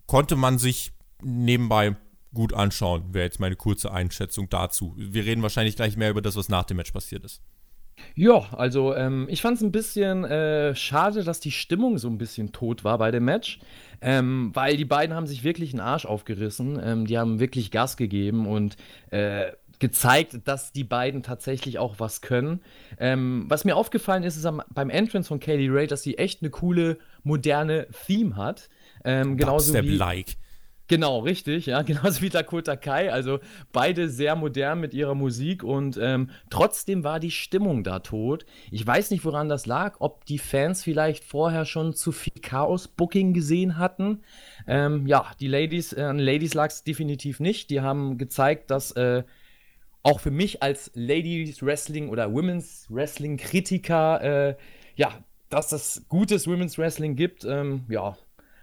Konnte 0.05 0.35
man 0.35 0.57
sich 0.57 0.91
nebenbei 1.21 1.95
gut 2.33 2.53
anschauen, 2.53 3.13
wäre 3.13 3.25
jetzt 3.25 3.39
meine 3.39 3.55
kurze 3.55 3.93
Einschätzung 3.93 4.49
dazu. 4.49 4.93
Wir 4.97 5.23
reden 5.23 5.41
wahrscheinlich 5.41 5.77
gleich 5.77 5.95
mehr 5.95 6.09
über 6.09 6.21
das, 6.21 6.35
was 6.35 6.49
nach 6.49 6.65
dem 6.65 6.77
Match 6.77 6.91
passiert 6.91 7.23
ist. 7.23 7.41
Ja, 8.15 8.47
also 8.51 8.95
ähm, 8.95 9.27
ich 9.29 9.41
fand 9.41 9.57
es 9.57 9.63
ein 9.63 9.71
bisschen 9.71 10.23
äh, 10.25 10.75
schade, 10.75 11.23
dass 11.23 11.39
die 11.39 11.51
Stimmung 11.51 11.97
so 11.97 12.07
ein 12.09 12.17
bisschen 12.17 12.51
tot 12.51 12.83
war 12.83 12.97
bei 12.97 13.11
dem 13.11 13.25
Match, 13.25 13.59
ähm, 14.01 14.51
weil 14.53 14.77
die 14.77 14.85
beiden 14.85 15.15
haben 15.15 15.27
sich 15.27 15.43
wirklich 15.43 15.73
einen 15.73 15.81
Arsch 15.81 16.05
aufgerissen. 16.05 16.79
Ähm, 16.83 17.05
die 17.05 17.17
haben 17.17 17.39
wirklich 17.39 17.71
Gas 17.71 17.97
gegeben 17.97 18.47
und 18.47 18.77
äh, 19.11 19.51
gezeigt, 19.79 20.41
dass 20.45 20.71
die 20.73 20.83
beiden 20.83 21.23
tatsächlich 21.23 21.79
auch 21.79 21.95
was 21.99 22.21
können. 22.21 22.61
Ähm, 22.99 23.45
was 23.47 23.65
mir 23.65 23.75
aufgefallen 23.75 24.23
ist, 24.23 24.35
ist 24.35 24.45
am, 24.45 24.61
beim 24.73 24.89
Entrance 24.89 25.27
von 25.27 25.39
Kaylee 25.39 25.69
Ray, 25.69 25.87
dass 25.87 26.03
sie 26.03 26.17
echt 26.17 26.41
eine 26.41 26.49
coole, 26.49 26.97
moderne 27.23 27.87
Theme 28.05 28.35
hat. 28.35 28.69
Ähm, 29.05 29.37
genauso 29.37 29.73
wie, 29.73 29.95
like. 29.95 30.35
Genau, 30.89 31.19
richtig, 31.19 31.67
ja, 31.67 31.81
genauso 31.83 32.21
wie 32.21 32.29
Dakota 32.29 32.75
Kai. 32.75 33.13
Also 33.13 33.39
beide 33.71 34.09
sehr 34.09 34.35
modern 34.35 34.79
mit 34.81 34.93
ihrer 34.93 35.15
Musik 35.15 35.63
und 35.63 35.97
ähm, 36.01 36.31
trotzdem 36.49 37.03
war 37.03 37.19
die 37.19 37.31
Stimmung 37.31 37.83
da 37.83 37.99
tot. 37.99 38.45
Ich 38.71 38.85
weiß 38.85 39.11
nicht, 39.11 39.23
woran 39.23 39.47
das 39.47 39.67
lag, 39.67 39.97
ob 39.99 40.25
die 40.25 40.39
Fans 40.39 40.83
vielleicht 40.83 41.23
vorher 41.23 41.65
schon 41.65 41.93
zu 41.93 42.11
viel 42.11 42.41
Chaos-Booking 42.41 43.33
gesehen 43.33 43.77
hatten. 43.77 44.23
Ähm, 44.67 45.05
ja, 45.05 45.31
die 45.39 45.47
Ladies, 45.47 45.93
äh, 45.93 46.11
Ladies 46.11 46.55
lag 46.55 46.71
es 46.71 46.83
definitiv 46.83 47.39
nicht. 47.39 47.69
Die 47.69 47.81
haben 47.81 48.17
gezeigt, 48.17 48.71
dass 48.71 48.91
äh, 48.93 49.23
auch 50.01 50.19
für 50.19 50.31
mich 50.31 50.63
als 50.63 50.91
Ladies 50.95 51.61
Wrestling 51.61 52.09
oder 52.09 52.33
Women's 52.33 52.87
Wrestling 52.89 53.37
Kritiker 53.37 54.21
äh, 54.49 54.55
ja, 54.95 55.23
dass 55.49 55.71
es 55.71 56.05
gutes 56.09 56.47
Women's 56.47 56.77
Wrestling 56.77 57.15
gibt. 57.15 57.45
Ähm, 57.45 57.85
ja, 57.89 58.17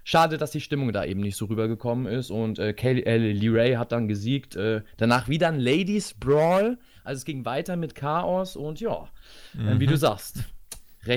schade, 0.06 0.38
dass 0.38 0.52
die 0.52 0.60
Stimmung 0.60 0.92
da 0.92 1.04
eben 1.04 1.20
nicht 1.20 1.36
so 1.36 1.46
rübergekommen 1.46 2.06
ist. 2.06 2.30
Und 2.30 2.60
äh, 2.60 2.72
Kaylee 2.72 3.02
äh, 3.02 3.16
Lee 3.16 3.48
Ray 3.50 3.74
hat 3.74 3.90
dann 3.90 4.06
gesiegt. 4.06 4.54
Äh, 4.54 4.82
danach 4.96 5.28
wieder 5.28 5.48
ein 5.48 5.58
Ladies 5.58 6.14
Brawl. 6.14 6.78
Also 7.02 7.18
es 7.18 7.24
ging 7.24 7.44
weiter 7.44 7.76
mit 7.76 7.96
Chaos 7.96 8.54
und 8.56 8.80
ja, 8.80 9.08
mhm. 9.52 9.80
wie 9.80 9.86
du 9.86 9.96
sagst, 9.96 10.44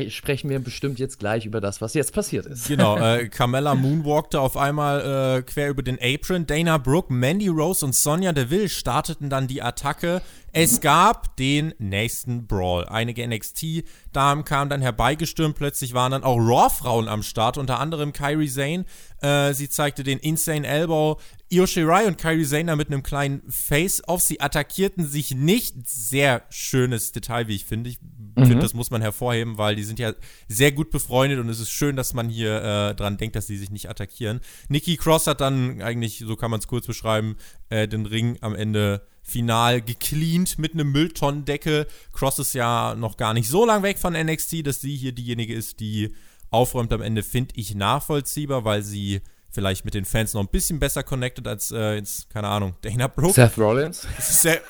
sprechen 0.09 0.49
wir 0.49 0.59
bestimmt 0.59 0.99
jetzt 0.99 1.19
gleich 1.19 1.45
über 1.45 1.61
das, 1.61 1.81
was 1.81 1.93
jetzt 1.93 2.13
passiert 2.13 2.45
ist. 2.45 2.67
Genau, 2.67 2.97
äh, 2.97 3.27
Carmella 3.29 3.75
moonwalkte 3.75 4.39
auf 4.39 4.57
einmal 4.57 5.39
äh, 5.39 5.41
quer 5.41 5.69
über 5.69 5.83
den 5.83 5.99
Apron. 6.01 6.45
Dana 6.45 6.77
Brooke, 6.77 7.13
Mandy 7.13 7.47
Rose 7.47 7.85
und 7.85 7.95
Sonja 7.95 8.31
Deville 8.31 8.69
starteten 8.69 9.29
dann 9.29 9.47
die 9.47 9.61
Attacke. 9.61 10.21
Es 10.51 10.81
gab 10.81 11.35
den 11.37 11.73
nächsten 11.77 12.47
Brawl. 12.47 12.85
Einige 12.85 13.27
NXT-Damen 13.27 14.45
kamen 14.45 14.69
dann 14.69 14.81
herbeigestürmt. 14.81 15.55
Plötzlich 15.55 15.93
waren 15.93 16.11
dann 16.11 16.23
auch 16.23 16.37
Raw-Frauen 16.37 17.07
am 17.07 17.23
Start, 17.23 17.57
unter 17.57 17.79
anderem 17.79 18.13
Kyrie 18.13 18.49
Zane. 18.49 18.85
Äh, 19.21 19.53
sie 19.53 19.69
zeigte 19.69 20.03
den 20.03 20.19
Insane 20.19 20.65
Elbow. 20.67 21.19
Io 21.51 21.65
Shirai 21.65 22.05
und 22.05 22.17
Kyrie 22.17 22.45
Zane 22.45 22.75
mit 22.75 22.87
einem 22.87 23.03
kleinen 23.03 23.41
Face-Off. 23.49 24.21
Sie 24.21 24.39
attackierten 24.39 25.07
sich 25.07 25.35
nicht. 25.35 25.75
Sehr 25.87 26.43
schönes 26.49 27.11
Detail, 27.11 27.47
wie 27.47 27.55
ich 27.55 27.65
finde. 27.65 27.89
Ich 27.89 27.99
mhm. 28.41 28.47
finde, 28.47 28.63
das 28.63 28.73
muss 28.73 28.91
man 28.91 29.01
hervorheben, 29.01 29.57
weil 29.57 29.75
die 29.75 29.83
sind 29.83 29.99
ja 29.99 30.13
sehr 30.47 30.71
gut 30.71 30.91
befreundet 30.91 31.39
und 31.39 31.49
es 31.49 31.59
ist 31.59 31.71
schön, 31.71 31.95
dass 31.95 32.13
man 32.13 32.29
hier 32.29 32.61
äh, 32.61 32.95
dran 32.95 33.17
denkt, 33.17 33.35
dass 33.35 33.47
sie 33.47 33.57
sich 33.57 33.71
nicht 33.71 33.89
attackieren. 33.89 34.41
Nikki 34.67 34.97
Cross 34.97 35.27
hat 35.27 35.41
dann 35.41 35.81
eigentlich, 35.81 36.23
so 36.25 36.35
kann 36.35 36.51
man 36.51 36.59
es 36.59 36.67
kurz 36.67 36.87
beschreiben, 36.87 37.37
äh, 37.69 37.87
den 37.87 38.05
Ring 38.05 38.37
am 38.41 38.55
Ende 38.55 39.01
final 39.21 39.81
gecleant 39.81 40.57
mit 40.57 40.73
einem 40.73 40.91
Mülltonnendeckel. 40.91 41.87
Cross 42.13 42.39
ist 42.39 42.53
ja 42.53 42.95
noch 42.95 43.17
gar 43.17 43.33
nicht 43.33 43.47
so 43.47 43.65
lang 43.65 43.83
weg 43.83 43.99
von 43.99 44.13
NXT, 44.13 44.65
dass 44.65 44.81
sie 44.81 44.95
hier 44.95 45.11
diejenige 45.11 45.53
ist, 45.53 45.79
die 45.79 46.15
aufräumt 46.49 46.91
am 46.93 47.01
Ende, 47.01 47.23
finde 47.23 47.53
ich 47.57 47.75
nachvollziehbar, 47.75 48.65
weil 48.65 48.81
sie 48.81 49.21
vielleicht 49.51 49.85
mit 49.85 49.93
den 49.93 50.05
Fans 50.05 50.33
noch 50.33 50.41
ein 50.41 50.49
bisschen 50.49 50.79
besser 50.79 51.03
connected 51.03 51.47
als 51.47 51.71
äh, 51.71 51.95
jetzt, 51.95 52.29
keine 52.29 52.47
Ahnung, 52.47 52.75
Dana 52.81 53.07
Brooke. 53.07 53.33
Seth 53.33 53.57
Rollins. 53.57 54.07
Sehr, 54.19 54.61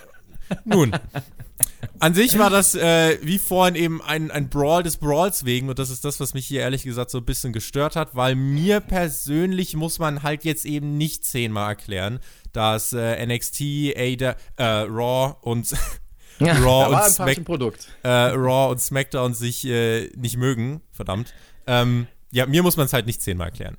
nun, 0.66 0.92
an 2.00 2.14
sich 2.14 2.38
war 2.38 2.50
das, 2.50 2.76
äh, 2.76 3.18
wie 3.22 3.38
vorhin 3.38 3.76
eben, 3.76 4.02
ein, 4.02 4.32
ein 4.32 4.50
Brawl 4.50 4.84
des 4.84 4.98
Brawls 4.98 5.46
wegen. 5.46 5.70
Und 5.70 5.80
das 5.80 5.90
ist 5.90 6.06
das, 6.06 6.20
was 6.20 6.34
mich 6.34 6.46
hier 6.48 6.62
ehrlich 6.62 6.84
gesagt 6.84 7.12
so 7.12 7.18
ein 7.18 7.26
bisschen 7.26 7.54
gestört 7.54 7.96
hat, 7.96 8.16
weil 8.16 8.36
mir 8.36 8.80
persönlich 8.80 9.76
muss 9.76 10.00
man 10.00 10.24
halt 10.24 10.46
jetzt 10.46 10.66
eben 10.66 10.98
nicht 10.98 11.26
zehnmal 11.26 11.70
erklären, 11.70 12.20
dass 12.54 12.94
äh, 12.94 13.26
NXT, 13.26 13.96
Ada, 13.98 14.36
äh, 14.58 14.64
Raw 14.64 15.36
und 15.42 15.70
ja, 16.40 16.54
Raw, 16.54 16.96
und 16.96 17.12
Smack, 17.12 17.38
äh, 18.04 18.10
Raw 18.10 18.72
und 18.72 18.80
SmackDown 18.80 19.34
sich 19.34 19.66
äh, 19.66 20.10
nicht 20.16 20.38
mögen. 20.38 20.82
Verdammt. 20.92 21.34
Ähm, 21.68 22.08
ja, 22.32 22.46
mir 22.46 22.64
muss 22.64 22.78
man 22.78 22.86
es 22.86 22.94
halt 22.94 23.06
nicht 23.06 23.22
zehnmal 23.22 23.48
erklären. 23.48 23.78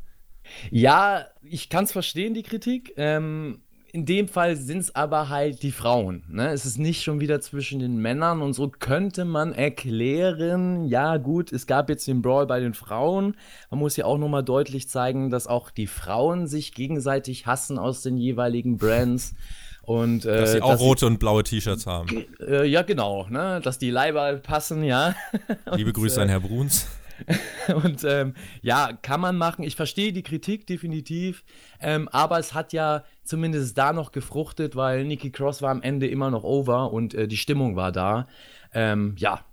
Ja, 0.71 1.27
ich 1.43 1.69
kann 1.69 1.85
es 1.85 1.93
verstehen, 1.93 2.35
die 2.35 2.43
Kritik. 2.43 2.93
Ähm, 2.97 3.63
in 3.93 4.07
dem 4.07 4.29
Fall 4.29 4.57
sind 4.57 4.79
es 4.79 4.95
aber 4.95 5.29
halt 5.29 5.63
die 5.63 5.73
Frauen. 5.73 6.23
Ne? 6.29 6.49
Es 6.51 6.65
ist 6.65 6.79
nicht 6.79 7.03
schon 7.03 7.21
wieder 7.21 7.41
zwischen 7.41 7.81
den 7.81 7.97
Männern 7.97 8.41
und 8.41 8.53
so 8.53 8.69
könnte 8.69 9.25
man 9.25 9.53
erklären, 9.53 10.87
ja 10.87 11.17
gut, 11.17 11.53
es 11.53 11.67
gab 11.67 11.89
jetzt 11.89 12.07
den 12.07 12.23
Brawl 12.23 12.47
bei 12.47 12.61
den 12.61 12.75
Frauen. 12.75 13.37
Man 13.71 13.81
muss 13.81 13.97
ja 13.97 14.05
auch 14.05 14.19
nochmal 14.19 14.45
deutlich 14.45 14.89
zeigen, 14.89 15.31
dass 15.31 15.47
auch 15.47 15.71
die 15.71 15.89
Frauen 15.89 16.47
sich 16.47 16.73
gegenseitig 16.73 17.47
hassen 17.47 17.79
aus 17.79 18.03
den 18.03 18.17
jeweiligen 18.17 18.77
Brands. 18.77 19.35
Und, 19.83 20.25
äh, 20.25 20.41
dass 20.41 20.53
sie 20.53 20.63
auch 20.63 20.73
dass 20.73 20.81
rote 20.81 21.01
sie, 21.01 21.07
und 21.07 21.19
blaue 21.19 21.43
T-Shirts 21.43 21.87
haben. 21.87 22.25
Äh, 22.39 22.67
ja, 22.67 22.83
genau, 22.83 23.27
ne? 23.29 23.61
dass 23.63 23.79
die 23.79 23.91
Leiber 23.91 24.35
passen, 24.37 24.85
ja. 24.85 25.17
Liebe 25.75 25.93
Grüße 25.93 26.21
äh, 26.21 26.23
an 26.23 26.29
Herr 26.29 26.41
Bruns. 26.41 26.87
und 27.85 28.05
ähm, 28.05 28.35
ja, 28.63 28.93
kann 29.03 29.21
man 29.21 29.37
machen. 29.37 29.63
Ich 29.63 29.77
verstehe 29.77 30.13
die 30.13 30.23
Kritik 30.23 30.67
definitiv, 30.67 31.45
ähm, 31.81 32.09
aber 32.09 32.39
es 32.39 32.55
hat 32.55 32.73
ja 32.73 33.05
zumindest 33.25 33.77
da 33.79 33.93
noch 33.93 34.13
gefruchtet, 34.13 34.77
weil 34.77 35.05
Nikki 35.05 35.31
Cross 35.31 35.63
war 35.63 35.71
am 35.71 35.83
Ende 35.83 36.09
immer 36.09 36.31
noch 36.31 36.45
over 36.45 36.93
und 36.93 37.15
äh, 37.15 37.29
die 37.29 37.37
Stimmung 37.37 37.77
war 37.77 37.93
da. 37.93 38.27
Ähm, 38.73 39.15
ja, 39.19 39.45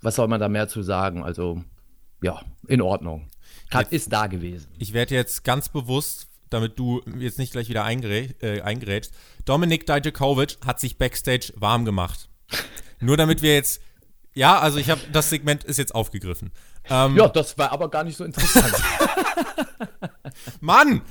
was 0.00 0.16
soll 0.16 0.28
man 0.28 0.40
da 0.40 0.48
mehr 0.48 0.68
zu 0.68 0.82
sagen? 0.82 1.22
Also, 1.22 1.62
ja, 2.22 2.40
in 2.66 2.80
Ordnung. 2.80 3.28
Hat, 3.70 3.92
ist 3.92 4.12
da 4.12 4.26
gewesen. 4.26 4.68
Ich 4.78 4.92
werde 4.94 5.14
jetzt 5.14 5.44
ganz 5.44 5.68
bewusst, 5.68 6.28
damit 6.48 6.78
du 6.78 7.02
jetzt 7.18 7.38
nicht 7.38 7.52
gleich 7.52 7.68
wieder 7.68 7.84
eingerätst, 7.84 8.42
äh, 8.42 8.62
eingerätst 8.62 9.14
Dominik 9.44 9.86
Dijakovic 9.86 10.58
hat 10.64 10.80
sich 10.80 10.98
backstage 10.98 11.52
warm 11.56 11.84
gemacht. 11.84 12.28
Nur 13.00 13.16
damit 13.16 13.42
wir 13.42 13.54
jetzt 13.54 13.82
ja, 14.38 14.58
also 14.58 14.78
ich 14.78 14.88
habe 14.88 15.00
das 15.12 15.30
Segment 15.30 15.64
ist 15.64 15.78
jetzt 15.78 15.94
aufgegriffen. 15.94 16.52
Ähm, 16.88 17.16
ja, 17.16 17.28
das 17.28 17.58
war 17.58 17.72
aber 17.72 17.90
gar 17.90 18.04
nicht 18.04 18.16
so 18.16 18.24
interessant. 18.24 18.72
Mann! 20.60 21.02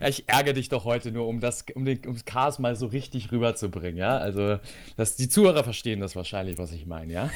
Ja, 0.00 0.08
ich 0.08 0.28
ärgere 0.28 0.54
dich 0.54 0.68
doch 0.68 0.84
heute 0.84 1.12
nur, 1.12 1.26
um 1.28 1.40
das, 1.40 1.64
um 1.74 1.84
den, 1.84 2.00
ums 2.04 2.24
Chaos 2.24 2.58
mal 2.58 2.74
so 2.74 2.86
richtig 2.86 3.30
rüberzubringen, 3.30 3.96
ja. 3.96 4.18
Also, 4.18 4.58
dass 4.96 5.16
die 5.16 5.28
Zuhörer 5.28 5.64
verstehen 5.64 6.00
das 6.00 6.16
wahrscheinlich, 6.16 6.58
was 6.58 6.72
ich 6.72 6.84
meine, 6.84 7.12
ja. 7.12 7.30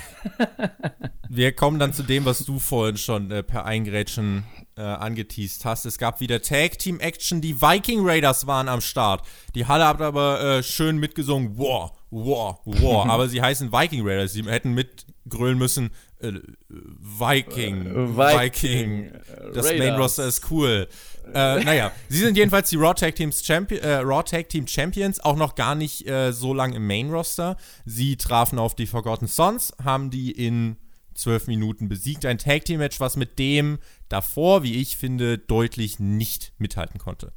Wir 1.29 1.53
kommen 1.53 1.79
dann 1.79 1.93
zu 1.93 2.03
dem, 2.03 2.25
was 2.25 2.45
du 2.45 2.59
vorhin 2.59 2.97
schon 2.97 3.31
äh, 3.31 3.43
per 3.43 3.65
Eingrätschen 3.65 4.45
äh, 4.79 4.83
angeteased 4.83 5.65
hast. 5.65 5.85
Es 5.87 5.99
gab 5.99 6.21
wieder 6.21 6.41
Tag 6.41 6.79
Team 6.79 7.01
Action, 7.01 7.41
die 7.41 7.61
Viking 7.61 8.01
Raiders 8.03 8.47
waren 8.47 8.69
am 8.69 8.81
Start. 8.81 9.27
Die 9.55 9.67
Halle 9.67 9.87
hat 9.87 10.01
aber 10.01 10.41
äh, 10.41 10.63
schön 10.63 10.99
mitgesungen, 10.99 11.59
wow, 11.59 11.93
wow, 12.11 12.59
wow. 12.65 13.07
aber 13.07 13.29
sie 13.29 13.43
heißen 13.43 13.73
Viking 13.73 14.07
Raiders. 14.07 14.33
Sie 14.33 14.45
hätten 14.45 14.75
mitgrölen 14.75 15.59
müssen, 15.59 15.91
äh, 16.21 16.33
Viking, 16.69 17.87
äh, 17.87 18.17
Viking, 18.17 19.11
Viking, 19.11 19.13
das 19.53 19.67
Raiders. 19.67 19.79
Main 19.79 19.95
Roster 19.97 20.27
ist 20.27 20.51
cool. 20.51 20.89
Äh, 21.35 21.65
naja, 21.65 21.93
sie 22.09 22.19
sind 22.19 22.37
jedenfalls 22.37 22.71
die 22.71 22.77
Raw 22.77 22.95
Tag, 22.95 23.17
Teams 23.17 23.45
Champion, 23.45 23.83
äh, 23.83 23.97
Raw 23.97 24.23
Tag 24.23 24.49
Team 24.49 24.67
Champions, 24.67 25.21
auch 25.21 25.37
noch 25.37 25.57
gar 25.57 25.75
nicht 25.75 26.09
äh, 26.09 26.33
so 26.33 26.55
lang 26.55 26.73
im 26.73 26.87
Main 26.87 27.11
Roster. 27.11 27.57
Sie 27.85 28.17
trafen 28.17 28.59
auf 28.59 28.75
die 28.75 28.87
Forgotten 28.87 29.27
Sons, 29.27 29.75
haben 29.83 30.11
die 30.11 30.31
in 30.31 30.77
zwölf 31.19 31.47
Minuten 31.47 31.89
besiegt. 31.89 32.25
Ein 32.25 32.39
Tag 32.39 32.65
Team 32.65 32.79
Match, 32.79 33.01
was 33.01 33.17
mit 33.17 33.39
dem 33.39 33.79
davor, 34.09 34.63
wie 34.63 34.81
ich 34.81 34.97
finde, 34.97 35.39
deutlich 35.39 35.99
nicht 35.99 36.53
mithalten 36.59 36.99
konnte. 36.99 37.33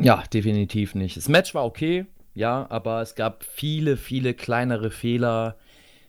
Ja, 0.00 0.22
definitiv 0.32 0.94
nicht. 0.94 1.16
Das 1.16 1.28
Match 1.28 1.54
war 1.54 1.64
okay, 1.64 2.06
ja, 2.34 2.66
aber 2.70 3.02
es 3.02 3.14
gab 3.14 3.44
viele, 3.44 3.96
viele 3.96 4.34
kleinere 4.34 4.90
Fehler. 4.90 5.56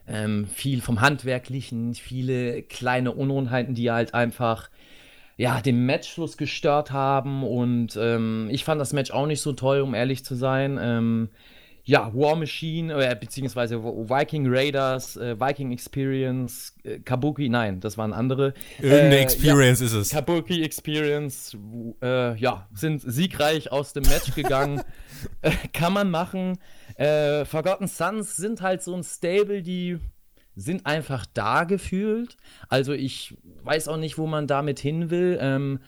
Ähm, 0.06 0.48
viel 0.48 0.82
vom 0.82 1.00
Handwerklichen, 1.00 1.94
viele 1.94 2.62
kleine 2.62 3.14
Unrunheiten, 3.14 3.74
die 3.74 3.90
halt 3.90 4.14
einfach 4.14 4.70
ja, 5.38 5.62
den 5.62 5.86
Matchfluss 5.86 6.38
gestört 6.38 6.92
haben 6.92 7.44
und 7.44 7.98
ähm, 7.98 8.50
ich 8.52 8.66
fand 8.66 8.80
das 8.80 8.94
Match 8.94 9.12
auch 9.12 9.26
nicht 9.26 9.42
so 9.42 9.54
toll, 9.54 9.80
um 9.82 9.94
ehrlich 9.94 10.24
zu 10.24 10.36
sein. 10.36 10.78
Ähm, 10.80 11.30
ja, 11.86 12.14
War 12.14 12.36
Machine, 12.36 12.94
äh, 12.94 13.16
beziehungsweise 13.20 13.84
Viking 13.84 14.46
Raiders, 14.48 15.18
äh, 15.18 15.38
Viking 15.38 15.72
Experience, 15.74 16.74
äh, 16.84 17.00
Kabuki, 17.00 17.50
nein, 17.50 17.82
das 17.82 17.98
waren 17.98 18.14
andere. 18.14 18.54
Irgendeine 18.80 19.18
äh, 19.18 19.22
Experience 19.22 19.82
ja, 19.82 19.88
ist 19.88 19.94
es. 19.94 20.10
Kabuki 20.12 20.64
Experience, 20.64 21.58
äh, 22.02 22.38
ja, 22.38 22.70
sind 22.74 23.02
siegreich 23.02 23.72
aus 23.72 23.92
dem 23.94 24.04
Match 24.04 24.34
gegangen. 24.36 24.82
Äh, 25.42 25.52
kann 25.72 25.94
man 25.94 26.12
machen. 26.12 26.58
Forgotten 26.98 27.88
Sons 27.88 28.36
sind 28.36 28.62
halt 28.62 28.84
so 28.84 28.94
ein 28.94 29.04
Stable, 29.04 29.62
die 29.62 30.00
sind 30.54 30.86
einfach 30.86 31.26
da 31.34 31.64
gefühlt. 31.64 32.36
Also 32.68 32.92
ich 32.92 33.38
weiß 33.64 33.88
auch 33.88 33.96
nicht, 33.96 34.18
wo 34.18 34.28
man 34.28 34.48
damit 34.48 34.80
hin 34.80 35.10
will. 35.10 35.38
Ähm, 35.40 35.80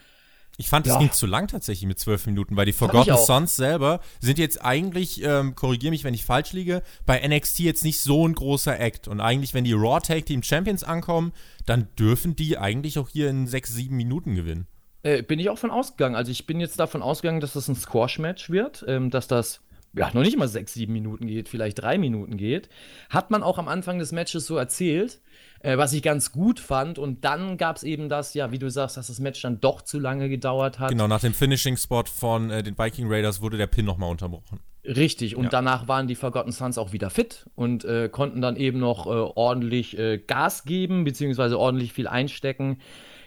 ich 0.58 0.70
fand, 0.70 0.88
es 0.88 0.94
ja. 0.94 1.00
ging 1.00 1.12
zu 1.12 1.26
lang 1.26 1.48
tatsächlich 1.48 1.86
mit 1.88 2.00
zwölf 2.00 2.26
Minuten, 2.26 2.56
weil 2.56 2.66
die 2.66 2.74
Forgotten 2.74 3.18
Sons 3.18 3.56
selber 3.56 4.00
sind 4.20 4.38
jetzt 4.38 4.64
eigentlich, 4.64 5.22
ähm, 5.24 5.56
korrigiere 5.56 5.92
mich, 5.92 6.04
wenn 6.04 6.14
ich 6.14 6.24
falsch 6.24 6.54
liege, 6.54 6.82
bei 7.06 7.26
NXT 7.28 7.60
jetzt 7.60 7.84
nicht 7.84 8.00
so 8.00 8.28
ein 8.28 8.34
großer 8.34 8.80
Act. 8.80 9.08
Und 9.08 9.20
eigentlich, 9.20 9.54
wenn 9.54 9.66
die 9.66 9.74
Raw 9.74 10.00
Tag 10.00 10.26
Team 10.26 10.44
Champions 10.44 10.84
ankommen, 10.84 11.34
dann 11.66 11.88
dürfen 12.00 12.36
die 12.36 12.58
eigentlich 12.58 12.98
auch 13.00 13.10
hier 13.10 13.30
in 13.30 13.48
sechs, 13.48 13.74
sieben 13.74 13.98
Minuten 13.98 14.36
gewinnen. 14.36 14.68
Äh, 15.04 15.24
bin 15.24 15.40
ich 15.40 15.50
auch 15.50 15.58
von 15.58 15.72
ausgegangen. 15.72 16.16
Also 16.16 16.32
ich 16.32 16.48
bin 16.48 16.60
jetzt 16.60 16.80
davon 16.80 17.02
ausgegangen, 17.02 17.42
dass 17.42 17.54
das 17.54 17.68
ein 17.68 17.76
Squash-Match 17.76 18.50
wird, 18.50 18.86
ähm, 18.88 19.10
dass 19.10 19.28
das 19.28 19.62
ja, 19.94 20.12
noch 20.14 20.24
nicht 20.24 20.38
mal 20.38 20.48
sechs, 20.48 20.74
sieben 20.74 20.94
Minuten 20.94 21.28
geht, 21.28 21.48
vielleicht 21.48 21.82
drei 21.82 21.98
Minuten 21.98 22.38
geht. 22.38 22.70
Hat 23.10 23.32
man 23.32 23.44
auch 23.44 23.58
am 23.58 23.68
Anfang 23.68 24.00
des 24.00 24.12
Matches 24.12 24.46
so 24.46 24.58
erzählt, 24.58 25.22
äh, 25.66 25.78
was 25.78 25.94
ich 25.94 26.04
ganz 26.04 26.32
gut 26.32 26.60
fand. 26.60 27.00
Und 27.00 27.26
dann 27.26 27.58
gab 27.58 27.78
es 27.78 27.84
eben 27.84 28.08
das, 28.08 28.34
ja, 28.36 28.52
wie 28.52 28.60
du 28.60 28.70
sagst, 28.70 28.98
dass 28.98 29.08
das 29.08 29.20
Match 29.20 29.42
dann 29.42 29.60
doch 29.60 29.82
zu 29.82 30.00
lange 30.00 30.30
gedauert 30.30 30.80
hat. 30.80 30.92
Genau, 30.92 31.08
nach 31.08 31.22
dem 31.22 31.34
Finishing-Spot 31.34 32.04
von 32.06 32.52
äh, 32.52 32.62
den 32.62 32.78
Viking 32.78 33.12
Raiders 33.12 33.42
wurde 33.42 33.58
der 33.58 33.68
Pin 33.68 33.86
nochmal 33.86 34.12
unterbrochen. 34.12 34.60
Richtig, 34.84 35.36
und 35.36 35.46
ja. 35.46 35.50
danach 35.50 35.88
waren 35.88 36.06
die 36.08 36.14
Forgotten 36.14 36.52
Sons 36.52 36.78
auch 36.78 36.94
wieder 36.94 37.10
fit 37.10 37.50
und 37.56 37.84
äh, 37.86 38.08
konnten 38.08 38.40
dann 38.42 38.56
eben 38.56 38.78
noch 38.78 39.08
äh, 39.08 39.10
ordentlich 39.10 39.98
äh, 39.98 40.20
Gas 40.20 40.66
geben, 40.66 41.04
beziehungsweise 41.04 41.58
ordentlich 41.58 41.92
viel 41.92 42.08
einstecken. 42.08 42.78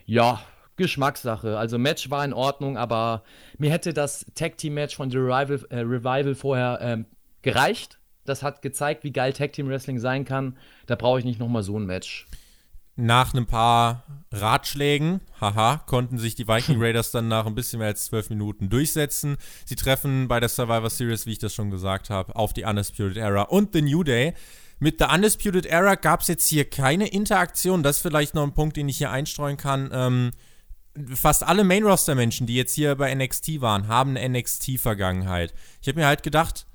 Ja, 0.06 0.40
Geschmackssache. 0.76 1.58
Also 1.58 1.76
Match 1.76 2.08
war 2.08 2.24
in 2.24 2.32
Ordnung, 2.32 2.78
aber 2.78 3.24
mir 3.58 3.72
hätte 3.72 3.92
das 3.92 4.24
Tag 4.36 4.56
Team 4.58 4.74
Match 4.74 4.94
von 4.94 5.10
The 5.10 5.18
Revival, 5.18 5.66
äh, 5.70 5.80
Revival 5.80 6.36
vorher 6.36 6.78
ähm, 6.80 7.06
gereicht. 7.42 7.97
Das 8.28 8.42
hat 8.42 8.62
gezeigt, 8.62 9.04
wie 9.04 9.12
geil 9.12 9.32
Tag 9.32 9.52
Team 9.52 9.68
Wrestling 9.68 9.98
sein 9.98 10.24
kann. 10.24 10.56
Da 10.86 10.96
brauche 10.96 11.18
ich 11.18 11.24
nicht 11.24 11.40
nochmal 11.40 11.62
so 11.62 11.78
ein 11.78 11.86
Match. 11.86 12.26
nach 12.96 13.32
ein 13.32 13.46
paar 13.46 14.02
Ratschlägen, 14.32 15.20
haha, 15.40 15.78
konnten 15.86 16.18
sich 16.18 16.34
die 16.34 16.48
Viking 16.48 16.76
Raiders 16.82 17.12
dann 17.12 17.28
nach 17.28 17.46
ein 17.46 17.54
bisschen 17.54 17.78
mehr 17.78 17.88
als 17.88 18.06
zwölf 18.06 18.28
Minuten 18.28 18.68
durchsetzen. 18.68 19.36
Sie 19.64 19.76
treffen 19.76 20.26
bei 20.26 20.40
der 20.40 20.48
Survivor 20.48 20.90
Series, 20.90 21.24
wie 21.24 21.32
ich 21.32 21.38
das 21.38 21.54
schon 21.54 21.70
gesagt 21.70 22.10
habe, 22.10 22.34
auf 22.34 22.52
die 22.52 22.64
Undisputed 22.64 23.16
Era 23.16 23.42
und 23.42 23.72
The 23.72 23.82
New 23.82 24.02
Day. 24.02 24.34
Mit 24.80 25.00
der 25.00 25.12
Undisputed 25.12 25.66
Era 25.66 25.94
gab 25.94 26.20
es 26.22 26.28
jetzt 26.28 26.48
hier 26.48 26.68
keine 26.68 27.08
Interaktion. 27.08 27.82
Das 27.82 27.96
ist 27.96 28.02
vielleicht 28.02 28.34
noch 28.34 28.42
ein 28.44 28.54
Punkt, 28.54 28.76
den 28.76 28.88
ich 28.88 28.98
hier 28.98 29.10
einstreuen 29.10 29.56
kann. 29.56 29.90
Ähm, 29.92 30.30
fast 31.14 31.44
alle 31.44 31.64
Main-Roster-Menschen, 31.64 32.46
die 32.46 32.56
jetzt 32.56 32.74
hier 32.74 32.96
bei 32.96 33.14
NXT 33.14 33.60
waren, 33.60 33.88
haben 33.88 34.16
eine 34.16 34.38
NXT-Vergangenheit. 34.38 35.54
Ich 35.80 35.88
habe 35.88 36.00
mir 36.00 36.06
halt 36.06 36.22
gedacht, 36.22 36.66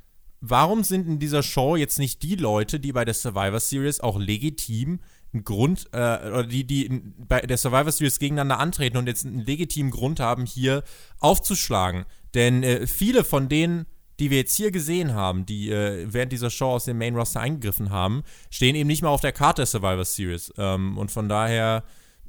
warum 0.46 0.84
sind 0.84 1.08
in 1.08 1.20
dieser 1.20 1.42
Show 1.42 1.78
jetzt 1.78 2.00
nicht 2.00 2.22
die 2.22 2.36
Leute, 2.36 2.80
die 2.80 2.92
bei 2.92 3.06
der 3.06 3.14
Survivor 3.14 3.62
Series 3.62 4.02
auch 4.02 4.20
legitim 4.20 5.00
einen 5.34 5.46
Grund, 5.46 5.88
äh, 5.94 5.98
oder 5.98 6.44
die, 6.44 6.66
die 6.66 7.02
bei 7.18 7.40
der 7.42 7.58
Survivor 7.58 7.92
Series 7.92 8.20
gegeneinander 8.20 8.60
antreten 8.60 8.98
und 8.98 9.08
jetzt 9.08 9.26
einen 9.26 9.40
legitimen 9.40 9.90
Grund 9.90 10.20
haben, 10.20 10.46
hier 10.46 10.84
aufzuschlagen. 11.20 12.06
Denn 12.34 12.62
äh, 12.62 12.86
viele 12.88 13.24
von 13.24 13.48
denen, 13.48 13.86
die 14.20 14.30
wir 14.30 14.40
jetzt 14.40 14.56
hier 14.56 14.72
gesehen 14.72 15.14
haben, 15.14 15.46
die 15.46 15.72
äh, 15.72 16.08
während 16.12 16.34
dieser 16.34 16.50
Show 16.50 16.72
aus 16.72 16.86
dem 16.86 16.98
Main 16.98 17.16
Roster 17.16 17.40
eingegriffen 17.40 17.90
haben, 17.90 18.24
stehen 18.52 18.76
eben 18.76 18.88
nicht 18.88 19.02
mal 19.02 19.10
auf 19.10 19.22
der 19.22 19.32
Karte 19.32 19.62
der 19.62 19.68
Survivor 19.68 20.06
Series. 20.06 20.54
Ähm, 20.58 20.98
und 20.98 21.10
von 21.10 21.30
daher 21.30 21.84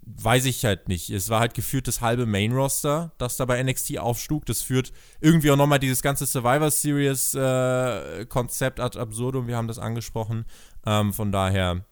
weiß 0.07 0.45
ich 0.47 0.65
halt 0.65 0.89
nicht. 0.89 1.11
Es 1.11 1.29
war 1.29 1.41
halt 1.41 1.55
geführt 1.55 1.89
das 1.89 2.01
halbe 2.01 2.27
Main 2.27 2.53
Roster, 2.53 3.13
das 3.19 3.37
da 3.37 3.45
bei 3.45 3.63
NXT 3.63 3.99
aufschlug. 3.99 4.45
Das 4.47 4.63
führt 4.63 4.93
irgendwie 5.21 5.51
auch 5.51 5.57
nochmal 5.57 5.79
dieses 5.79 6.03
ganze 6.03 6.27
Survivor 6.27 6.71
Series 6.71 7.35
äh, 7.35 8.27
Konzept 8.27 8.81
ad 8.81 8.99
absurdum. 8.99 9.47
Wir 9.47 9.57
haben 9.57 9.69
das 9.69 9.79
angesprochen. 9.79 10.45
Ähm, 10.87 11.13
von 11.13 11.33
daher 11.33 11.85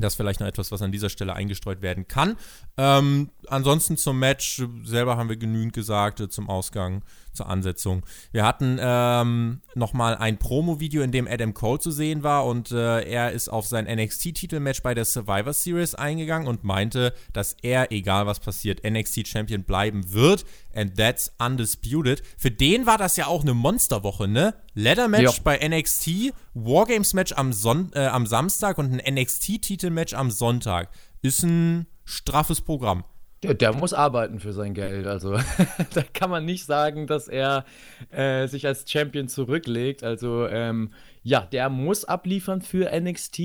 das 0.00 0.16
vielleicht 0.16 0.40
noch 0.40 0.46
etwas, 0.46 0.72
was 0.72 0.82
an 0.82 0.92
dieser 0.92 1.08
Stelle 1.08 1.34
eingestreut 1.34 1.80
werden 1.80 2.08
kann. 2.08 2.36
Ähm, 2.76 3.30
ansonsten 3.46 3.96
zum 3.96 4.18
Match 4.18 4.62
selber 4.82 5.16
haben 5.16 5.28
wir 5.28 5.36
genügend 5.36 5.72
gesagt, 5.72 6.20
äh, 6.20 6.28
zum 6.28 6.50
Ausgang 6.50 7.04
zur 7.34 7.48
Ansetzung. 7.48 8.04
Wir 8.32 8.44
hatten 8.46 8.78
ähm, 8.80 9.60
nochmal 9.74 10.16
ein 10.16 10.38
Promo-Video, 10.38 11.02
in 11.02 11.12
dem 11.12 11.28
Adam 11.28 11.54
Cole 11.54 11.78
zu 11.78 11.90
sehen 11.90 12.22
war 12.22 12.46
und 12.46 12.70
äh, 12.70 13.02
er 13.02 13.32
ist 13.32 13.48
auf 13.48 13.66
sein 13.66 13.86
NXT-Titelmatch 13.86 14.82
bei 14.82 14.94
der 14.94 15.04
Survivor 15.04 15.52
Series 15.52 15.94
eingegangen 15.94 16.48
und 16.48 16.64
meinte, 16.64 17.12
dass 17.32 17.56
er, 17.62 17.92
egal 17.92 18.26
was 18.26 18.40
passiert, 18.40 18.82
NXT-Champion 18.84 19.64
bleiben 19.64 20.12
wird. 20.12 20.44
And 20.74 20.96
that's 20.96 21.32
undisputed. 21.38 22.22
Für 22.36 22.50
den 22.50 22.86
war 22.86 22.98
das 22.98 23.16
ja 23.16 23.26
auch 23.26 23.42
eine 23.42 23.54
Monsterwoche, 23.54 24.26
ne? 24.26 24.54
Ladder-Match 24.74 25.42
bei 25.42 25.58
NXT, 25.66 26.32
Wargames-Match 26.54 27.32
am, 27.32 27.52
äh, 27.94 28.06
am 28.06 28.26
Samstag 28.26 28.78
und 28.78 28.92
ein 28.92 29.14
NXT-Titelmatch 29.14 30.14
am 30.14 30.30
Sonntag. 30.30 30.90
Ist 31.22 31.42
ein 31.42 31.86
straffes 32.04 32.60
Programm. 32.60 33.04
Der, 33.44 33.54
der, 33.54 33.74
muss 33.74 33.92
arbeiten 33.92 34.40
für 34.40 34.52
sein 34.52 34.74
Geld. 34.74 35.06
Also 35.06 35.36
da 35.94 36.02
kann 36.12 36.30
man 36.30 36.44
nicht 36.44 36.64
sagen, 36.64 37.06
dass 37.06 37.28
er 37.28 37.64
äh, 38.10 38.46
sich 38.46 38.66
als 38.66 38.90
Champion 38.90 39.28
zurücklegt. 39.28 40.02
Also 40.02 40.46
ähm, 40.48 40.92
ja, 41.22 41.40
der 41.40 41.68
muss 41.68 42.04
abliefern 42.04 42.62
für 42.62 42.90
NXT. 42.98 43.40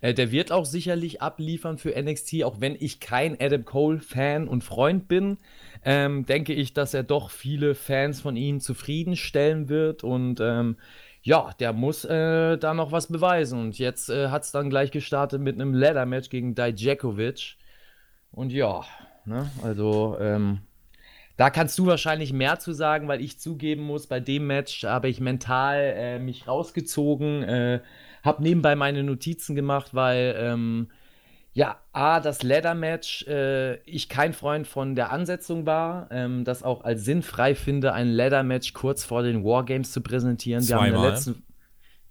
Äh, 0.00 0.14
der 0.14 0.32
wird 0.32 0.52
auch 0.52 0.64
sicherlich 0.64 1.22
abliefern 1.22 1.78
für 1.78 1.90
NXT, 2.00 2.44
auch 2.44 2.60
wenn 2.60 2.76
ich 2.78 3.00
kein 3.00 3.40
Adam 3.40 3.64
Cole-Fan 3.64 4.48
und 4.48 4.64
Freund 4.64 5.08
bin. 5.08 5.38
Ähm, 5.84 6.26
denke 6.26 6.52
ich, 6.52 6.74
dass 6.74 6.94
er 6.94 7.02
doch 7.02 7.30
viele 7.30 7.74
Fans 7.74 8.20
von 8.20 8.36
ihm 8.36 8.60
zufriedenstellen 8.60 9.68
wird 9.68 10.04
und 10.04 10.40
ähm, 10.40 10.76
ja, 11.22 11.52
der 11.58 11.72
muss 11.72 12.04
äh, 12.04 12.58
da 12.58 12.74
noch 12.74 12.92
was 12.92 13.06
beweisen. 13.06 13.58
Und 13.58 13.78
jetzt 13.78 14.10
äh, 14.10 14.28
hat 14.28 14.42
es 14.42 14.52
dann 14.52 14.68
gleich 14.68 14.90
gestartet 14.90 15.40
mit 15.40 15.54
einem 15.54 15.72
Ladder-Match 15.72 16.28
gegen 16.28 16.54
Dijakovic. 16.54 17.56
Und 18.30 18.52
ja, 18.52 18.84
Ne? 19.26 19.50
Also, 19.62 20.16
ähm, 20.20 20.60
da 21.36 21.50
kannst 21.50 21.78
du 21.78 21.86
wahrscheinlich 21.86 22.32
mehr 22.32 22.58
zu 22.58 22.72
sagen, 22.72 23.08
weil 23.08 23.20
ich 23.20 23.40
zugeben 23.40 23.82
muss, 23.82 24.06
bei 24.06 24.20
dem 24.20 24.46
Match 24.46 24.84
habe 24.84 25.08
ich 25.08 25.20
mental 25.20 25.80
äh, 25.96 26.18
mich 26.18 26.46
rausgezogen, 26.46 27.42
äh, 27.42 27.80
habe 28.22 28.42
nebenbei 28.42 28.76
meine 28.76 29.02
Notizen 29.02 29.56
gemacht, 29.56 29.94
weil 29.94 30.36
ähm, 30.38 30.88
ja, 31.52 31.78
A, 31.92 32.18
das 32.18 32.42
Ladder-Match, 32.42 33.26
äh, 33.28 33.76
ich 33.84 34.08
kein 34.08 34.32
Freund 34.32 34.66
von 34.66 34.96
der 34.96 35.12
Ansetzung 35.12 35.66
war, 35.66 36.08
ähm, 36.10 36.44
das 36.44 36.64
auch 36.64 36.82
als 36.82 37.04
sinnfrei 37.04 37.54
finde, 37.54 37.92
ein 37.92 38.08
Ladder-Match 38.08 38.72
kurz 38.72 39.04
vor 39.04 39.22
den 39.22 39.44
Wargames 39.44 39.92
zu 39.92 40.00
präsentieren. 40.00 40.62
Zweimal. 40.62 40.92
Wir 40.92 40.98
haben 40.98 41.10
letzten, 41.10 41.44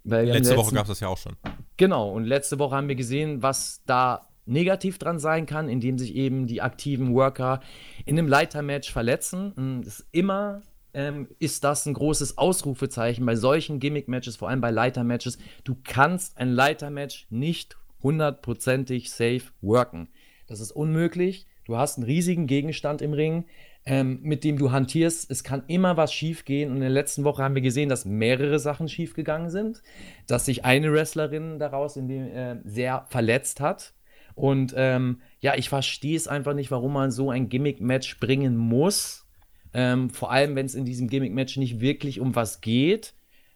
letzte 0.04 0.56
Woche 0.58 0.74
gab 0.74 0.84
es 0.84 0.90
das 0.90 1.00
ja 1.02 1.10
auch 1.10 1.18
schon. 1.18 1.36
Genau, 1.76 2.10
und 2.12 2.24
letzte 2.24 2.58
Woche 2.58 2.76
haben 2.76 2.88
wir 2.88 2.96
gesehen, 2.96 3.42
was 3.42 3.84
da 3.86 4.30
negativ 4.46 4.98
dran 4.98 5.20
sein 5.20 5.46
kann, 5.46 5.70
indem 5.70 5.98
sich 5.98 6.16
eben 6.16 6.48
die 6.48 6.62
aktiven 6.62 7.14
Worker 7.14 7.62
in 8.06 8.18
einem 8.18 8.28
Leitermatch 8.28 8.92
verletzen. 8.92 9.82
Das 9.84 10.00
ist 10.00 10.08
immer 10.12 10.62
ähm, 10.94 11.28
ist 11.40 11.64
das 11.64 11.86
ein 11.86 11.94
großes 11.94 12.38
Ausrufezeichen 12.38 13.26
bei 13.26 13.36
solchen 13.36 13.80
Gimmick-Matches, 13.80 14.36
vor 14.36 14.50
allem 14.50 14.62
bei 14.62 14.72
Leitermatches. 14.72 15.38
Du 15.64 15.76
kannst 15.84 16.38
ein 16.38 16.52
Leitermatch 16.52 17.28
nicht 17.30 17.78
hundertprozentig 18.02 19.10
safe 19.12 19.44
worken. 19.62 20.10
Das 20.48 20.60
ist 20.60 20.72
unmöglich. 20.72 21.48
Du 21.66 21.78
hast 21.78 21.98
einen 21.98 22.06
riesigen 22.06 22.46
Gegenstand 22.46 23.02
im 23.02 23.14
Ring, 23.14 23.46
ähm, 23.86 24.20
mit 24.22 24.44
dem 24.44 24.58
du 24.58 24.72
hantierst. 24.72 25.32
Es 25.32 25.44
kann 25.44 25.64
immer 25.68 25.98
was 25.98 26.14
schiefgehen. 26.14 26.70
Und 26.70 26.78
in 26.78 26.82
der 26.82 26.90
letzten 26.90 27.24
Woche 27.24 27.42
haben 27.42 27.56
wir 27.56 27.62
gesehen, 27.62 27.90
dass 27.90 28.06
mehrere 28.06 28.60
Sachen 28.60 28.90
schiefgegangen 28.90 29.50
sind. 29.50 29.82
Dass 30.28 30.46
sich 30.46 30.66
eine 30.66 30.92
Wrestlerin 30.92 31.60
daraus 31.60 31.94
dem, 31.94 32.10
äh, 32.10 32.58
sehr 32.66 33.06
verletzt 33.10 33.62
hat. 33.62 33.94
Und 34.36 34.74
ähm, 34.76 35.22
ja, 35.40 35.56
ich 35.56 35.70
verstehe 35.70 36.18
es 36.18 36.28
einfach 36.28 36.54
nicht, 36.54 36.72
warum 36.72 36.94
man 36.94 37.12
so 37.12 37.30
ein 37.30 37.50
Gimmick-Match 37.50 38.20
bringen 38.20 38.58
muss. 38.58 39.26
Ähm, 39.74 40.10
vor 40.10 40.32
allem, 40.32 40.56
wenn 40.56 40.66
es 40.66 40.76
in 40.76 40.86
diesem 40.86 41.08
Gimmick-Match 41.08 41.58
nicht 41.58 41.80
wirklich 41.80 42.20
um 42.20 42.36
was 42.36 42.62
geht, 42.62 43.14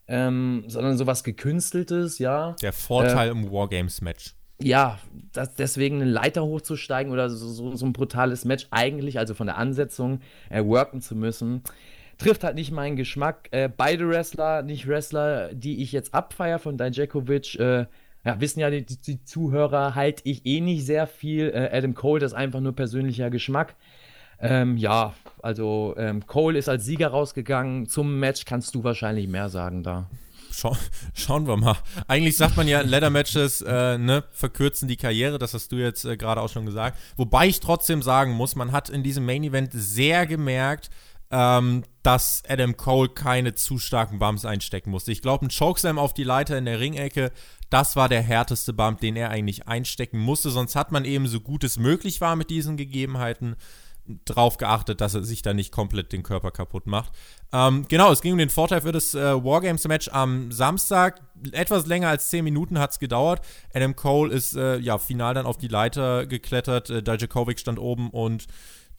ähm, 0.07 0.63
sondern 0.67 0.97
sowas 0.97 1.23
Gekünsteltes, 1.23 2.19
ja. 2.19 2.55
Der 2.61 2.73
Vorteil 2.73 3.29
äh, 3.29 3.31
im 3.31 3.51
Wargames-Match. 3.51 4.33
Ja, 4.59 4.99
das, 5.33 5.53
deswegen 5.55 6.01
eine 6.01 6.09
Leiter 6.09 6.43
hochzusteigen 6.43 7.11
oder 7.11 7.29
so, 7.29 7.47
so, 7.47 7.75
so, 7.75 7.85
ein 7.85 7.93
brutales 7.93 8.43
Match 8.43 8.67
eigentlich, 8.71 9.19
also 9.19 9.33
von 9.33 9.47
der 9.47 9.57
Ansetzung, 9.57 10.21
äh, 10.49 10.63
worken 10.63 11.01
zu 11.01 11.15
müssen, 11.15 11.61
trifft 12.17 12.43
halt 12.43 12.55
nicht 12.55 12.71
meinen 12.71 12.95
Geschmack. 12.95 13.49
Äh, 13.51 13.69
beide 13.69 14.09
Wrestler, 14.09 14.63
nicht 14.63 14.87
Wrestler, 14.87 15.53
die 15.53 15.83
ich 15.83 15.91
jetzt 15.91 16.13
abfeier 16.13 16.57
von 16.57 16.77
Dijakovic, 16.77 17.59
äh, 17.59 17.85
ja, 18.27 18.41
wissen 18.41 18.59
ja 18.59 18.69
die, 18.69 18.85
die 18.85 19.23
Zuhörer, 19.23 19.95
halte 19.95 20.23
ich 20.25 20.45
eh 20.45 20.59
nicht 20.59 20.85
sehr 20.85 21.07
viel. 21.07 21.49
Äh, 21.49 21.69
Adam 21.71 21.93
Cole, 21.93 22.19
das 22.19 22.33
ist 22.33 22.37
einfach 22.37 22.59
nur 22.59 22.75
persönlicher 22.75 23.29
Geschmack. 23.29 23.75
Ähm, 24.41 24.75
ja, 24.75 25.13
also 25.41 25.95
ähm, 25.97 26.27
Cole 26.27 26.59
ist 26.59 26.67
als 26.67 26.83
Sieger 26.83 27.07
rausgegangen. 27.07 27.87
Zum 27.87 28.19
Match 28.19 28.43
kannst 28.43 28.75
du 28.75 28.83
wahrscheinlich 28.83 29.29
mehr 29.29 29.47
sagen 29.47 29.81
da. 29.81 30.09
Schau, 30.51 30.75
schauen 31.13 31.47
wir 31.47 31.55
mal. 31.55 31.77
Eigentlich 32.09 32.35
sagt 32.35 32.57
man 32.57 32.67
ja, 32.67 32.81
Leather 32.81 33.11
Matches 33.11 33.61
äh, 33.61 33.97
ne, 33.97 34.25
verkürzen 34.31 34.89
die 34.89 34.97
Karriere, 34.97 35.39
das 35.39 35.53
hast 35.53 35.71
du 35.71 35.77
jetzt 35.77 36.03
äh, 36.03 36.17
gerade 36.17 36.41
auch 36.41 36.49
schon 36.49 36.65
gesagt. 36.65 36.99
Wobei 37.15 37.47
ich 37.47 37.61
trotzdem 37.61 38.01
sagen 38.01 38.33
muss, 38.33 38.57
man 38.57 38.73
hat 38.73 38.89
in 38.89 39.03
diesem 39.03 39.25
Main 39.25 39.45
Event 39.45 39.71
sehr 39.71 40.25
gemerkt, 40.27 40.89
ähm, 41.31 41.83
dass 42.03 42.43
Adam 42.47 42.77
Cole 42.77 43.09
keine 43.09 43.53
zu 43.53 43.79
starken 43.79 44.19
Bumps 44.19 44.45
einstecken 44.45 44.91
musste. 44.91 45.11
Ich 45.11 45.21
glaube, 45.21 45.45
ein 45.45 45.49
Chokeslam 45.49 45.99
auf 45.99 46.13
die 46.13 46.23
Leiter 46.23 46.57
in 46.57 46.65
der 46.65 46.79
Ringecke, 46.79 47.31
das 47.69 47.95
war 47.95 48.09
der 48.09 48.21
härteste 48.21 48.73
Bump, 48.73 49.01
den 49.01 49.15
er 49.15 49.29
eigentlich 49.29 49.67
einstecken 49.67 50.19
musste. 50.19 50.49
Sonst 50.49 50.75
hat 50.75 50.91
man 50.91 51.05
eben 51.05 51.27
so 51.27 51.39
gut 51.39 51.63
es 51.63 51.77
möglich 51.77 52.21
war 52.21 52.35
mit 52.35 52.49
diesen 52.49 52.77
Gegebenheiten 52.77 53.55
drauf 54.25 54.57
geachtet, 54.57 55.01
dass 55.01 55.15
er 55.15 55.23
sich 55.23 55.41
da 55.41 55.53
nicht 55.53 55.71
komplett 55.71 56.13
den 56.13 56.23
Körper 56.23 56.51
kaputt 56.51 56.87
macht. 56.87 57.11
Ähm, 57.51 57.85
genau, 57.87 58.11
es 58.11 58.21
ging 58.21 58.33
um 58.33 58.37
den 58.37 58.49
Vorteil 58.49 58.81
für 58.81 58.91
das 58.91 59.13
äh, 59.13 59.43
Wargames-Match 59.43 60.09
am 60.09 60.51
Samstag. 60.51 61.21
Etwas 61.51 61.85
länger 61.85 62.09
als 62.09 62.29
10 62.29 62.43
Minuten 62.43 62.79
hat 62.79 62.91
es 62.91 62.99
gedauert. 62.99 63.41
Adam 63.73 63.95
Cole 63.95 64.33
ist 64.33 64.55
äh, 64.55 64.77
ja 64.77 64.97
final 64.97 65.33
dann 65.33 65.45
auf 65.45 65.57
die 65.57 65.67
Leiter 65.67 66.25
geklettert. 66.25 66.89
Äh, 66.89 67.03
Dijakovic 67.03 67.59
stand 67.59 67.79
oben 67.79 68.09
und 68.09 68.47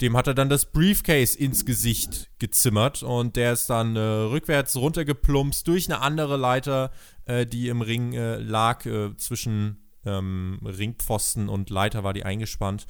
dem 0.00 0.16
hat 0.16 0.28
er 0.28 0.34
dann 0.34 0.48
das 0.48 0.66
Briefcase 0.66 1.36
ins 1.36 1.64
Gesicht 1.64 2.30
gezimmert 2.38 3.02
und 3.02 3.34
der 3.34 3.52
ist 3.52 3.68
dann 3.68 3.96
äh, 3.96 4.00
rückwärts 4.00 4.76
runtergeplumpst 4.76 5.66
durch 5.66 5.86
eine 5.86 6.00
andere 6.00 6.36
Leiter, 6.36 6.92
äh, 7.28 7.46
die 7.46 7.68
im 7.68 7.82
Ring 7.82 8.12
äh, 8.14 8.36
lag. 8.36 8.84
Äh, 8.86 9.16
zwischen 9.16 9.84
ähm, 10.04 10.58
Ringpfosten 10.64 11.48
und 11.48 11.70
Leiter 11.70 12.02
war 12.02 12.12
die 12.12 12.24
eingespannt. 12.24 12.86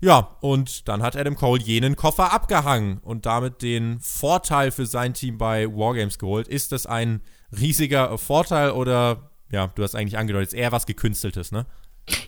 Ja, 0.00 0.36
und 0.40 0.88
dann 0.88 1.02
hat 1.02 1.16
Adam 1.16 1.34
Cole 1.34 1.60
jenen 1.60 1.96
Koffer 1.96 2.32
abgehangen 2.32 2.98
und 2.98 3.26
damit 3.26 3.62
den 3.62 3.98
Vorteil 4.00 4.70
für 4.70 4.86
sein 4.86 5.12
Team 5.12 5.38
bei 5.38 5.66
Wargames 5.66 6.18
geholt. 6.18 6.46
Ist 6.46 6.70
das 6.70 6.86
ein 6.86 7.20
riesiger 7.58 8.16
Vorteil 8.16 8.70
oder, 8.70 9.30
ja, 9.50 9.66
du 9.68 9.82
hast 9.82 9.96
eigentlich 9.96 10.18
angedeutet, 10.18 10.48
ist 10.52 10.58
eher 10.58 10.70
was 10.70 10.86
Gekünsteltes, 10.86 11.50
ne? 11.50 11.66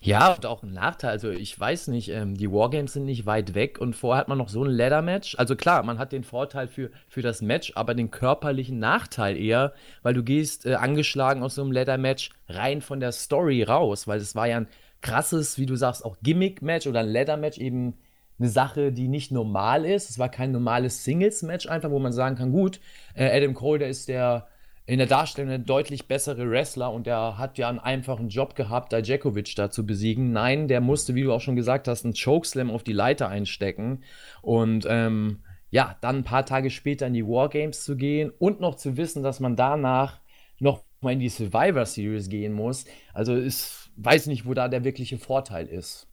Ja, 0.03 0.33
und 0.33 0.47
auch 0.47 0.63
ein 0.63 0.73
Nachteil. 0.73 1.11
Also, 1.11 1.31
ich 1.31 1.59
weiß 1.59 1.89
nicht, 1.89 2.09
ähm, 2.09 2.37
die 2.37 2.51
Wargames 2.51 2.95
sind 2.95 3.05
nicht 3.05 3.27
weit 3.27 3.55
weg 3.55 3.79
und 3.81 3.95
vorher 3.95 4.21
hat 4.21 4.29
man 4.29 4.39
noch 4.39 4.49
so 4.49 4.65
ein 4.65 4.71
Ladder-Match. 4.71 5.37
Also, 5.39 5.57
klar, 5.57 5.83
man 5.83 5.99
hat 5.99 6.13
den 6.13 6.25
Vorteil 6.25 6.69
für, 6.69 6.91
für 7.09 7.23
das 7.23 7.43
Match, 7.43 7.73
aber 7.75 7.95
den 7.95 8.11
körperlichen 8.11 8.79
Nachteil 8.79 9.37
eher, 9.37 9.73
weil 10.03 10.15
du 10.15 10.23
gehst 10.23 10.67
äh, 10.67 10.75
angeschlagen 10.75 11.43
aus 11.43 11.55
so 11.55 11.63
einem 11.63 11.73
Ladder-Match 11.73 12.31
rein 12.49 12.81
von 12.83 13.01
der 13.01 13.13
Story 13.13 13.63
raus, 13.63 14.07
weil 14.09 14.21
es 14.21 14.35
war 14.35 14.49
ja 14.49 14.59
ein 14.59 14.69
krasses, 15.01 15.59
wie 15.59 15.67
du 15.67 15.77
sagst, 15.77 16.05
auch 16.05 16.17
Gimmick-Match 16.23 16.87
oder 16.87 17.01
ein 17.01 17.09
Leather-Match 17.09 17.59
eben 17.59 17.95
eine 18.39 18.49
Sache, 18.49 18.93
die 18.93 19.09
nicht 19.09 19.33
normal 19.33 19.85
ist. 19.85 20.11
Es 20.11 20.19
war 20.19 20.29
kein 20.29 20.53
normales 20.53 21.05
Singles-Match 21.05 21.67
einfach, 21.67 21.91
wo 21.91 21.99
man 21.99 22.13
sagen 22.13 22.37
kann, 22.37 22.53
gut, 22.53 22.81
äh, 23.15 23.37
Adam 23.37 23.55
Cole, 23.55 23.81
der 23.81 23.89
ist 23.89 24.09
der 24.09 24.49
in 24.91 24.99
der 24.99 25.07
Darstellung 25.07 25.53
eine 25.53 25.63
deutlich 25.63 26.09
bessere 26.09 26.51
Wrestler 26.51 26.93
und 26.93 27.07
der 27.07 27.39
hat 27.39 27.59
ja 27.59 27.69
einen 27.69 27.79
einfachen 27.79 28.29
Job 28.29 28.57
gehabt, 28.57 28.91
Dijakovic 28.91 29.55
da 29.55 29.71
zu 29.71 29.87
besiegen. 29.87 30.33
Nein, 30.33 30.67
der 30.67 30.81
musste, 30.81 31.15
wie 31.15 31.23
du 31.23 31.33
auch 31.33 31.41
schon 31.41 31.55
gesagt 31.55 31.87
hast, 31.87 32.05
einen 32.05 32.15
Chokeslam 32.15 32.73
auf 32.73 32.83
die 32.83 32.93
Leiter 32.93 33.29
einstecken 33.29 34.03
und 34.43 34.87
ähm, 34.89 35.45
ja, 35.71 35.97
dann 36.01 36.17
ein 36.17 36.25
paar 36.25 36.45
Tage 36.45 36.71
später 36.71 37.07
in 37.07 37.15
die 37.15 37.25
Wargames 37.25 37.85
zu 37.85 37.97
gehen 37.97 38.33
und 38.41 38.59
noch 38.59 38.75
zu 38.75 38.97
wissen, 38.97 39.23
dass 39.23 39.39
man 39.39 39.55
danach 39.55 40.19
noch 40.59 40.83
mal 41.01 41.13
in 41.13 41.21
die 41.21 41.29
Survivor 41.29 41.87
Series 41.87 42.29
gehen 42.29 42.53
muss. 42.53 42.85
Also 43.15 43.37
ich 43.37 43.63
weiß 43.95 44.27
nicht, 44.27 44.45
wo 44.45 44.55
da 44.55 44.67
der 44.67 44.83
wirkliche 44.83 45.19
Vorteil 45.19 45.69
ist. 45.69 46.09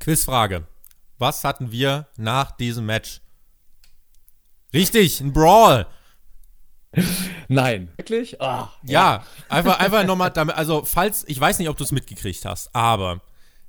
Quizfrage. 0.00 0.66
Was 1.18 1.44
hatten 1.44 1.70
wir 1.70 2.08
nach 2.16 2.50
diesem 2.56 2.86
Match? 2.86 3.20
Richtig, 4.72 5.20
ein 5.20 5.32
Brawl. 5.32 5.86
Nein. 7.48 7.90
Wirklich? 7.96 8.36
Oh, 8.40 8.44
ja. 8.44 8.68
ja, 8.84 9.24
einfach, 9.48 9.78
einfach 9.78 10.04
nochmal 10.04 10.30
damit, 10.30 10.56
also 10.56 10.84
falls, 10.84 11.24
ich 11.28 11.40
weiß 11.40 11.58
nicht, 11.58 11.68
ob 11.68 11.76
du 11.76 11.84
es 11.84 11.92
mitgekriegt 11.92 12.44
hast, 12.44 12.74
aber 12.74 13.20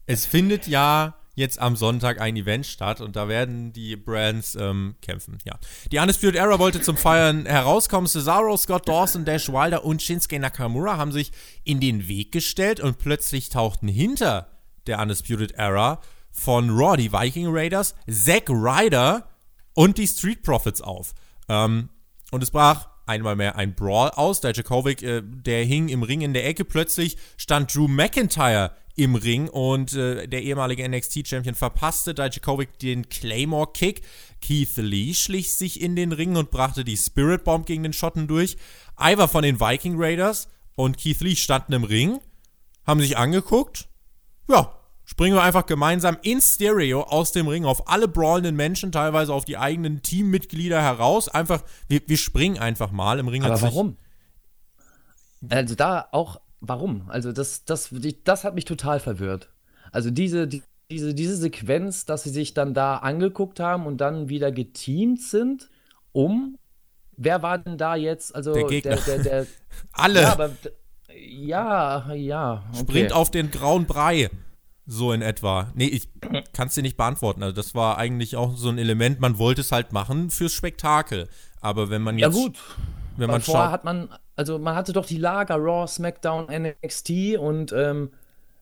es 0.06 0.26
findet 0.26 0.68
ja 0.68 1.16
jetzt 1.36 1.60
am 1.60 1.76
Sonntag 1.76 2.20
ein 2.20 2.36
Event 2.36 2.66
statt 2.66 3.02
und 3.02 3.16
da 3.16 3.28
werden 3.28 3.74
die 3.74 3.96
Brands 3.96 4.56
ähm, 4.56 4.96
kämpfen. 5.02 5.38
Ja. 5.44 5.60
Die 5.92 6.00
Undisputed 6.00 6.36
Era 6.36 6.60
wollte 6.60 6.82
zum 6.82 6.98
Feiern 6.98 7.46
herauskommen. 7.46 8.08
Cesaro, 8.08 8.56
Scott 8.58 8.88
Dawson, 8.88 9.26
Dash 9.26 9.50
Wilder 9.50 9.84
und 9.84 10.02
Shinsuke 10.02 10.40
Nakamura 10.40 10.98
haben 10.98 11.12
sich 11.12 11.32
in 11.64 11.80
den 11.80 12.08
Weg 12.08 12.32
gestellt 12.32 12.80
und 12.80 12.98
plötzlich 12.98 13.50
tauchten 13.50 13.88
hinter 13.88 14.48
der 14.88 15.00
Undisputed 15.00 15.52
Era 15.54 16.00
von 16.32 16.70
Raw 16.70 16.98
die 16.98 17.12
Viking 17.12 17.48
Raiders, 17.50 17.96
Zack 18.10 18.50
Ryder 18.50 19.28
und 19.74 19.98
die 19.98 20.08
Street 20.08 20.42
Profits 20.42 20.82
auf. 20.82 21.14
Ähm, 21.50 21.90
und 22.32 22.44
es 22.44 22.52
brach 22.52 22.88
einmal 23.06 23.36
mehr 23.36 23.56
ein 23.56 23.76
Brawl 23.76 24.10
aus. 24.10 24.42
Dijakovic, 24.42 25.04
äh, 25.04 25.22
der 25.24 25.64
hing 25.64 25.90
im 25.90 26.04
Ring 26.04 26.22
in 26.22 26.34
der 26.34 26.46
Ecke. 26.46 26.66
Plötzlich 26.66 27.18
stand 27.38 27.74
Drew 27.74 27.88
McIntyre 27.88 28.72
im 28.96 29.16
Ring 29.16 29.50
und 29.50 29.94
äh, 29.94 30.28
der 30.28 30.44
ehemalige 30.44 30.88
NXT-Champion 30.88 31.56
verpasste 31.56 32.14
Dijakovic 32.14 32.80
den 32.80 33.10
Claymore-Kick. 33.10 34.02
Keith 34.42 34.78
Lee 34.78 35.14
schlich 35.14 35.54
sich 35.54 35.82
in 35.82 35.96
den 35.96 36.12
Ring 36.12 36.36
und 36.36 36.52
brachte 36.52 36.84
die 36.84 36.98
Spirit 36.98 37.44
Bomb 37.44 37.66
gegen 37.66 37.84
den 37.84 37.94
Schotten 37.94 38.28
durch. 38.28 38.58
Ivar 39.00 39.28
von 39.28 39.44
den 39.44 39.60
Viking 39.60 39.96
Raiders 39.98 40.48
und 40.76 40.98
Keith 40.98 41.20
Lee 41.20 41.36
standen 41.36 41.74
im 41.74 41.84
Ring, 41.84 42.20
haben 42.86 43.02
sich 43.02 43.18
angeguckt. 43.18 43.88
Ja, 44.48 44.75
springen 45.06 45.36
wir 45.36 45.44
einfach 45.44 45.66
gemeinsam 45.66 46.18
in 46.24 46.42
Stereo 46.42 47.04
aus 47.04 47.32
dem 47.32 47.48
Ring 47.48 47.66
auf 47.66 47.88
alle 47.88 48.08
brawlenden 48.08 48.56
Menschen, 48.56 48.92
teilweise 48.92 49.34
auf 49.34 49.46
die 49.46 49.58
eigenen 49.58 50.02
Teammitglieder 50.02 50.82
heraus. 50.82 51.30
Einfach, 51.30 51.64
wir, 51.88 52.02
wir 52.08 52.18
springen 52.18 52.58
einfach 52.58 52.92
mal 52.92 53.20
im 53.20 53.28
Ring. 53.28 53.44
Aber 53.44 53.62
warum? 53.62 53.98
Also 55.48 55.76
da 55.76 56.08
auch, 56.12 56.42
warum? 56.60 57.10
Also 57.10 57.32
das, 57.32 57.66
das, 57.66 57.94
das 58.24 58.44
hat 58.44 58.56
mich 58.56 58.66
total 58.66 59.00
verwirrt. 59.00 59.50
Also 59.92 60.10
diese, 60.10 60.48
die, 60.48 60.64
diese, 60.90 61.14
diese 61.14 61.38
Sequenz, 61.38 62.06
dass 62.06 62.24
sie 62.24 62.30
sich 62.32 62.54
dann 62.54 62.74
da 62.74 62.98
angeguckt 62.98 63.60
haben 63.60 63.86
und 63.86 63.98
dann 64.02 64.30
wieder 64.30 64.52
geteamt 64.52 65.22
sind, 65.22 65.70
um. 66.12 66.58
Wer 67.18 67.42
war 67.42 67.58
denn 67.58 67.78
da 67.78 67.96
jetzt? 67.96 68.36
Also 68.36 68.54
der 68.54 68.66
Gegner. 68.66 68.98
Der, 68.98 69.20
der, 69.20 69.24
der, 69.24 69.48
Alle. 69.94 70.22
Ja, 70.22 70.32
aber, 70.34 70.52
ja, 71.16 72.14
ja. 72.14 72.64
Okay. 72.72 72.80
Springt 72.82 73.14
auf 73.14 73.32
den 73.32 73.52
grauen 73.52 73.86
Brei. 73.86 74.30
So 74.88 75.12
in 75.12 75.22
etwa. 75.22 75.72
Nee, 75.74 75.88
ich 75.88 76.08
kann 76.54 76.68
es 76.68 76.76
dir 76.76 76.84
nicht 76.84 76.98
beantworten. 76.98 77.42
Also 77.42 77.56
das 77.56 77.74
war 77.74 77.98
eigentlich 77.98 78.36
auch 78.36 78.56
so 78.56 78.70
ein 78.70 78.78
Element, 78.78 79.20
man 79.20 79.38
wollte 79.38 79.62
es 79.62 79.72
halt 79.72 79.92
machen 79.94 80.30
fürs 80.30 80.54
Spektakel. 80.54 81.28
Aber 81.62 81.90
wenn 81.90 82.02
man 82.02 82.18
jetzt. 82.20 82.36
Ja 82.36 82.42
gut. 82.42 82.58
Wenn 83.18 83.30
man 83.30 83.42
vorher 83.42 83.72
hat 83.72 83.86
man, 83.86 84.10
also 84.36 84.60
man 84.60 84.76
hatte 84.76 84.92
doch 84.92 85.06
die 85.06 85.18
Lager 85.18 85.56
Raw, 85.56 85.88
SmackDown, 85.88 86.48
NXT 86.48 87.38
und 87.40 87.72
ähm, 87.72 88.12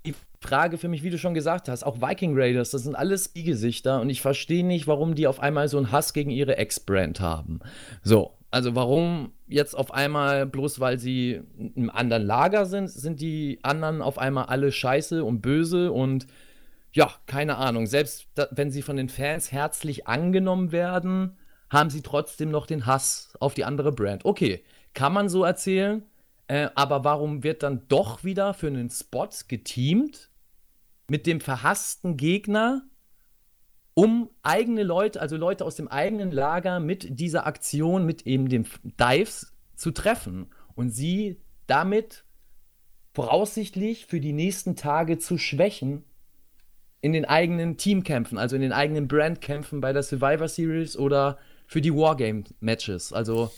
die 0.06 0.14
Frage 0.42 0.78
für 0.78 0.88
mich, 0.88 1.02
wie 1.02 1.10
du 1.10 1.18
schon 1.18 1.34
gesagt 1.34 1.70
hast, 1.70 1.84
auch 1.84 2.02
Viking 2.02 2.34
Raiders, 2.36 2.70
das 2.70 2.84
sind 2.84 2.96
alles 2.96 3.26
Spiegesichter 3.26 4.00
und 4.00 4.10
ich 4.10 4.22
verstehe 4.22 4.64
nicht, 4.64 4.86
warum 4.86 5.16
die 5.16 5.26
auf 5.26 5.40
einmal 5.40 5.68
so 5.70 5.78
einen 5.78 5.92
Hass 5.92 6.14
gegen 6.14 6.30
ihre 6.30 6.58
Ex-Brand 6.58 7.20
haben. 7.20 7.62
So, 8.04 8.34
also 8.54 8.76
warum 8.76 9.34
jetzt 9.48 9.74
auf 9.76 9.92
einmal, 9.92 10.46
bloß 10.46 10.80
weil 10.80 11.00
sie 11.00 11.42
im 11.58 11.90
anderen 11.90 12.24
Lager 12.24 12.68
sind, 12.68 12.88
sind 12.88 13.20
die 13.20 13.58
anderen 13.64 14.04
auf 14.04 14.20
einmal 14.20 14.46
alle 14.46 14.72
scheiße 14.72 15.24
und 15.24 15.42
böse 15.42 15.92
und 15.92 16.28
ja, 16.92 17.12
keine 17.26 17.58
Ahnung. 17.58 17.88
Selbst 17.88 18.28
da, 18.36 18.48
wenn 18.52 18.70
sie 18.70 18.84
von 18.84 18.96
den 18.96 19.10
Fans 19.10 19.52
herzlich 19.52 20.06
angenommen 20.06 20.72
werden, 20.72 21.36
haben 21.72 21.90
sie 21.90 22.04
trotzdem 22.04 22.52
noch 22.52 22.68
den 22.68 22.86
Hass 22.86 23.34
auf 23.40 23.56
die 23.56 23.66
andere 23.66 23.92
Brand. 23.92 24.24
Okay, 24.24 24.64
kann 24.94 25.14
man 25.14 25.30
so 25.30 25.44
erzählen, 25.44 26.04
äh, 26.46 26.70
aber 26.76 27.04
warum 27.04 27.44
wird 27.44 27.64
dann 27.64 27.88
doch 27.88 28.24
wieder 28.24 28.54
für 28.54 28.68
einen 28.68 28.92
Spot 28.92 29.30
geteamt 29.48 30.30
mit 31.10 31.26
dem 31.26 31.42
verhassten 31.42 32.18
Gegner? 32.18 32.84
Um 33.94 34.30
eigene 34.42 34.84
Leute, 34.84 35.22
also 35.22 35.38
Leute 35.38 35.66
aus 35.66 35.76
dem 35.76 35.88
eigenen 35.88 36.32
Lager 36.32 36.80
mit 36.80 37.20
dieser 37.20 37.46
Aktion, 37.46 38.06
mit 38.06 38.26
eben 38.26 38.50
dem 38.50 38.66
Dives 38.84 39.54
zu 39.76 39.92
treffen 39.92 40.48
und 40.76 40.90
sie 40.90 41.40
damit 41.68 42.24
voraussichtlich 43.14 44.08
für 44.08 44.20
die 44.20 44.34
nächsten 44.34 44.76
Tage 44.76 45.20
zu 45.20 45.38
schwächen 45.38 46.04
in 47.02 47.14
den 47.14 47.26
eigenen 47.26 47.78
Teamkämpfen, 47.78 48.38
also 48.38 48.56
in 48.56 48.62
den 48.62 48.72
eigenen 48.72 49.08
Brandkämpfen 49.08 49.82
bei 49.82 49.94
der 49.94 50.04
Survivor 50.04 50.48
Series 50.48 50.98
oder 50.98 51.38
für 51.68 51.82
die 51.82 51.94
Wargame-Matches. 51.94 53.14
Also 53.14 53.52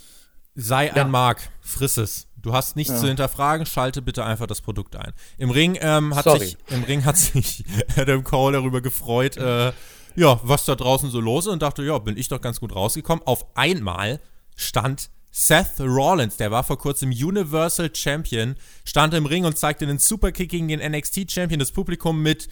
sei 0.56 0.88
ja. 0.88 0.94
ein 0.94 1.12
Mark, 1.12 1.50
friss 1.62 1.98
es. 1.98 2.28
Du 2.42 2.54
hast 2.54 2.76
nichts 2.76 2.94
ja. 2.94 3.00
zu 3.00 3.08
hinterfragen, 3.08 3.66
schalte 3.66 4.02
bitte 4.02 4.24
einfach 4.24 4.48
das 4.48 4.62
Produkt 4.62 4.96
ein. 4.96 5.14
Im 5.38 5.50
Ring 5.50 5.78
ähm, 5.82 6.16
hat 6.16 6.30
sich 6.40 6.58
im 6.70 6.84
Ring 6.84 7.06
hat 7.06 7.18
sich 7.18 7.66
Adam 7.98 8.24
Cole 8.24 8.58
darüber 8.58 8.82
gefreut, 8.82 9.38
äh, 9.38 9.72
ja, 10.16 10.39
was 10.43 10.66
da 10.66 10.76
draußen 10.76 11.09
so 11.09 11.20
los 11.20 11.45
ist 11.45 11.51
und 11.51 11.61
dachte, 11.61 11.84
ja, 11.84 11.97
bin 11.97 12.18
ich 12.18 12.28
doch 12.28 12.41
ganz 12.41 12.59
gut 12.59 12.76
rausgekommen. 12.76 13.26
Auf 13.26 13.45
einmal 13.55 14.20
stand 14.55 15.09
Seth 15.32 15.82
Rollins, 15.82 16.38
der 16.38 16.49
war 16.51 16.63
vor 16.63 16.78
kurzem 16.78 17.09
Universal 17.09 17.93
Champion, 17.93 18.55
stand 18.86 19.13
im 19.13 19.26
Ring 19.26 19.43
und 19.43 19.57
zeigte 19.57 19.84
einen 19.84 19.99
Superkick 19.99 20.49
gegen 20.49 20.70
den 20.70 20.80
NXT 20.80 21.30
Champion. 21.30 21.59
Das 21.59 21.74
Publikum 21.74 22.22
mit, 22.22 22.47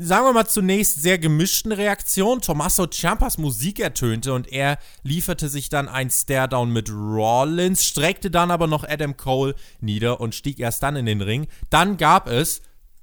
sagen 0.00 0.24
wir 0.24 0.32
mal 0.32 0.48
zunächst, 0.48 1.00
sehr 1.00 1.18
gemischten 1.18 1.70
Reaktionen. 1.70 2.40
Tommaso 2.40 2.88
Ciampas 2.88 3.38
Musik 3.38 3.78
ertönte 3.78 4.32
und 4.32 4.50
er 4.50 4.78
lieferte 5.04 5.48
sich 5.48 5.68
dann 5.68 5.88
ein 5.88 6.10
Stare-Down 6.10 6.72
mit 6.72 6.90
Rollins, 6.90 7.84
streckte 7.84 8.32
dann 8.32 8.50
aber 8.50 8.66
noch 8.66 8.82
Adam 8.82 9.16
Cole 9.16 9.54
nieder 9.80 10.20
und 10.20 10.34
stieg 10.34 10.58
erst 10.58 10.82
dann 10.82 10.96
in 10.96 11.06
den 11.06 11.20
Ring. 11.20 11.46
Dann 11.70 11.96
gab 11.96 12.26
es, 12.28 12.60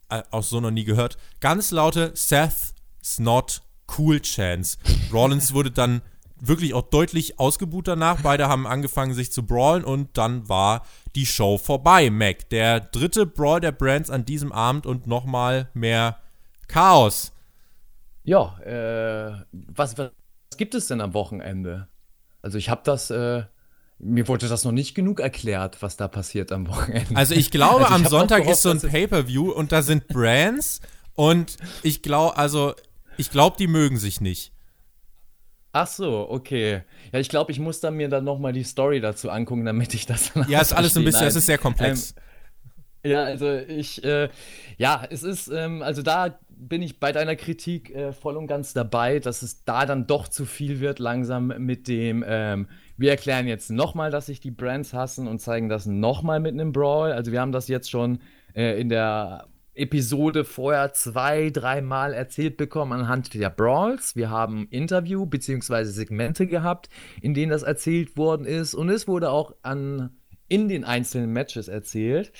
äh, 0.09 0.21
auch 0.31 0.43
so 0.43 0.59
noch 0.59 0.71
nie 0.71 0.83
gehört, 0.83 1.17
ganz 1.39 1.71
laute 1.71 2.11
Seth 2.13 2.73
Snot 3.01 3.61
Cool 3.97 4.21
Chance. 4.21 4.77
Rollins 5.11 5.53
wurde 5.53 5.71
dann 5.71 6.01
wirklich 6.39 6.73
auch 6.73 6.83
deutlich 6.83 7.39
ausgebuht 7.39 7.87
danach. 7.87 8.21
Beide 8.21 8.47
haben 8.47 8.67
angefangen, 8.67 9.13
sich 9.13 9.31
zu 9.31 9.45
brawlen 9.45 9.83
und 9.83 10.17
dann 10.17 10.49
war 10.49 10.85
die 11.15 11.25
Show 11.25 11.57
vorbei. 11.57 12.09
Mac, 12.09 12.49
der 12.49 12.79
dritte 12.79 13.25
Brawl 13.25 13.61
der 13.61 13.71
Brands 13.71 14.09
an 14.09 14.25
diesem 14.25 14.51
Abend 14.51 14.85
und 14.85 15.07
nochmal 15.07 15.69
mehr 15.73 16.19
Chaos. 16.67 17.31
Ja, 18.23 18.57
äh, 18.59 19.43
was, 19.51 19.97
was, 19.97 20.11
gibt 20.57 20.75
es 20.75 20.87
denn 20.87 21.01
am 21.01 21.13
Wochenende? 21.13 21.87
Also 22.41 22.57
ich 22.57 22.69
habe 22.69 22.81
das, 22.83 23.09
äh, 23.09 23.43
mir 23.99 24.27
wurde 24.27 24.47
das 24.47 24.65
noch 24.65 24.71
nicht 24.71 24.95
genug 24.95 25.19
erklärt, 25.19 25.81
was 25.81 25.97
da 25.97 26.07
passiert 26.07 26.51
am 26.51 26.67
Wochenende. 26.67 27.15
Also 27.15 27.35
ich 27.35 27.51
glaube, 27.51 27.85
also 27.85 27.87
ich 27.87 27.91
am 27.93 28.05
Sonntag 28.05 28.39
gehofft, 28.39 28.57
ist 28.57 28.63
so 28.63 28.69
ein 28.69 28.79
Pay-per-View 28.79 29.51
und 29.51 29.71
da 29.71 29.81
sind 29.81 30.07
Brands 30.07 30.81
und 31.15 31.57
ich 31.83 32.01
glaube, 32.01 32.37
also 32.37 32.73
ich 33.17 33.29
glaube, 33.29 33.57
die 33.57 33.67
mögen 33.67 33.97
sich 33.97 34.21
nicht. 34.21 34.51
Ach 35.71 35.87
so, 35.87 36.29
okay. 36.29 36.83
Ja, 37.11 37.19
ich 37.19 37.29
glaube, 37.29 37.51
ich 37.51 37.59
muss 37.59 37.79
dann 37.79 37.95
mir 37.95 38.07
dann 38.07 38.23
nochmal 38.23 38.53
die 38.53 38.63
Story 38.63 39.01
dazu 39.01 39.31
angucken, 39.31 39.65
damit 39.65 39.93
ich 39.95 40.05
das 40.05 40.31
dann 40.33 40.47
Ja, 40.47 40.61
ist 40.61 40.71
alles 40.71 40.95
ein 40.95 41.03
bisschen, 41.03 41.25
es 41.25 41.35
ist 41.35 41.47
sehr 41.47 41.57
komplex. 41.57 42.13
Ähm, 43.03 43.11
ja, 43.11 43.23
also 43.23 43.51
ich, 43.51 44.03
äh, 44.03 44.29
ja, 44.77 45.05
es 45.09 45.23
ist, 45.23 45.47
ähm, 45.47 45.81
also 45.81 46.03
da 46.03 46.39
bin 46.49 46.83
ich 46.83 46.99
bei 46.99 47.11
deiner 47.11 47.35
Kritik 47.35 47.93
äh, 47.93 48.13
voll 48.13 48.37
und 48.37 48.47
ganz 48.47 48.73
dabei, 48.73 49.19
dass 49.19 49.41
es 49.41 49.65
da 49.65 49.85
dann 49.85 50.05
doch 50.05 50.27
zu 50.27 50.45
viel 50.45 50.79
wird 50.79 50.99
langsam 50.99 51.47
mit 51.57 51.87
dem, 51.87 52.23
ähm, 52.25 52.67
wir 52.95 53.09
erklären 53.09 53.47
jetzt 53.47 53.71
nochmal, 53.71 54.11
dass 54.11 54.27
sich 54.27 54.39
die 54.39 54.51
Brands 54.51 54.93
hassen 54.93 55.27
und 55.27 55.39
zeigen 55.39 55.69
das 55.69 55.87
nochmal 55.87 56.39
mit 56.39 56.53
einem 56.53 56.71
Brawl. 56.71 57.11
Also 57.11 57.31
wir 57.31 57.41
haben 57.41 57.51
das 57.51 57.67
jetzt 57.67 57.89
schon 57.89 58.19
äh, 58.55 58.79
in 58.79 58.89
der 58.89 59.47
Episode 59.75 60.45
vorher 60.45 60.93
zwei, 60.93 61.49
dreimal 61.49 62.13
erzählt 62.13 62.57
bekommen 62.57 62.93
anhand 62.93 63.33
der 63.33 63.49
Brawls. 63.49 64.15
Wir 64.15 64.29
haben 64.29 64.67
Interview 64.69 65.25
bzw. 65.25 65.83
Segmente 65.85 66.47
gehabt, 66.47 66.89
in 67.21 67.33
denen 67.33 67.51
das 67.51 67.63
erzählt 67.63 68.15
worden 68.17 68.45
ist 68.45 68.75
und 68.75 68.89
es 68.89 69.07
wurde 69.07 69.29
auch 69.29 69.55
an, 69.61 70.17
in 70.47 70.67
den 70.67 70.83
einzelnen 70.83 71.31
Matches 71.31 71.67
erzählt. 71.67 72.31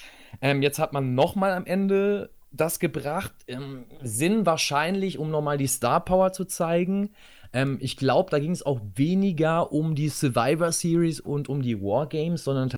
Ähm, 0.41 0.61
jetzt 0.61 0.79
hat 0.79 0.93
man 0.93 1.15
nochmal 1.15 1.53
am 1.53 1.65
Ende 1.65 2.29
das 2.51 2.79
gebracht? 2.79 3.33
Ähm, 3.47 3.85
Sinn 4.01 4.45
wahrscheinlich, 4.45 5.17
um 5.17 5.31
nochmal 5.31 5.57
die 5.57 5.67
Star 5.67 6.05
Power 6.05 6.33
zu 6.33 6.45
zeigen. 6.45 7.09
Ähm, 7.51 7.77
ich 7.81 7.97
glaube, 7.97 8.29
da 8.29 8.39
ging 8.39 8.51
es 8.51 8.65
auch 8.65 8.79
weniger 8.95 9.71
um 9.71 9.95
die 9.95 10.09
Survivor 10.09 10.71
Series 10.71 11.19
und 11.19 11.49
um 11.49 11.61
die 11.61 11.81
Wargames, 11.81 12.43
sondern 12.43 12.71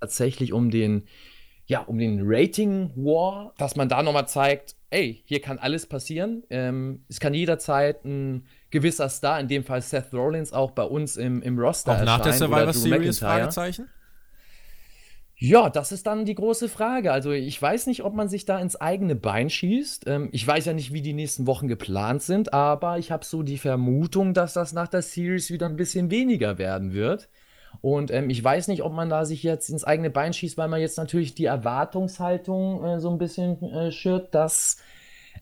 tatsächlich 0.00 0.52
um 0.52 0.70
den, 0.70 1.08
ja, 1.66 1.80
um 1.80 1.98
den 1.98 2.20
Rating 2.22 2.90
War, 2.94 3.52
dass 3.58 3.76
man 3.76 3.88
da 3.88 4.02
nochmal 4.02 4.28
zeigt, 4.28 4.76
ey, 4.90 5.22
hier 5.26 5.40
kann 5.40 5.58
alles 5.58 5.86
passieren. 5.86 6.44
Ähm, 6.48 7.04
es 7.08 7.18
kann 7.18 7.34
jederzeit 7.34 8.04
ein 8.04 8.46
gewisser 8.70 9.08
Star, 9.08 9.40
in 9.40 9.48
dem 9.48 9.64
Fall 9.64 9.82
Seth 9.82 10.12
Rollins, 10.12 10.52
auch 10.52 10.70
bei 10.70 10.84
uns 10.84 11.16
im, 11.16 11.42
im 11.42 11.58
Roster 11.58 12.00
auch 12.00 12.04
nach 12.04 12.20
der 12.20 12.32
Survivor 12.32 12.72
Series, 12.72 13.18
Fragezeichen? 13.18 13.88
Ja, 15.38 15.68
das 15.68 15.92
ist 15.92 16.06
dann 16.06 16.24
die 16.24 16.34
große 16.34 16.68
Frage. 16.68 17.12
Also 17.12 17.30
ich 17.32 17.60
weiß 17.60 17.88
nicht, 17.88 18.04
ob 18.04 18.14
man 18.14 18.28
sich 18.28 18.46
da 18.46 18.58
ins 18.58 18.76
eigene 18.76 19.16
Bein 19.16 19.50
schießt. 19.50 20.06
Ähm, 20.06 20.30
ich 20.32 20.46
weiß 20.46 20.64
ja 20.64 20.72
nicht, 20.72 20.94
wie 20.94 21.02
die 21.02 21.12
nächsten 21.12 21.46
Wochen 21.46 21.68
geplant 21.68 22.22
sind, 22.22 22.54
aber 22.54 22.98
ich 22.98 23.10
habe 23.10 23.24
so 23.24 23.42
die 23.42 23.58
Vermutung, 23.58 24.32
dass 24.32 24.54
das 24.54 24.72
nach 24.72 24.88
der 24.88 25.02
Series 25.02 25.50
wieder 25.50 25.66
ein 25.66 25.76
bisschen 25.76 26.10
weniger 26.10 26.56
werden 26.56 26.94
wird. 26.94 27.28
Und 27.80 28.10
ähm, 28.10 28.30
ich 28.30 28.42
weiß 28.42 28.68
nicht, 28.68 28.82
ob 28.82 28.92
man 28.92 29.08
da 29.08 29.24
sich 29.24 29.42
jetzt 29.42 29.68
ins 29.68 29.84
eigene 29.84 30.10
Bein 30.10 30.32
schießt, 30.32 30.56
weil 30.58 30.68
man 30.68 30.80
jetzt 30.80 30.98
natürlich 30.98 31.34
die 31.34 31.44
Erwartungshaltung 31.44 32.84
äh, 32.84 33.00
so 33.00 33.10
ein 33.10 33.18
bisschen 33.18 33.62
äh, 33.62 33.92
schürt, 33.92 34.34
dass 34.34 34.78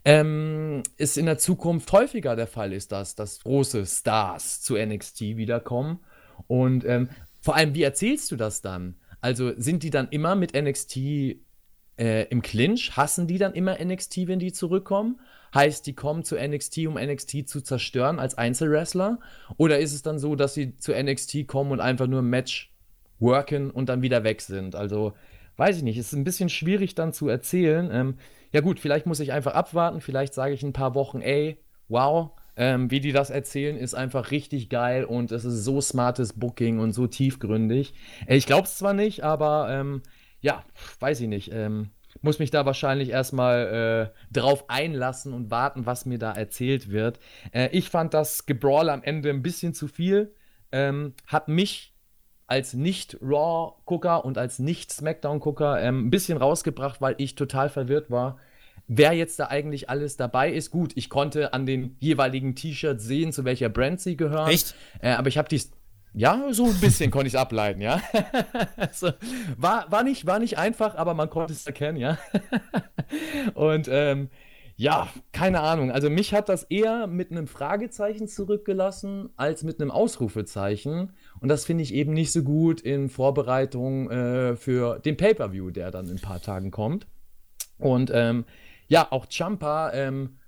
ähm, 0.05 0.82
es 0.97 1.16
in 1.16 1.26
der 1.26 1.39
Zukunft 1.39 1.91
häufiger 1.93 2.37
der 2.37 2.47
Fall 2.47 2.72
ist, 2.72 2.93
dass, 2.93 3.14
dass 3.14 3.41
große 3.41 3.87
Stars 3.87 4.61
zu 4.61 4.76
NXT 4.76 5.20
wiederkommen. 5.37 6.01
Und 6.47 6.85
ähm, 6.85 7.09
vor 7.41 7.57
allem, 7.57 7.74
wie 7.74 7.82
erzählst 7.82 8.30
du 8.30 8.37
das 8.37 8.61
dann? 8.61 8.97
Also 9.20 9.53
sind 9.57 9.82
die 9.82 9.91
dann 9.91 10.09
immer 10.09 10.35
mit 10.35 10.55
NXT 10.55 10.97
äh, 10.97 12.24
im 12.28 12.43
Clinch? 12.43 12.97
Hassen 12.97 13.26
die 13.26 13.39
dann 13.39 13.55
immer 13.55 13.82
NXT, 13.82 14.26
wenn 14.26 14.39
die 14.39 14.53
zurückkommen? 14.53 15.20
Heißt, 15.55 15.86
die 15.86 15.94
kommen 15.94 16.24
zu 16.24 16.36
NXT, 16.36 16.86
um 16.86 16.94
NXT 16.94 17.48
zu 17.48 17.61
zerstören 17.61 18.18
als 18.18 18.36
Einzelwrestler? 18.36 19.20
Oder 19.57 19.78
ist 19.78 19.94
es 19.94 20.02
dann 20.02 20.18
so, 20.18 20.34
dass 20.34 20.55
sie 20.55 20.76
zu 20.76 20.92
NXT 20.92 21.46
kommen 21.46 21.70
und 21.70 21.80
einfach 21.80 22.07
nur 22.07 22.22
ein 22.22 22.30
Match 22.30 22.74
worken 23.20 23.70
und 23.70 23.88
dann 23.88 24.02
wieder 24.02 24.24
weg 24.24 24.40
sind? 24.40 24.74
Also, 24.74 25.12
weiß 25.57 25.76
ich 25.76 25.82
nicht, 25.82 25.96
ist 25.96 26.12
ein 26.12 26.24
bisschen 26.24 26.48
schwierig 26.48 26.94
dann 26.94 27.12
zu 27.12 27.28
erzählen. 27.28 27.88
Ähm, 27.92 28.16
ja, 28.52 28.61
gut, 28.61 28.80
vielleicht 28.80 29.07
muss 29.07 29.20
ich 29.20 29.32
einfach 29.32 29.55
abwarten. 29.55 30.00
Vielleicht 30.00 30.34
sage 30.34 30.55
ich 30.55 30.62
in 30.62 30.70
ein 30.70 30.74
paar 30.74 30.94
Wochen, 30.94 31.20
ey, 31.20 31.59
wow, 31.88 32.32
ähm, 32.57 32.90
wie 32.90 33.00
die 33.00 33.12
das 33.12 33.30
erzählen, 33.30 33.76
ist 33.76 33.94
einfach 33.94 34.30
richtig 34.30 34.68
geil 34.68 35.05
und 35.05 35.32
es 35.32 35.44
ist 35.44 35.64
so 35.64 35.80
smartes 35.80 36.34
Booking 36.34 36.78
und 36.78 36.92
so 36.92 37.07
tiefgründig. 37.07 37.94
Äh, 38.26 38.36
ich 38.36 38.46
glaube 38.46 38.64
es 38.64 38.78
zwar 38.78 38.92
nicht, 38.92 39.24
aber 39.24 39.68
ähm, 39.70 40.02
ja, 40.40 40.64
weiß 41.00 41.20
ich 41.20 41.28
nicht. 41.28 41.50
Ähm, 41.52 41.90
muss 42.23 42.39
mich 42.39 42.51
da 42.51 42.67
wahrscheinlich 42.67 43.11
erstmal 43.11 44.11
äh, 44.12 44.33
drauf 44.33 44.65
einlassen 44.69 45.33
und 45.33 45.51
warten, 45.51 45.87
was 45.87 46.07
mir 46.07 46.19
da 46.19 46.33
erzählt 46.33 46.91
wird. 46.91 47.19
Äh, 47.53 47.69
ich 47.73 47.91
fand 47.91 48.15
das 48.15 48.47
Gebrawl 48.47 48.89
am 48.89 49.03
Ende 49.03 49.31
ein 49.31 49.43
bisschen 49.43 49.75
zu 49.75 49.89
viel. 49.89 50.35
Ähm, 50.73 51.15
hat 51.27 51.49
mich 51.49 51.95
als 52.47 52.75
Nicht-Raw-Gucker 52.75 54.25
und 54.25 54.39
als 54.39 54.59
Nicht-Smackdown-Gucker 54.59 55.81
ähm, 55.83 56.07
ein 56.07 56.11
bisschen 56.11 56.39
rausgebracht, 56.39 57.01
weil 57.01 57.15
ich 57.19 57.35
total 57.35 57.69
verwirrt 57.69 58.11
war 58.11 58.39
wer 58.87 59.12
jetzt 59.12 59.39
da 59.39 59.47
eigentlich 59.47 59.89
alles 59.89 60.17
dabei 60.17 60.53
ist. 60.53 60.71
Gut, 60.71 60.93
ich 60.95 61.09
konnte 61.09 61.53
an 61.53 61.67
den 61.67 61.97
jeweiligen 62.01 62.55
T-Shirts 62.55 63.05
sehen, 63.05 63.33
zu 63.33 63.45
welcher 63.45 63.69
Brand 63.69 64.01
sie 64.01 64.17
gehören. 64.17 64.51
Echt? 64.51 64.75
Äh, 65.01 65.11
aber 65.11 65.29
ich 65.29 65.39
habe 65.39 65.49
die. 65.49 65.62
Ja, 66.17 66.53
so 66.53 66.67
ein 66.67 66.81
bisschen 66.81 67.11
konnte 67.11 67.27
ich 67.27 67.35
es 67.35 67.41
ableiten, 67.41 67.81
ja. 67.81 68.01
also, 68.77 69.11
war, 69.57 69.91
war, 69.91 70.05
nicht, 70.05 70.27
war 70.27 70.39
nicht 70.39 70.59
einfach, 70.59 70.95
aber 70.95 71.12
man 71.12 71.29
konnte 71.29 71.53
es 71.53 71.67
erkennen, 71.67 71.99
ja. 71.99 72.19
Und 73.55 73.89
ähm, 73.91 74.31
ja, 74.77 75.09
keine 75.33 75.61
Ahnung. 75.61 75.91
Also 75.91 76.11
mich 76.11 76.33
hat 76.33 76.49
das 76.49 76.65
eher 76.65 77.09
mit 77.09 77.31
einem 77.31 77.49
Fragezeichen 77.49 78.29
zurückgelassen 78.29 79.31
als 79.37 79.65
mit 79.65 79.81
einem 79.81 79.91
Ausrufezeichen. 79.91 81.12
Und 81.41 81.49
das 81.49 81.65
finde 81.65 81.83
ich 81.83 81.95
eben 81.95 82.12
nicht 82.12 82.33
so 82.33 82.43
gut 82.43 82.81
in 82.81 83.09
Vorbereitung 83.09 84.11
äh, 84.11 84.57
für 84.57 85.01
den 85.01 85.17
Pay-per-View, 85.17 85.71
der 85.71 85.91
dann 85.91 86.07
in 86.07 86.17
ein 86.17 86.21
paar 86.21 86.41
Tagen 86.41 86.71
kommt. 86.71 87.07
Und 87.79 88.11
ähm, 88.15 88.45
ja, 88.89 89.07
auch 89.11 89.27
Champa 89.29 89.93
ähm, 89.93 90.39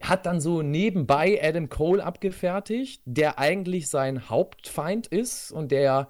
hat 0.00 0.26
dann 0.26 0.40
so 0.40 0.62
nebenbei 0.62 1.38
Adam 1.42 1.68
Cole 1.68 2.02
abgefertigt, 2.04 3.02
der 3.04 3.38
eigentlich 3.38 3.88
sein 3.88 4.28
Hauptfeind 4.28 5.06
ist 5.06 5.52
und 5.52 5.70
der 5.72 6.08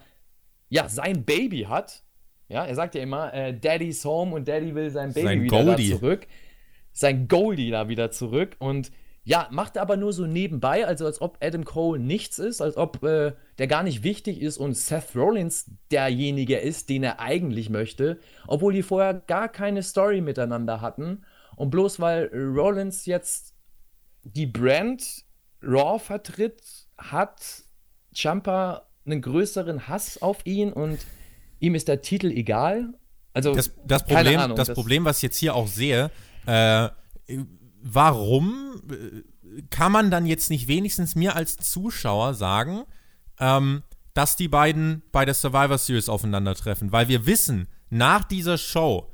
ja 0.69 0.89
sein 0.89 1.25
Baby 1.25 1.63
hat. 1.69 2.05
Ja, 2.49 2.65
er 2.65 2.75
sagt 2.75 2.95
ja 2.95 3.03
immer, 3.03 3.33
äh, 3.35 3.53
Daddy's 3.53 4.05
home 4.05 4.35
und 4.35 4.49
Daddy 4.49 4.75
will 4.75 4.91
sein 4.91 5.13
Baby 5.13 5.27
sein 5.27 5.43
wieder 5.43 5.65
Goldie. 5.65 5.91
da 5.91 5.97
zurück. 5.99 6.27
Sein 6.93 7.29
Goldie 7.29 7.71
da 7.71 7.89
wieder 7.89 8.11
zurück 8.11 8.57
und 8.59 8.91
ja, 9.23 9.49
macht 9.51 9.77
aber 9.77 9.97
nur 9.97 10.13
so 10.13 10.27
nebenbei, 10.27 10.87
also 10.87 11.05
als 11.05 11.21
ob 11.21 11.39
Adam 11.41 11.65
Cole 11.65 12.01
nichts 12.01 12.39
ist, 12.39 12.61
als 12.61 12.77
ob 12.77 13.03
äh, 13.05 13.35
der 13.59 13.67
gar 13.67 13.83
nicht 13.83 14.03
wichtig 14.03 14.41
ist 14.41 14.57
und 14.57 14.77
Seth 14.77 15.15
Rollins 15.15 15.71
derjenige 15.91 16.57
ist, 16.57 16.89
den 16.89 17.03
er 17.03 17.21
eigentlich 17.21 17.69
möchte, 17.69 18.19
obwohl 18.47 18.73
die 18.73 18.83
vorher 18.83 19.15
gar 19.15 19.49
keine 19.49 19.83
Story 19.83 20.21
miteinander 20.21 20.81
hatten. 20.81 21.25
Und 21.55 21.71
bloß 21.71 22.01
weil 22.01 22.31
Rollins 22.33 23.05
jetzt 23.05 23.55
die 24.25 24.47
Brand 24.47 25.25
Raw 25.63 25.99
vertritt, 25.99 26.63
hat 26.97 27.65
Champa 28.15 28.87
einen 29.05 29.23
größeren 29.23 29.89
Hass 29.89 30.21
auf 30.21 30.45
ihn 30.45 30.73
und 30.73 30.99
ihm 31.59 31.75
ist 31.75 31.89
der 31.89 32.03
Titel 32.03 32.31
egal. 32.31 32.95
Also, 33.33 33.55
das, 33.55 33.73
das 33.85 34.05
Problem, 34.05 34.41
Ahnung, 34.41 34.57
das, 34.57 34.69
das 34.69 34.75
Problem, 34.75 35.05
was 35.05 35.19
ich 35.19 35.23
jetzt 35.23 35.37
hier 35.37 35.55
auch 35.55 35.69
sehe, 35.69 36.11
äh, 36.47 36.89
warum 37.83 38.83
äh, 38.91 39.63
kann 39.71 39.93
man 39.93 40.11
dann 40.11 40.27
jetzt 40.27 40.51
nicht 40.51 40.69
wenigstens 40.69 41.15
mir 41.15 41.37
als 41.37 41.57
Zuschauer 41.57 42.35
sagen, 42.35 42.85
ähm, 43.39 43.83
dass 44.15 44.37
die 44.37 44.49
beiden 44.49 45.03
bei 45.13 45.25
der 45.25 45.35
Survivor 45.35 45.79
Series 45.79 46.09
aufeinandertreffen? 46.09 46.93
Weil 46.93 47.09
wir 47.09 47.27
wissen, 47.27 47.69
nach 47.89 48.25
dieser 48.25 48.59
Show, 48.59 49.13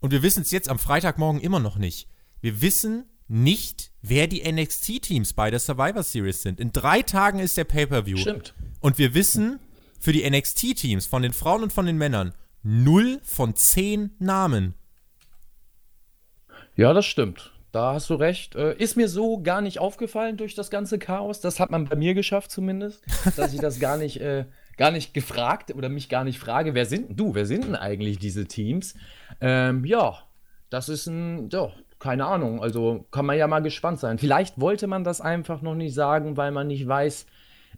und 0.00 0.12
wir 0.12 0.22
wissen 0.22 0.42
es 0.42 0.50
jetzt 0.50 0.68
am 0.68 0.78
Freitagmorgen 0.78 1.40
immer 1.40 1.60
noch 1.60 1.76
nicht, 1.76 2.08
wir 2.40 2.62
wissen 2.62 3.04
nicht, 3.26 3.89
wer 4.02 4.26
die 4.26 4.50
NXT-Teams 4.50 5.32
bei 5.32 5.50
der 5.50 5.60
Survivor 5.60 6.02
Series 6.02 6.42
sind. 6.42 6.60
In 6.60 6.72
drei 6.72 7.02
Tagen 7.02 7.38
ist 7.38 7.56
der 7.56 7.64
Pay-Per-View. 7.64 8.18
Stimmt. 8.18 8.54
Und 8.80 8.98
wir 8.98 9.14
wissen 9.14 9.60
für 9.98 10.12
die 10.12 10.28
NXT-Teams 10.28 11.06
von 11.06 11.22
den 11.22 11.32
Frauen 11.32 11.62
und 11.62 11.72
von 11.72 11.86
den 11.86 11.98
Männern 11.98 12.32
null 12.62 13.20
von 13.22 13.54
zehn 13.54 14.10
Namen. 14.18 14.74
Ja, 16.76 16.92
das 16.92 17.06
stimmt. 17.06 17.52
Da 17.72 17.94
hast 17.94 18.10
du 18.10 18.14
recht. 18.14 18.56
Äh, 18.56 18.74
ist 18.76 18.96
mir 18.96 19.08
so 19.08 19.42
gar 19.42 19.60
nicht 19.60 19.78
aufgefallen 19.78 20.36
durch 20.36 20.54
das 20.54 20.70
ganze 20.70 20.98
Chaos. 20.98 21.40
Das 21.40 21.60
hat 21.60 21.70
man 21.70 21.84
bei 21.84 21.96
mir 21.96 22.14
geschafft 22.14 22.50
zumindest, 22.50 23.04
dass 23.36 23.54
ich 23.54 23.60
das 23.60 23.78
gar 23.78 23.96
nicht, 23.96 24.20
äh, 24.20 24.46
gar 24.76 24.90
nicht 24.90 25.14
gefragt 25.14 25.72
oder 25.74 25.88
mich 25.88 26.08
gar 26.08 26.24
nicht 26.24 26.38
frage, 26.38 26.74
wer 26.74 26.86
sind 26.86 27.10
denn 27.10 27.16
du, 27.16 27.34
wer 27.34 27.46
sind 27.46 27.64
denn 27.64 27.76
eigentlich 27.76 28.18
diese 28.18 28.46
Teams? 28.46 28.94
Ähm, 29.40 29.84
ja, 29.84 30.18
das 30.68 30.88
ist 30.88 31.06
ein, 31.06 31.48
ja, 31.50 31.70
keine 32.00 32.26
Ahnung. 32.26 32.60
Also 32.60 33.06
kann 33.12 33.26
man 33.26 33.38
ja 33.38 33.46
mal 33.46 33.60
gespannt 33.60 34.00
sein. 34.00 34.18
Vielleicht 34.18 34.60
wollte 34.60 34.88
man 34.88 35.04
das 35.04 35.20
einfach 35.20 35.62
noch 35.62 35.74
nicht 35.76 35.94
sagen, 35.94 36.36
weil 36.36 36.50
man 36.50 36.66
nicht 36.66 36.88
weiß, 36.88 37.26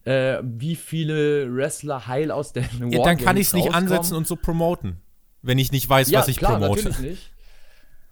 äh, 0.04 0.38
wie 0.42 0.76
viele 0.76 1.54
Wrestler 1.54 2.06
heil 2.06 2.30
aus 2.30 2.52
der 2.52 2.64
Ja, 2.88 3.02
dann 3.04 3.18
kann 3.18 3.36
ich 3.36 3.48
es 3.48 3.52
nicht 3.52 3.74
ansetzen 3.74 4.16
und 4.16 4.26
so 4.26 4.36
promoten, 4.36 4.96
wenn 5.42 5.58
ich 5.58 5.72
nicht 5.72 5.88
weiß, 5.88 6.10
ja, 6.10 6.20
was 6.20 6.28
ich 6.28 6.38
klar, 6.38 6.58
promote. 6.58 6.84
Natürlich 6.84 7.10
nicht. 7.10 7.32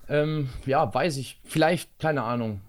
Ähm, 0.08 0.48
ja, 0.66 0.92
weiß 0.92 1.16
ich. 1.18 1.40
Vielleicht, 1.44 1.98
keine 2.00 2.24
Ahnung. 2.24 2.60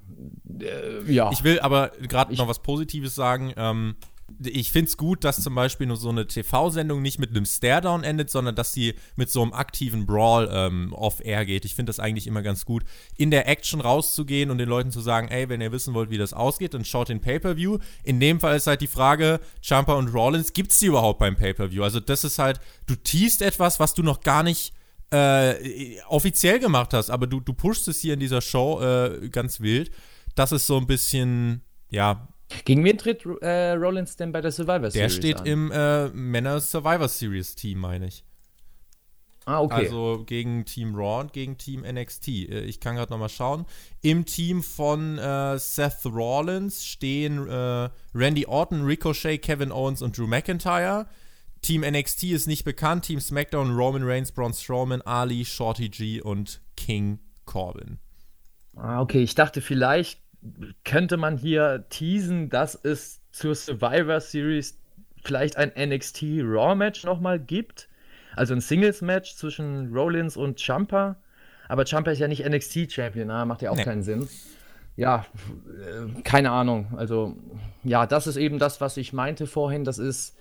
Äh, 0.59 1.11
ja. 1.11 1.31
Ich 1.31 1.43
will 1.43 1.59
aber 1.59 1.89
gerade 2.07 2.35
noch 2.35 2.47
was 2.47 2.59
Positives 2.59 3.15
sagen. 3.15 3.53
Ähm, 3.57 3.95
ich 4.39 4.71
finde 4.71 4.89
es 4.89 4.97
gut, 4.97 5.23
dass 5.23 5.41
zum 5.41 5.55
Beispiel 5.55 5.87
nur 5.87 5.97
so 5.97 6.09
eine 6.09 6.27
TV-Sendung 6.27 7.01
nicht 7.01 7.19
mit 7.19 7.31
einem 7.31 7.45
Stare-Down 7.45 8.03
endet, 8.03 8.29
sondern 8.29 8.55
dass 8.55 8.73
sie 8.73 8.95
mit 9.15 9.29
so 9.29 9.41
einem 9.41 9.53
aktiven 9.53 10.05
Brawl 10.05 10.49
ähm, 10.51 10.93
off-air 10.93 11.45
geht. 11.45 11.65
Ich 11.65 11.75
finde 11.75 11.89
das 11.89 11.99
eigentlich 11.99 12.27
immer 12.27 12.41
ganz 12.41 12.65
gut, 12.65 12.83
in 13.17 13.31
der 13.31 13.47
Action 13.47 13.81
rauszugehen 13.81 14.51
und 14.51 14.57
den 14.57 14.69
Leuten 14.69 14.91
zu 14.91 15.01
sagen, 15.01 15.27
ey, 15.29 15.49
wenn 15.49 15.61
ihr 15.61 15.71
wissen 15.71 15.93
wollt, 15.93 16.09
wie 16.09 16.17
das 16.17 16.33
ausgeht, 16.33 16.73
dann 16.73 16.85
schaut 16.85 17.09
den 17.09 17.21
Pay-Per-View. 17.21 17.79
In 18.03 18.19
dem 18.19 18.39
Fall 18.39 18.55
ist 18.55 18.67
halt 18.67 18.81
die 18.81 18.87
Frage, 18.87 19.39
Jumper 19.61 19.97
und 19.97 20.13
Rollins, 20.13 20.53
gibt 20.53 20.71
es 20.71 20.79
die 20.79 20.87
überhaupt 20.87 21.19
beim 21.19 21.35
Pay-Per-View? 21.35 21.83
Also 21.83 21.99
das 21.99 22.23
ist 22.23 22.39
halt, 22.39 22.59
du 22.87 22.95
teast 22.95 23.41
etwas, 23.41 23.79
was 23.79 23.93
du 23.93 24.03
noch 24.03 24.21
gar 24.21 24.43
nicht 24.43 24.73
äh, 25.11 25.99
offiziell 26.07 26.59
gemacht 26.59 26.93
hast, 26.93 27.09
aber 27.09 27.27
du, 27.27 27.39
du 27.39 27.53
pushst 27.53 27.87
es 27.87 27.99
hier 27.99 28.13
in 28.13 28.19
dieser 28.19 28.41
Show 28.41 28.81
äh, 28.81 29.29
ganz 29.29 29.59
wild. 29.59 29.91
Das 30.35 30.51
ist 30.51 30.65
so 30.65 30.77
ein 30.77 30.87
bisschen, 30.87 31.61
ja. 31.89 32.27
Gegen 32.65 32.83
wen 32.83 32.97
tritt 32.97 33.25
äh, 33.41 33.71
Rollins 33.71 34.15
denn 34.15 34.31
bei 34.31 34.41
der 34.41 34.51
Survivor 34.51 34.91
Series? 34.91 34.93
Der 34.93 35.09
steht 35.09 35.39
an? 35.41 35.45
im 35.45 35.71
äh, 35.71 36.09
Männer 36.09 36.59
Survivor 36.59 37.07
Series 37.07 37.55
Team, 37.55 37.79
meine 37.79 38.07
ich. 38.07 38.23
Ah, 39.45 39.59
okay. 39.61 39.85
Also 39.85 40.23
gegen 40.25 40.65
Team 40.65 40.95
Raw 40.95 41.21
und 41.21 41.33
gegen 41.33 41.57
Team 41.57 41.81
NXT. 41.81 42.27
Äh, 42.27 42.61
ich 42.61 42.79
kann 42.79 42.95
gerade 42.95 43.11
nochmal 43.11 43.29
schauen. 43.29 43.65
Im 44.01 44.25
Team 44.25 44.61
von 44.61 45.17
äh, 45.17 45.57
Seth 45.57 46.05
Rollins 46.05 46.85
stehen 46.85 47.47
äh, 47.47 47.89
Randy 48.13 48.45
Orton, 48.45 48.83
Ricochet, 48.83 49.39
Kevin 49.39 49.71
Owens 49.71 50.01
und 50.01 50.17
Drew 50.17 50.27
McIntyre. 50.27 51.07
Team 51.61 51.81
NXT 51.81 52.23
ist 52.23 52.47
nicht 52.47 52.65
bekannt. 52.65 53.05
Team 53.05 53.19
SmackDown, 53.19 53.75
Roman 53.75 54.03
Reigns, 54.03 54.31
Braun 54.31 54.53
Strowman, 54.53 55.01
Ali, 55.01 55.45
Shorty 55.45 55.89
G 55.89 56.21
und 56.21 56.61
King 56.75 57.19
Corbin. 57.45 57.97
Ah, 58.75 59.01
okay, 59.01 59.21
ich 59.21 59.35
dachte, 59.35 59.61
vielleicht 59.61 60.19
könnte 60.83 61.17
man 61.17 61.37
hier 61.37 61.85
teasen, 61.89 62.49
dass 62.49 62.75
es 62.75 63.21
zur 63.31 63.55
Survivor 63.55 64.19
Series 64.19 64.79
vielleicht 65.23 65.57
ein 65.57 65.71
NXT 65.77 66.23
Raw 66.41 66.75
Match 66.75 67.03
nochmal 67.03 67.39
gibt. 67.39 67.87
Also 68.35 68.53
ein 68.53 68.61
Singles 68.61 69.01
Match 69.01 69.35
zwischen 69.35 69.93
Rollins 69.93 70.37
und 70.37 70.59
Champa. 70.59 71.17
Aber 71.67 71.85
Champa 71.85 72.11
ist 72.11 72.19
ja 72.19 72.27
nicht 72.27 72.45
NXT 72.45 72.91
Champion, 72.91 73.27
na, 73.27 73.45
macht 73.45 73.61
ja 73.61 73.71
auch 73.71 73.75
nee. 73.75 73.83
keinen 73.83 74.03
Sinn. 74.03 74.27
Ja, 74.97 75.25
äh, 75.67 76.21
keine 76.23 76.51
Ahnung. 76.51 76.93
Also, 76.97 77.35
ja, 77.83 78.05
das 78.05 78.27
ist 78.27 78.35
eben 78.35 78.59
das, 78.59 78.81
was 78.81 78.97
ich 78.97 79.13
meinte 79.13 79.47
vorhin. 79.47 79.83
Das 79.83 79.97
ist. 79.97 80.35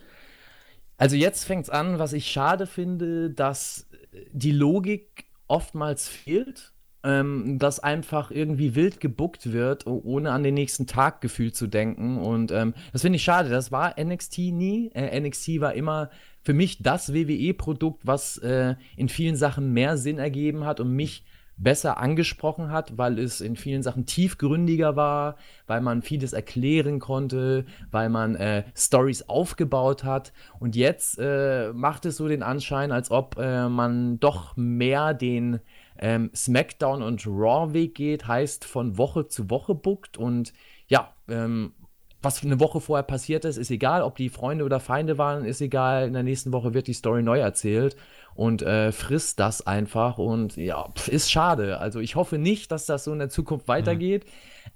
Also, 0.96 1.16
jetzt 1.16 1.44
fängt 1.44 1.64
es 1.64 1.70
an, 1.70 1.98
was 1.98 2.12
ich 2.12 2.30
schade 2.30 2.66
finde, 2.66 3.30
dass 3.30 3.86
die 4.32 4.52
Logik 4.52 5.26
oftmals 5.46 6.08
fehlt 6.08 6.72
ähm, 7.02 7.58
dass 7.58 7.80
einfach 7.80 8.30
irgendwie 8.30 8.74
wild 8.74 9.00
gebuckt 9.00 9.52
wird, 9.52 9.86
ohne 9.86 10.32
an 10.32 10.42
den 10.42 10.54
nächsten 10.54 10.86
Tag 10.86 11.20
gefühlt 11.20 11.56
zu 11.56 11.66
denken. 11.66 12.18
Und 12.18 12.52
ähm, 12.52 12.74
das 12.92 13.02
finde 13.02 13.16
ich 13.16 13.24
schade. 13.24 13.48
Das 13.48 13.72
war 13.72 13.94
NXT 13.98 14.38
nie. 14.38 14.90
Äh, 14.94 15.18
NXT 15.20 15.60
war 15.60 15.74
immer 15.74 16.10
für 16.42 16.54
mich 16.54 16.82
das 16.82 17.12
WWE-Produkt, 17.12 18.06
was 18.06 18.38
äh, 18.38 18.74
in 18.96 19.08
vielen 19.08 19.36
Sachen 19.36 19.72
mehr 19.72 19.96
Sinn 19.96 20.18
ergeben 20.18 20.64
hat 20.64 20.80
und 20.80 20.94
mich 20.94 21.24
besser 21.60 21.98
angesprochen 21.98 22.70
hat, 22.70 22.96
weil 22.96 23.18
es 23.18 23.40
in 23.42 23.54
vielen 23.54 23.82
Sachen 23.82 24.06
tiefgründiger 24.06 24.96
war, 24.96 25.36
weil 25.66 25.82
man 25.82 26.00
vieles 26.00 26.32
erklären 26.32 27.00
konnte, 27.00 27.66
weil 27.90 28.08
man 28.08 28.34
äh, 28.34 28.64
Stories 28.74 29.28
aufgebaut 29.28 30.02
hat. 30.02 30.32
Und 30.58 30.74
jetzt 30.74 31.18
äh, 31.18 31.72
macht 31.74 32.06
es 32.06 32.16
so 32.16 32.28
den 32.28 32.42
Anschein, 32.42 32.92
als 32.92 33.10
ob 33.10 33.36
äh, 33.38 33.68
man 33.68 34.18
doch 34.20 34.56
mehr 34.56 35.12
den 35.12 35.60
ähm, 36.00 36.30
SmackDown 36.34 37.02
und 37.02 37.26
Raw-Weg 37.26 37.94
geht, 37.94 38.26
heißt 38.26 38.64
von 38.64 38.98
Woche 38.98 39.28
zu 39.28 39.50
Woche 39.50 39.74
bookt 39.74 40.16
und 40.18 40.52
ja, 40.88 41.14
ähm, 41.28 41.74
was 42.22 42.42
eine 42.42 42.60
Woche 42.60 42.80
vorher 42.80 43.02
passiert 43.02 43.44
ist, 43.44 43.56
ist 43.56 43.70
egal, 43.70 44.02
ob 44.02 44.16
die 44.16 44.28
Freunde 44.28 44.64
oder 44.64 44.78
Feinde 44.78 45.16
waren, 45.16 45.44
ist 45.44 45.60
egal. 45.60 46.06
In 46.06 46.12
der 46.12 46.22
nächsten 46.22 46.52
Woche 46.52 46.74
wird 46.74 46.86
die 46.86 46.92
Story 46.92 47.22
neu 47.22 47.38
erzählt 47.38 47.96
und 48.34 48.62
äh, 48.62 48.92
frisst 48.92 49.40
das 49.40 49.66
einfach 49.66 50.18
und 50.18 50.56
ja, 50.56 50.90
ist 51.06 51.30
schade. 51.30 51.78
Also 51.78 52.00
ich 52.00 52.16
hoffe 52.16 52.36
nicht, 52.36 52.72
dass 52.72 52.86
das 52.86 53.04
so 53.04 53.12
in 53.12 53.20
der 53.20 53.30
Zukunft 53.30 53.68
weitergeht, 53.68 54.26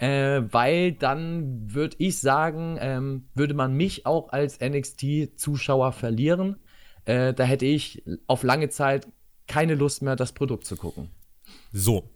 mhm. 0.00 0.06
äh, 0.06 0.52
weil 0.52 0.92
dann 0.92 1.72
würde 1.72 1.96
ich 1.98 2.18
sagen, 2.18 2.78
ähm, 2.80 3.28
würde 3.34 3.54
man 3.54 3.74
mich 3.74 4.06
auch 4.06 4.30
als 4.30 4.60
NXT-Zuschauer 4.60 5.92
verlieren. 5.92 6.56
Äh, 7.04 7.34
da 7.34 7.44
hätte 7.44 7.66
ich 7.66 8.04
auf 8.26 8.42
lange 8.42 8.70
Zeit 8.70 9.06
keine 9.46 9.74
Lust 9.74 10.02
mehr, 10.02 10.16
das 10.16 10.32
Produkt 10.32 10.66
zu 10.66 10.76
gucken. 10.76 11.10
So. 11.72 12.10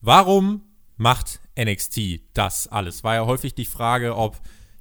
Warum 0.00 0.62
macht 0.96 1.40
NXT 1.58 2.20
das 2.34 2.68
alles? 2.68 3.04
War 3.04 3.14
ja 3.14 3.26
häufig 3.26 3.54
die 3.54 3.64
Frage, 3.64 4.16
ob 4.16 4.40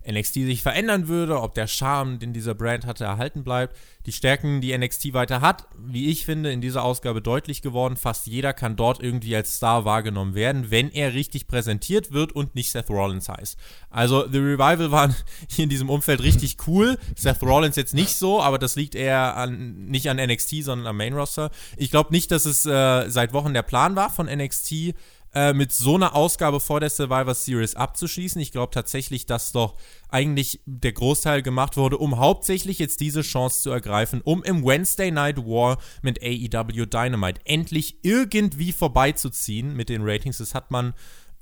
NXT 0.10 0.34
sich 0.34 0.62
verändern 0.62 1.08
würde, 1.08 1.41
ob 1.41 1.53
der 1.53 1.68
Charme, 1.68 2.20
den 2.20 2.34
dieser 2.34 2.53
Brand 2.53 2.86
hatte, 2.86 3.03
erhalten 3.03 3.43
bleibt. 3.43 3.76
Die 4.06 4.12
Stärken, 4.12 4.62
die 4.62 4.78
NXT 4.78 5.14
weiter 5.14 5.41
hat, 5.41 5.68
wie 5.78 6.10
ich 6.10 6.26
finde, 6.26 6.51
in 6.51 6.62
dieser 6.62 6.84
Ausgabe 6.84 7.22
deutlich 7.22 7.62
geworden. 7.62 7.97
Fast 7.97 8.28
jeder 8.28 8.53
kann 8.53 8.76
dort 8.76 9.01
irgendwie 9.01 9.36
als 9.36 9.56
Star 9.56 9.84
wahrgenommen 9.84 10.36
werden, 10.36 10.70
wenn 10.70 10.91
er 10.91 11.14
richtig 11.14 11.47
präsentiert 11.47 12.12
wird 12.12 12.32
und 12.34 12.53
nicht 12.53 12.72
Seth 12.72 12.89
Rollins 12.89 13.30
heißt. 13.30 13.58
Also 13.89 14.28
The 14.28 14.38
Revival 14.38 14.91
waren 14.91 15.16
hier 15.49 15.64
in 15.64 15.70
diesem 15.70 15.89
Umfeld 15.89 16.22
richtig 16.22 16.58
cool. 16.68 16.97
Seth 17.16 17.41
Rollins 17.41 17.76
jetzt 17.76 17.93
nicht 17.93 18.16
so, 18.16 18.41
aber 18.41 18.60
das 18.60 18.76
liegt 18.76 18.95
eher 18.95 19.36
an, 19.36 19.86
nicht 19.86 20.10
an 20.10 20.18
NXT, 20.18 20.64
sondern 20.64 20.88
am 20.88 20.97
Main 20.97 21.14
Roster. 21.14 21.49
Ich 21.78 21.89
glaube 21.89 22.12
nicht, 22.12 22.32
dass 22.32 22.45
es 22.45 22.66
äh, 22.66 23.10
seit 23.10 23.34
Wochen 23.34 23.53
der 23.53 23.64
Plan 23.64 23.95
war 23.95 24.12
von 24.12 24.28
NXT 24.28 24.93
äh, 25.36 25.53
mit 25.53 25.71
so 25.71 25.95
einer 25.95 26.15
Ausgabe 26.15 26.59
vor 26.59 26.79
der 26.79 26.89
Survivor 26.89 27.36
Series 27.36 27.75
abzuschließen. 27.75 28.41
Ich 28.41 28.53
glaube 28.53 28.71
tatsächlich, 28.73 29.25
dass 29.25 29.51
doch 29.51 29.75
eigentlich 30.09 30.61
der 30.65 30.93
Großteil 30.93 31.41
gemacht 31.41 31.75
wurde, 31.75 31.97
um 31.97 32.17
hauptsächlich 32.17 32.79
jetzt 32.79 33.01
diese 33.01 33.21
Chance 33.21 33.61
zu 33.61 33.69
ergreifen, 33.69 34.21
um 34.21 34.43
im 34.43 34.65
Wednesday 34.65 35.11
Night 35.11 35.38
War 35.39 35.77
mit 36.01 36.23
AEW 36.23 36.86
Dynamite 36.86 37.41
endlich 37.43 37.97
irgendwie 38.01 38.71
vorbeizuziehen 38.71 39.75
mit 39.75 39.89
den 39.89 40.03
Ratings. 40.03 40.38
Das 40.38 40.55
hat 40.55 40.71
man 40.71 40.93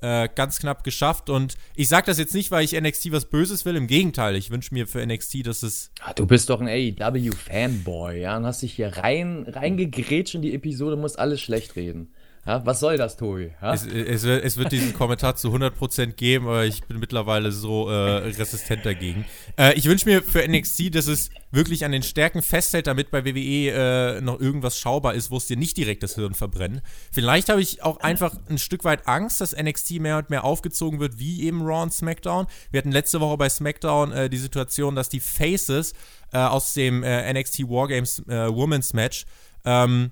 äh, 0.01 0.27
ganz 0.33 0.59
knapp 0.59 0.83
geschafft. 0.83 1.29
Und 1.29 1.55
ich 1.75 1.87
sage 1.87 2.07
das 2.07 2.17
jetzt 2.17 2.33
nicht, 2.33 2.51
weil 2.51 2.65
ich 2.65 2.73
NXT 2.73 3.11
was 3.11 3.29
Böses 3.29 3.63
will. 3.63 3.75
Im 3.75 3.87
Gegenteil, 3.87 4.35
ich 4.35 4.49
wünsche 4.49 4.73
mir 4.73 4.87
für 4.87 5.05
NXT, 5.05 5.47
dass 5.47 5.63
es. 5.63 5.91
Ah, 6.01 6.13
du 6.13 6.25
bist 6.25 6.49
doch 6.49 6.59
ein 6.59 6.67
AEW-Fanboy, 6.67 8.21
ja, 8.21 8.37
und 8.37 8.45
hast 8.45 8.63
dich 8.63 8.73
hier 8.73 8.97
rein, 8.97 9.45
reingegrätscht 9.47 10.35
in 10.35 10.41
die 10.41 10.53
Episode, 10.53 10.97
musst 10.97 11.17
alles 11.17 11.41
schlecht 11.41 11.75
reden. 11.75 12.11
Ja, 12.45 12.65
was 12.65 12.81
soll 12.81 12.97
das, 12.97 13.15
Tobi? 13.15 13.51
Es, 13.61 13.85
es, 13.85 14.25
es, 14.25 14.57
wird 14.57 14.73
diesen 14.73 14.93
Kommentar 14.93 15.37
zu 15.37 15.47
100% 15.47 16.07
geben, 16.07 16.47
aber 16.47 16.65
ich 16.65 16.83
bin 16.83 16.99
mittlerweile 16.99 17.53
so 17.53 17.89
äh, 17.89 17.93
resistent 17.93 18.85
dagegen. 18.85 19.25
Äh, 19.57 19.75
ich 19.75 19.85
wünsche 19.85 20.09
mir 20.09 20.21
für 20.21 20.45
NXT, 20.45 20.93
dass 20.93 21.07
es 21.07 21.29
wirklich 21.51 21.85
an 21.85 21.93
den 21.93 22.03
Stärken 22.03 22.41
festhält, 22.41 22.87
damit 22.87 23.11
bei 23.11 23.23
WWE 23.23 24.17
äh, 24.17 24.21
noch 24.21 24.41
irgendwas 24.41 24.77
schaubar 24.77 25.13
ist, 25.13 25.31
wo 25.31 25.37
es 25.37 25.47
dir 25.47 25.55
nicht 25.55 25.77
direkt 25.77 26.03
das 26.03 26.15
Hirn 26.15 26.33
verbrennt. 26.33 26.81
Vielleicht 27.13 27.47
habe 27.47 27.61
ich 27.61 27.81
auch 27.81 28.01
einfach 28.01 28.35
ein 28.49 28.57
Stück 28.57 28.83
weit 28.83 29.07
Angst, 29.07 29.39
dass 29.39 29.55
NXT 29.55 30.01
mehr 30.01 30.17
und 30.17 30.29
mehr 30.29 30.43
aufgezogen 30.43 30.99
wird, 30.99 31.19
wie 31.19 31.43
eben 31.43 31.61
Raw 31.61 31.83
und 31.83 31.93
SmackDown. 31.93 32.47
Wir 32.71 32.79
hatten 32.79 32.91
letzte 32.91 33.21
Woche 33.21 33.37
bei 33.37 33.47
SmackDown 33.47 34.11
äh, 34.11 34.29
die 34.29 34.37
Situation, 34.37 34.95
dass 34.95 35.07
die 35.07 35.21
Faces 35.21 35.93
äh, 36.33 36.39
aus 36.39 36.73
dem 36.73 37.03
äh, 37.03 37.31
NXT 37.31 37.69
Wargames 37.69 38.21
Women's 38.27 38.91
Match 38.91 39.25
ähm, 39.63 40.11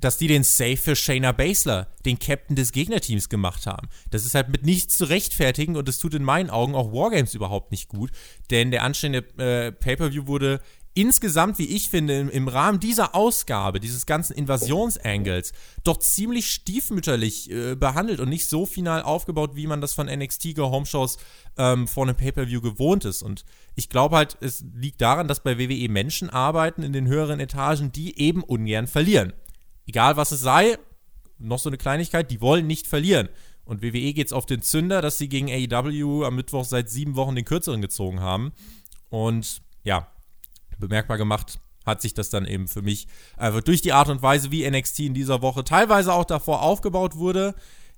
dass 0.00 0.18
die 0.18 0.26
den 0.26 0.44
Save 0.44 0.76
für 0.76 0.96
Shayna 0.96 1.32
Baszler, 1.32 1.88
den 2.04 2.18
Captain 2.18 2.56
des 2.56 2.72
Gegnerteams, 2.72 3.28
gemacht 3.28 3.66
haben. 3.66 3.88
Das 4.10 4.24
ist 4.24 4.34
halt 4.34 4.48
mit 4.48 4.64
nichts 4.64 4.96
zu 4.96 5.04
rechtfertigen 5.04 5.76
und 5.76 5.88
das 5.88 5.98
tut 5.98 6.14
in 6.14 6.24
meinen 6.24 6.50
Augen 6.50 6.74
auch 6.74 6.92
Wargames 6.92 7.34
überhaupt 7.34 7.70
nicht 7.70 7.88
gut, 7.88 8.10
denn 8.50 8.70
der 8.70 8.82
anstehende 8.82 9.18
äh, 9.38 9.72
Pay-Per-View 9.72 10.26
wurde 10.26 10.60
insgesamt, 10.94 11.58
wie 11.58 11.66
ich 11.66 11.88
finde, 11.88 12.18
im, 12.18 12.30
im, 12.30 12.48
Rahmen 12.48 12.80
dieser 12.80 13.14
Ausgabe, 13.14 13.78
dieses 13.78 14.06
ganzen 14.06 14.34
Invasionsangles, 14.34 15.52
doch 15.84 15.98
ziemlich 15.98 16.50
stiefmütterlich 16.50 17.50
äh, 17.50 17.76
behandelt 17.76 18.20
und 18.20 18.28
nicht 18.28 18.48
so 18.48 18.66
final 18.66 19.02
aufgebaut, 19.02 19.52
wie 19.54 19.66
man 19.66 19.80
das 19.80 19.92
von 19.92 20.06
NXT 20.06 20.56
Go 20.56 20.70
Home 20.70 20.86
Shows 20.86 21.18
ähm, 21.56 21.86
vor 21.86 22.04
einem 22.04 22.16
Pay-Per-View 22.16 22.60
gewohnt 22.60 23.04
ist. 23.04 23.22
Und 23.22 23.44
ich 23.76 23.88
glaube 23.88 24.16
halt, 24.16 24.36
es 24.40 24.64
liegt 24.74 25.00
daran, 25.00 25.28
dass 25.28 25.42
bei 25.42 25.58
WWE 25.58 25.88
Menschen 25.88 26.28
arbeiten 26.28 26.82
in 26.82 26.92
den 26.92 27.06
höheren 27.06 27.38
Etagen, 27.38 27.92
die 27.92 28.18
eben 28.18 28.42
ungern 28.42 28.88
verlieren 28.88 29.32
egal 29.90 30.16
was 30.16 30.30
es 30.30 30.40
sei, 30.40 30.78
noch 31.38 31.58
so 31.58 31.68
eine 31.68 31.76
Kleinigkeit, 31.76 32.30
die 32.30 32.40
wollen 32.40 32.66
nicht 32.66 32.86
verlieren. 32.86 33.28
Und 33.64 33.82
WWE 33.82 34.12
geht 34.12 34.28
es 34.28 34.32
auf 34.32 34.46
den 34.46 34.62
Zünder, 34.62 35.02
dass 35.02 35.18
sie 35.18 35.28
gegen 35.28 35.50
AEW 35.50 36.24
am 36.24 36.36
Mittwoch 36.36 36.64
seit 36.64 36.88
sieben 36.88 37.16
Wochen 37.16 37.34
den 37.34 37.44
kürzeren 37.44 37.82
gezogen 37.82 38.20
haben. 38.20 38.52
Und 39.08 39.62
ja, 39.82 40.06
bemerkbar 40.78 41.18
gemacht 41.18 41.58
hat 41.84 42.02
sich 42.02 42.14
das 42.14 42.30
dann 42.30 42.46
eben 42.46 42.68
für 42.68 42.82
mich 42.82 43.08
einfach 43.36 43.62
durch 43.62 43.82
die 43.82 43.92
Art 43.92 44.08
und 44.08 44.22
Weise, 44.22 44.52
wie 44.52 44.68
NXT 44.68 45.00
in 45.00 45.14
dieser 45.14 45.42
Woche 45.42 45.64
teilweise 45.64 46.12
auch 46.12 46.24
davor 46.24 46.62
aufgebaut 46.62 47.16
wurde. 47.16 47.54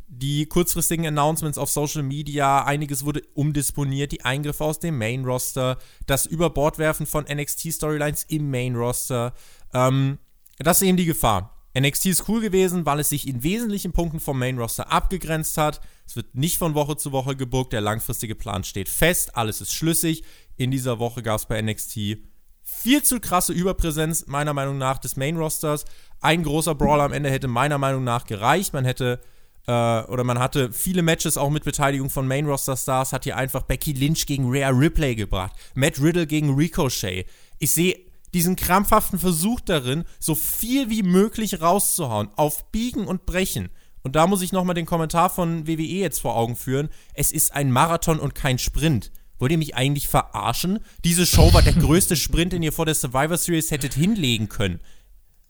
Die 0.08 0.46
kurzfristigen 0.46 1.06
Announcements 1.06 1.58
auf 1.58 1.70
Social 1.70 2.02
Media, 2.02 2.64
einiges 2.64 3.04
wurde 3.04 3.22
umdisponiert, 3.34 4.12
die 4.12 4.24
Eingriffe 4.24 4.64
aus 4.64 4.78
dem 4.78 4.96
Main 4.96 5.24
Roster, 5.24 5.78
das 6.06 6.26
Überbordwerfen 6.26 7.06
von 7.06 7.24
NXT-Storylines 7.24 8.24
im 8.28 8.50
Main 8.50 8.76
Roster. 8.76 9.34
Ähm, 9.74 10.18
das 10.58 10.80
ist 10.80 10.88
eben 10.88 10.96
die 10.96 11.06
Gefahr. 11.06 11.61
NXT 11.78 12.06
ist 12.06 12.28
cool 12.28 12.40
gewesen, 12.40 12.84
weil 12.84 13.00
es 13.00 13.08
sich 13.08 13.26
in 13.26 13.42
wesentlichen 13.42 13.92
Punkten 13.92 14.20
vom 14.20 14.38
Main 14.38 14.58
Roster 14.58 14.92
abgegrenzt 14.92 15.56
hat. 15.56 15.80
Es 16.06 16.16
wird 16.16 16.34
nicht 16.34 16.58
von 16.58 16.74
Woche 16.74 16.96
zu 16.96 17.12
Woche 17.12 17.34
gebuckt, 17.36 17.72
der 17.72 17.80
langfristige 17.80 18.34
Plan 18.34 18.64
steht 18.64 18.88
fest, 18.88 19.36
alles 19.36 19.60
ist 19.60 19.72
schlüssig. 19.72 20.22
In 20.56 20.70
dieser 20.70 20.98
Woche 20.98 21.22
gab 21.22 21.38
es 21.38 21.46
bei 21.46 21.60
NXT 21.60 22.18
viel 22.62 23.02
zu 23.02 23.20
krasse 23.20 23.52
Überpräsenz, 23.52 24.26
meiner 24.26 24.52
Meinung 24.52 24.78
nach, 24.78 24.98
des 24.98 25.16
Main 25.16 25.36
Rosters. 25.36 25.84
Ein 26.20 26.42
großer 26.42 26.74
Brawler 26.74 27.04
am 27.04 27.12
Ende 27.12 27.30
hätte 27.30 27.48
meiner 27.48 27.78
Meinung 27.78 28.04
nach 28.04 28.24
gereicht. 28.24 28.72
Man 28.72 28.84
hätte 28.84 29.20
äh, 29.66 29.70
oder 29.70 30.24
man 30.24 30.38
hatte 30.38 30.72
viele 30.72 31.02
Matches 31.02 31.36
auch 31.36 31.50
mit 31.50 31.64
Beteiligung 31.64 32.10
von 32.10 32.26
Main 32.26 32.46
Roster 32.46 32.76
Stars, 32.76 33.12
hat 33.12 33.24
hier 33.24 33.36
einfach 33.36 33.62
Becky 33.62 33.92
Lynch 33.92 34.26
gegen 34.26 34.50
Rhea 34.50 34.70
Ripley 34.70 35.14
gebracht, 35.14 35.52
Matt 35.74 36.00
Riddle 36.00 36.26
gegen 36.26 36.54
Ricochet. 36.54 37.26
Ich 37.58 37.72
sehe 37.72 37.98
diesen 38.34 38.56
krampfhaften 38.56 39.18
Versuch 39.18 39.60
darin, 39.60 40.04
so 40.18 40.34
viel 40.34 40.90
wie 40.90 41.02
möglich 41.02 41.60
rauszuhauen, 41.60 42.30
auf 42.36 42.70
Biegen 42.72 43.06
und 43.06 43.26
Brechen. 43.26 43.70
Und 44.02 44.16
da 44.16 44.26
muss 44.26 44.42
ich 44.42 44.52
nochmal 44.52 44.74
den 44.74 44.86
Kommentar 44.86 45.30
von 45.30 45.66
WWE 45.66 45.82
jetzt 45.82 46.20
vor 46.20 46.36
Augen 46.36 46.56
führen. 46.56 46.88
Es 47.14 47.30
ist 47.30 47.54
ein 47.54 47.70
Marathon 47.70 48.18
und 48.18 48.34
kein 48.34 48.58
Sprint. 48.58 49.12
Wollt 49.38 49.52
ihr 49.52 49.58
mich 49.58 49.74
eigentlich 49.74 50.08
verarschen? 50.08 50.80
Diese 51.04 51.26
Show 51.26 51.52
war 51.52 51.62
der 51.62 51.72
größte 51.74 52.16
Sprint, 52.16 52.52
den 52.52 52.62
ihr 52.62 52.72
vor 52.72 52.86
der 52.86 52.94
Survivor 52.94 53.36
Series 53.36 53.70
hättet 53.70 53.94
hinlegen 53.94 54.48
können. 54.48 54.80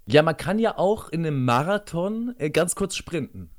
Ja, 0.07 0.23
man 0.23 0.37
kann 0.37 0.59
ja 0.59 0.79
auch 0.79 1.09
in 1.09 1.27
einem 1.27 1.45
Marathon 1.45 2.35
äh, 2.39 2.51
ganz 2.51 2.75
kurz 2.75 2.97
sprinten. 2.97 3.51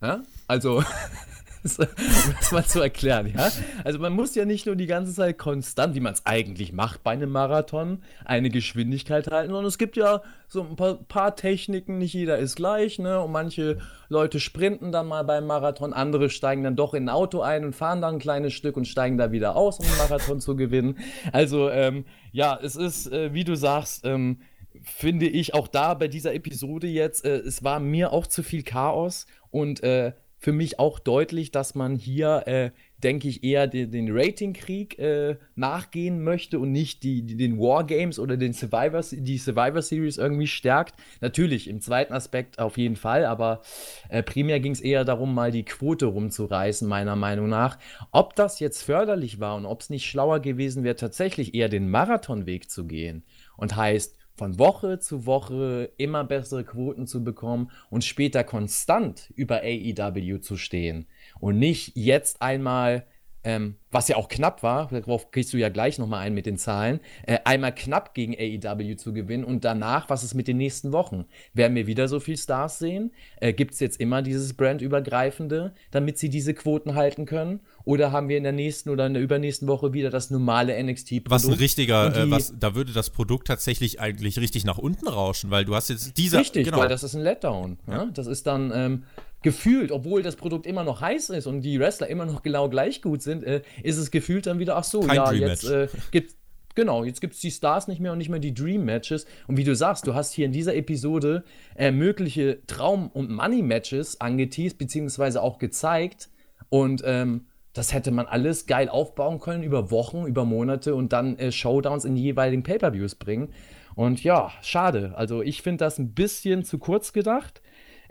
Ja? 0.00 0.22
Also. 0.46 0.84
um 1.64 2.34
das 2.38 2.52
mal 2.52 2.64
zu 2.64 2.80
erklären, 2.80 3.32
ja. 3.34 3.50
Also 3.84 3.98
man 3.98 4.12
muss 4.12 4.34
ja 4.34 4.44
nicht 4.44 4.66
nur 4.66 4.76
die 4.76 4.86
ganze 4.86 5.12
Zeit 5.14 5.38
konstant, 5.38 5.94
wie 5.94 6.00
man 6.00 6.12
es 6.12 6.26
eigentlich 6.26 6.72
macht 6.72 7.02
bei 7.02 7.12
einem 7.12 7.30
Marathon, 7.30 8.02
eine 8.24 8.50
Geschwindigkeit 8.50 9.30
halten, 9.30 9.50
sondern 9.50 9.66
es 9.66 9.78
gibt 9.78 9.96
ja 9.96 10.22
so 10.48 10.62
ein 10.62 10.76
paar, 10.76 10.94
paar, 10.94 11.36
Techniken, 11.36 11.98
nicht 11.98 12.12
jeder 12.12 12.38
ist 12.38 12.56
gleich, 12.56 12.98
ne? 12.98 13.20
Und 13.20 13.32
manche 13.32 13.78
Leute 14.08 14.40
sprinten 14.40 14.92
dann 14.92 15.06
mal 15.06 15.22
beim 15.22 15.46
Marathon, 15.46 15.92
andere 15.92 16.30
steigen 16.30 16.62
dann 16.62 16.76
doch 16.76 16.94
in 16.94 17.04
ein 17.04 17.08
Auto 17.08 17.40
ein 17.40 17.64
und 17.64 17.74
fahren 17.74 18.02
dann 18.02 18.16
ein 18.16 18.20
kleines 18.20 18.52
Stück 18.52 18.76
und 18.76 18.86
steigen 18.86 19.16
da 19.16 19.32
wieder 19.32 19.56
aus, 19.56 19.78
um 19.78 19.86
den 19.86 19.96
Marathon 19.96 20.40
zu 20.40 20.56
gewinnen. 20.56 20.98
Also, 21.32 21.70
ähm, 21.70 22.04
ja, 22.32 22.58
es 22.62 22.76
ist, 22.76 23.10
äh, 23.10 23.32
wie 23.32 23.44
du 23.44 23.54
sagst, 23.56 24.04
ähm, 24.04 24.40
finde 24.82 25.26
ich 25.26 25.54
auch 25.54 25.68
da 25.68 25.94
bei 25.94 26.08
dieser 26.08 26.34
Episode 26.34 26.86
jetzt, 26.86 27.24
äh, 27.24 27.38
es 27.38 27.62
war 27.62 27.80
mir 27.80 28.12
auch 28.12 28.26
zu 28.26 28.42
viel 28.42 28.62
Chaos 28.62 29.26
und 29.50 29.82
äh, 29.82 30.12
für 30.42 30.52
mich 30.52 30.80
auch 30.80 30.98
deutlich, 30.98 31.52
dass 31.52 31.76
man 31.76 31.94
hier, 31.94 32.42
äh, 32.46 32.72
denke 33.00 33.28
ich, 33.28 33.44
eher 33.44 33.68
den, 33.68 33.92
den 33.92 34.08
Ratingkrieg 34.10 34.98
äh, 34.98 35.36
nachgehen 35.54 36.24
möchte 36.24 36.58
und 36.58 36.72
nicht 36.72 37.04
die, 37.04 37.22
die, 37.22 37.36
den 37.36 37.60
Wargames 37.60 38.18
oder 38.18 38.36
den 38.36 38.52
Survivor, 38.52 39.02
die 39.08 39.38
Survivor 39.38 39.82
Series 39.82 40.18
irgendwie 40.18 40.48
stärkt. 40.48 40.96
Natürlich, 41.20 41.68
im 41.68 41.80
zweiten 41.80 42.12
Aspekt 42.12 42.58
auf 42.58 42.76
jeden 42.76 42.96
Fall, 42.96 43.24
aber 43.24 43.62
äh, 44.08 44.24
primär 44.24 44.58
ging 44.58 44.72
es 44.72 44.80
eher 44.80 45.04
darum, 45.04 45.32
mal 45.32 45.52
die 45.52 45.64
Quote 45.64 46.06
rumzureißen, 46.06 46.88
meiner 46.88 47.14
Meinung 47.14 47.48
nach. 47.48 47.78
Ob 48.10 48.34
das 48.34 48.58
jetzt 48.58 48.82
förderlich 48.82 49.38
war 49.38 49.54
und 49.54 49.64
ob 49.64 49.82
es 49.82 49.90
nicht 49.90 50.06
schlauer 50.06 50.40
gewesen 50.40 50.82
wäre, 50.82 50.96
tatsächlich 50.96 51.54
eher 51.54 51.68
den 51.68 51.88
Marathonweg 51.88 52.68
zu 52.68 52.84
gehen 52.88 53.22
und 53.56 53.76
heißt, 53.76 54.16
von 54.42 54.58
Woche 54.58 54.98
zu 54.98 55.24
Woche 55.24 55.92
immer 55.98 56.24
bessere 56.24 56.64
Quoten 56.64 57.06
zu 57.06 57.22
bekommen 57.22 57.70
und 57.90 58.02
später 58.02 58.42
konstant 58.42 59.32
über 59.36 59.60
AEW 59.62 60.40
zu 60.40 60.56
stehen 60.56 61.06
und 61.38 61.60
nicht 61.60 61.92
jetzt 61.94 62.42
einmal 62.42 63.06
ähm, 63.44 63.76
was 63.90 64.08
ja 64.08 64.16
auch 64.16 64.28
knapp 64.28 64.62
war, 64.62 64.88
darauf 64.88 65.30
kriegst 65.30 65.52
du 65.52 65.58
ja 65.58 65.68
gleich 65.68 65.98
nochmal 65.98 66.20
ein 66.20 66.34
mit 66.34 66.46
den 66.46 66.56
Zahlen, 66.56 67.00
äh, 67.26 67.38
einmal 67.44 67.74
knapp 67.74 68.14
gegen 68.14 68.34
AEW 68.34 68.96
zu 68.96 69.12
gewinnen 69.12 69.44
und 69.44 69.64
danach, 69.64 70.08
was 70.08 70.22
ist 70.24 70.34
mit 70.34 70.48
den 70.48 70.56
nächsten 70.56 70.92
Wochen? 70.92 71.26
Werden 71.52 71.74
wir 71.74 71.86
wieder 71.86 72.08
so 72.08 72.20
viel 72.20 72.36
Stars 72.36 72.78
sehen? 72.78 73.12
Äh, 73.40 73.52
Gibt 73.52 73.74
es 73.74 73.80
jetzt 73.80 74.00
immer 74.00 74.22
dieses 74.22 74.54
Brandübergreifende, 74.54 75.74
damit 75.90 76.18
sie 76.18 76.30
diese 76.30 76.54
Quoten 76.54 76.94
halten 76.94 77.26
können? 77.26 77.60
Oder 77.84 78.12
haben 78.12 78.28
wir 78.28 78.36
in 78.36 78.44
der 78.44 78.52
nächsten 78.52 78.90
oder 78.90 79.06
in 79.06 79.14
der 79.14 79.22
übernächsten 79.22 79.66
Woche 79.66 79.92
wieder 79.92 80.10
das 80.10 80.30
normale 80.30 80.80
NXT-Produkt? 80.82 81.30
Was 81.30 81.46
ein 81.46 81.54
richtiger, 81.54 82.16
äh, 82.16 82.30
was, 82.30 82.54
da 82.58 82.74
würde 82.74 82.92
das 82.92 83.10
Produkt 83.10 83.48
tatsächlich 83.48 84.00
eigentlich 84.00 84.38
richtig 84.38 84.64
nach 84.64 84.78
unten 84.78 85.08
rauschen, 85.08 85.50
weil 85.50 85.64
du 85.64 85.74
hast 85.74 85.90
jetzt 85.90 86.16
diese. 86.16 86.38
Richtig, 86.38 86.64
genau. 86.64 86.78
weil 86.78 86.88
das 86.88 87.02
ist 87.02 87.14
ein 87.14 87.22
Letdown. 87.22 87.78
Ja? 87.86 87.92
Ja? 87.94 88.06
Das 88.06 88.26
ist 88.26 88.46
dann, 88.46 88.72
ähm, 88.74 89.02
gefühlt, 89.42 89.92
obwohl 89.92 90.22
das 90.22 90.36
Produkt 90.36 90.66
immer 90.66 90.84
noch 90.84 91.00
heiß 91.00 91.30
ist 91.30 91.46
und 91.46 91.62
die 91.62 91.78
Wrestler 91.78 92.08
immer 92.08 92.26
noch 92.26 92.42
genau 92.42 92.68
gleich 92.68 93.02
gut 93.02 93.22
sind, 93.22 93.44
äh, 93.44 93.62
ist 93.82 93.98
es 93.98 94.10
gefühlt 94.10 94.46
dann 94.46 94.58
wieder, 94.58 94.76
ach 94.76 94.84
so, 94.84 95.00
Kein 95.00 95.16
ja, 95.16 95.32
jetzt 95.32 95.64
äh, 95.64 95.88
gibt 96.10 96.34
Genau, 96.74 97.04
jetzt 97.04 97.20
gibt 97.20 97.34
es 97.34 97.40
die 97.40 97.50
Stars 97.50 97.88
nicht 97.88 98.00
mehr 98.00 98.12
und 98.12 98.18
nicht 98.18 98.30
mehr 98.30 98.38
die 98.38 98.54
Dream 98.54 98.84
Matches. 98.84 99.26
Und 99.46 99.56
wie 99.56 99.64
du 99.64 99.74
sagst, 99.74 100.06
du 100.06 100.14
hast 100.14 100.32
hier 100.32 100.46
in 100.46 100.52
dieser 100.52 100.74
Episode 100.74 101.44
äh, 101.76 101.90
mögliche 101.90 102.60
Traum- 102.66 103.10
und 103.10 103.30
Money-Matches 103.30 104.20
angeteased, 104.20 104.78
beziehungsweise 104.78 105.42
auch 105.42 105.58
gezeigt. 105.58 106.30
Und 106.70 107.02
ähm, 107.04 107.46
das 107.74 107.92
hätte 107.92 108.10
man 108.10 108.26
alles 108.26 108.66
geil 108.66 108.88
aufbauen 108.88 109.38
können 109.38 109.62
über 109.62 109.90
Wochen, 109.90 110.24
über 110.26 110.44
Monate 110.44 110.94
und 110.94 111.12
dann 111.12 111.38
äh, 111.38 111.52
Showdowns 111.52 112.04
in 112.04 112.14
die 112.14 112.22
jeweiligen 112.22 112.62
Pay-Per-Views 112.62 113.16
bringen. 113.16 113.50
Und 113.94 114.24
ja, 114.24 114.50
schade. 114.62 115.12
Also 115.16 115.42
ich 115.42 115.62
finde 115.62 115.84
das 115.84 115.98
ein 115.98 116.14
bisschen 116.14 116.64
zu 116.64 116.78
kurz 116.78 117.12
gedacht. 117.12 117.60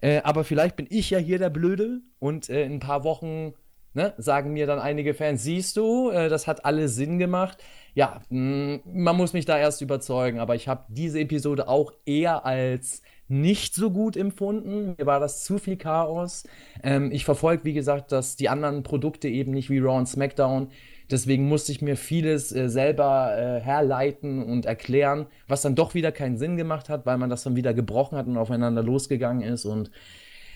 Äh, 0.01 0.21
aber 0.23 0.43
vielleicht 0.43 0.75
bin 0.75 0.87
ich 0.89 1.09
ja 1.09 1.19
hier 1.19 1.39
der 1.39 1.49
Blöde 1.49 2.01
und 2.19 2.49
äh, 2.49 2.63
in 2.63 2.73
ein 2.73 2.79
paar 2.79 3.03
Wochen 3.03 3.53
ne, 3.93 4.13
sagen 4.17 4.53
mir 4.53 4.67
dann 4.67 4.79
einige 4.79 5.13
Fans, 5.13 5.43
siehst 5.43 5.77
du, 5.77 6.09
äh, 6.09 6.29
das 6.29 6.47
hat 6.47 6.65
alles 6.65 6.95
Sinn 6.95 7.19
gemacht. 7.19 7.63
Ja, 7.93 8.21
mh, 8.29 8.77
mm, 8.77 8.81
man 8.85 9.17
muss 9.17 9.33
mich 9.33 9.45
da 9.45 9.57
erst 9.57 9.81
überzeugen, 9.81 10.39
aber 10.39 10.55
ich 10.55 10.67
habe 10.67 10.85
diese 10.89 11.19
Episode 11.19 11.67
auch 11.67 11.91
eher 12.05 12.45
als 12.45 13.01
nicht 13.27 13.75
so 13.75 13.91
gut 13.91 14.17
empfunden. 14.17 14.95
Mir 14.97 15.05
war 15.05 15.19
das 15.19 15.43
zu 15.43 15.57
viel 15.57 15.77
Chaos. 15.77 16.43
Ähm, 16.83 17.11
ich 17.11 17.25
verfolge, 17.25 17.63
wie 17.63 17.73
gesagt, 17.73 18.11
dass 18.11 18.35
die 18.35 18.49
anderen 18.49 18.83
Produkte 18.83 19.27
eben 19.29 19.51
nicht 19.51 19.69
wie 19.69 19.79
Raw 19.79 19.97
und 19.97 20.07
SmackDown 20.07 20.69
Deswegen 21.11 21.49
musste 21.49 21.73
ich 21.73 21.81
mir 21.81 21.97
vieles 21.97 22.53
äh, 22.53 22.69
selber 22.69 23.35
äh, 23.37 23.59
herleiten 23.59 24.41
und 24.43 24.65
erklären, 24.65 25.27
was 25.47 25.61
dann 25.61 25.75
doch 25.75 25.93
wieder 25.93 26.13
keinen 26.13 26.37
Sinn 26.37 26.55
gemacht 26.55 26.87
hat, 26.87 27.05
weil 27.05 27.17
man 27.17 27.29
das 27.29 27.43
dann 27.43 27.57
wieder 27.57 27.73
gebrochen 27.73 28.17
hat 28.17 28.27
und 28.27 28.37
aufeinander 28.37 28.81
losgegangen 28.81 29.41
ist. 29.41 29.65
Und 29.65 29.91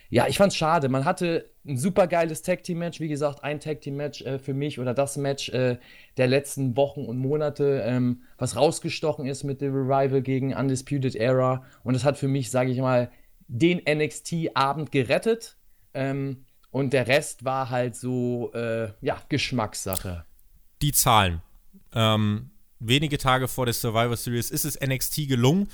ja, 0.10 0.28
ich 0.28 0.38
fand's 0.38 0.56
schade. 0.56 0.88
Man 0.88 1.03
hatte 1.03 1.49
ein 1.68 1.78
super 1.78 2.08
geiles 2.08 2.41
Tag 2.41 2.64
Team 2.64 2.80
Match, 2.80 3.01
wie 3.01 3.10
gesagt, 3.10 3.43
ein 3.43 3.60
Tag 3.60 3.82
Team 3.82 3.97
Match 3.97 4.22
äh, 4.22 4.39
für 4.39 4.53
mich 4.53 4.80
oder 4.80 4.93
das 4.93 5.18
Match 5.18 5.49
äh, 5.49 5.78
der 6.16 6.28
letzten 6.28 6.78
Wochen 6.78 7.03
und 7.03 7.18
Monate, 7.18 7.84
ähm, 7.86 8.22
was 8.38 8.56
rausgestochen 8.56 9.26
ist 9.26 9.43
mit 9.43 9.60
dem 9.60 9.74
Revival 9.74 10.22
gegen 10.22 10.53
Undisputed 10.53 11.16
Era. 11.16 11.64
Und 11.84 11.95
das 11.95 12.06
hat 12.06 12.18
für 12.18 12.30
mich, 12.30 12.49
sage 12.49 12.72
ich 12.72 12.80
mal, 12.80 13.12
den 13.47 13.82
NXT-Abend 13.86 14.93
gerettet. 14.93 15.58
Ähm, 15.93 16.45
und 16.72 16.93
der 16.93 17.08
Rest 17.08 17.43
war 17.43 17.70
halt 17.70 17.95
so, 17.95 18.53
äh, 18.53 18.89
ja, 19.01 19.18
Geschmackssache 19.28 20.24
die 20.86 20.91
Zahlen. 20.91 21.41
Ähm, 21.93 22.51
wenige 22.79 23.17
Tage 23.17 23.47
vor 23.47 23.65
der 23.65 23.73
Survivor 23.73 24.17
Series 24.17 24.51
ist 24.51 24.65
es 24.65 24.79
NXT 24.79 25.27
gelungen. 25.27 25.67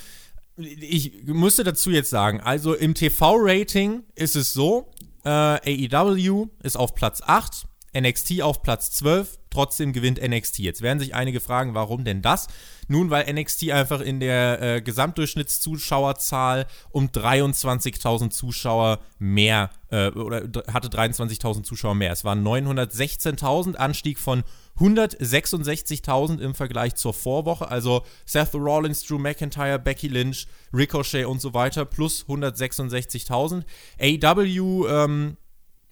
Ich 0.58 1.24
müsste 1.26 1.64
dazu 1.64 1.92
jetzt 1.92 2.10
sagen, 2.10 2.40
also 2.42 2.74
im 2.74 2.94
TV-Rating 2.94 4.04
ist 4.16 4.36
es 4.36 4.54
so, 4.54 4.92
äh, 5.24 5.90
AEW 5.90 6.48
ist 6.64 6.78
auf 6.78 6.96
Platz 6.96 7.22
8, 7.26 7.68
NXT 7.98 8.42
auf 8.42 8.62
Platz 8.62 8.92
12, 8.92 9.40
trotzdem 9.50 9.92
gewinnt 9.92 10.22
NXT. 10.22 10.60
Jetzt 10.60 10.82
werden 10.82 11.00
sich 11.00 11.14
einige 11.14 11.42
fragen, 11.42 11.74
warum 11.74 12.06
denn 12.06 12.22
das? 12.22 12.48
Nun, 12.88 13.10
weil 13.10 13.32
NXT 13.32 13.72
einfach 13.72 14.00
in 14.02 14.20
der 14.20 14.62
äh, 14.62 14.82
Gesamtdurchschnittszuschauerzahl 14.82 16.68
um 16.92 17.08
23.000 17.08 18.30
Zuschauer 18.30 19.00
mehr 19.20 19.72
äh, 19.90 20.10
oder 20.10 20.44
hatte 20.72 20.88
23.000 20.88 21.64
Zuschauer 21.64 21.96
mehr. 21.96 22.12
Es 22.12 22.24
waren 22.24 22.46
916.000, 22.46 23.76
Anstieg 23.76 24.20
von 24.20 24.44
166.000 24.82 26.40
im 26.40 26.56
Vergleich 26.56 26.96
zur 26.96 27.14
Vorwoche. 27.14 27.70
Also 27.70 28.04
Seth 28.26 28.54
Rollins, 28.56 29.04
Drew 29.04 29.20
McIntyre, 29.20 29.80
Becky 29.80 30.08
Lynch, 30.08 30.48
Ricochet 30.74 31.26
und 31.26 31.40
so 31.40 31.54
weiter 31.54 31.86
plus 31.86 32.26
166.000. 32.28 33.64
AEW 34.00 34.88
ähm, 34.88 35.38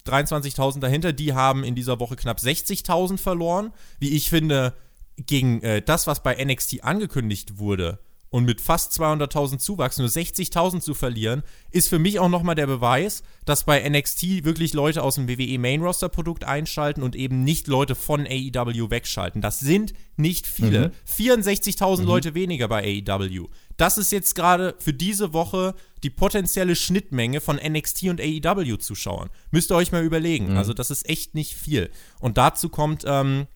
23.000 0.06 0.80
dahinter, 0.80 1.12
die 1.12 1.34
haben 1.34 1.62
in 1.62 1.74
dieser 1.74 2.00
Woche 2.00 2.16
knapp 2.16 2.38
60.000 2.38 3.18
verloren. 3.18 3.72
Wie 4.00 4.16
ich 4.16 4.28
finde, 4.28 4.74
gegen 5.16 5.62
äh, 5.62 5.82
das, 5.82 6.06
was 6.06 6.22
bei 6.22 6.42
NXT 6.42 6.82
angekündigt 6.82 7.58
wurde 7.58 8.00
und 8.30 8.44
mit 8.44 8.60
fast 8.60 8.92
200.000 8.92 9.58
Zuwachs 9.58 9.98
nur 9.98 10.08
60.000 10.08 10.80
zu 10.80 10.94
verlieren, 10.94 11.42
ist 11.70 11.88
für 11.88 11.98
mich 11.98 12.20
auch 12.20 12.28
nochmal 12.28 12.54
der 12.54 12.68
Beweis, 12.68 13.24
dass 13.44 13.64
bei 13.64 13.86
NXT 13.88 14.44
wirklich 14.44 14.72
Leute 14.72 15.02
aus 15.02 15.16
dem 15.16 15.28
WWE 15.28 15.58
Main 15.58 15.82
Roster 15.82 16.08
Produkt 16.08 16.44
einschalten 16.44 17.02
und 17.02 17.16
eben 17.16 17.42
nicht 17.42 17.66
Leute 17.66 17.96
von 17.96 18.26
AEW 18.26 18.90
wegschalten. 18.90 19.42
Das 19.42 19.58
sind 19.58 19.94
nicht 20.16 20.46
viele. 20.46 20.88
Mhm. 20.88 21.24
64.000 21.24 22.02
mhm. 22.02 22.06
Leute 22.06 22.34
weniger 22.34 22.68
bei 22.68 23.02
AEW. 23.08 23.48
Das 23.76 23.98
ist 23.98 24.12
jetzt 24.12 24.36
gerade 24.36 24.76
für 24.78 24.94
diese 24.94 25.32
Woche 25.32 25.74
die 26.04 26.10
potenzielle 26.10 26.76
Schnittmenge 26.76 27.40
von 27.40 27.56
NXT 27.56 28.04
und 28.04 28.20
AEW-Zuschauern. 28.20 29.30
Müsst 29.50 29.72
ihr 29.72 29.76
euch 29.76 29.90
mal 29.90 30.04
überlegen. 30.04 30.52
Mhm. 30.52 30.56
Also, 30.56 30.72
das 30.72 30.90
ist 30.90 31.08
echt 31.08 31.34
nicht 31.34 31.56
viel. 31.56 31.90
Und 32.20 32.38
dazu 32.38 32.68
kommt, 32.68 33.04
ähm, 33.06 33.48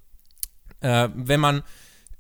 äh, 0.81 1.09
wenn 1.15 1.41
man 1.41 1.63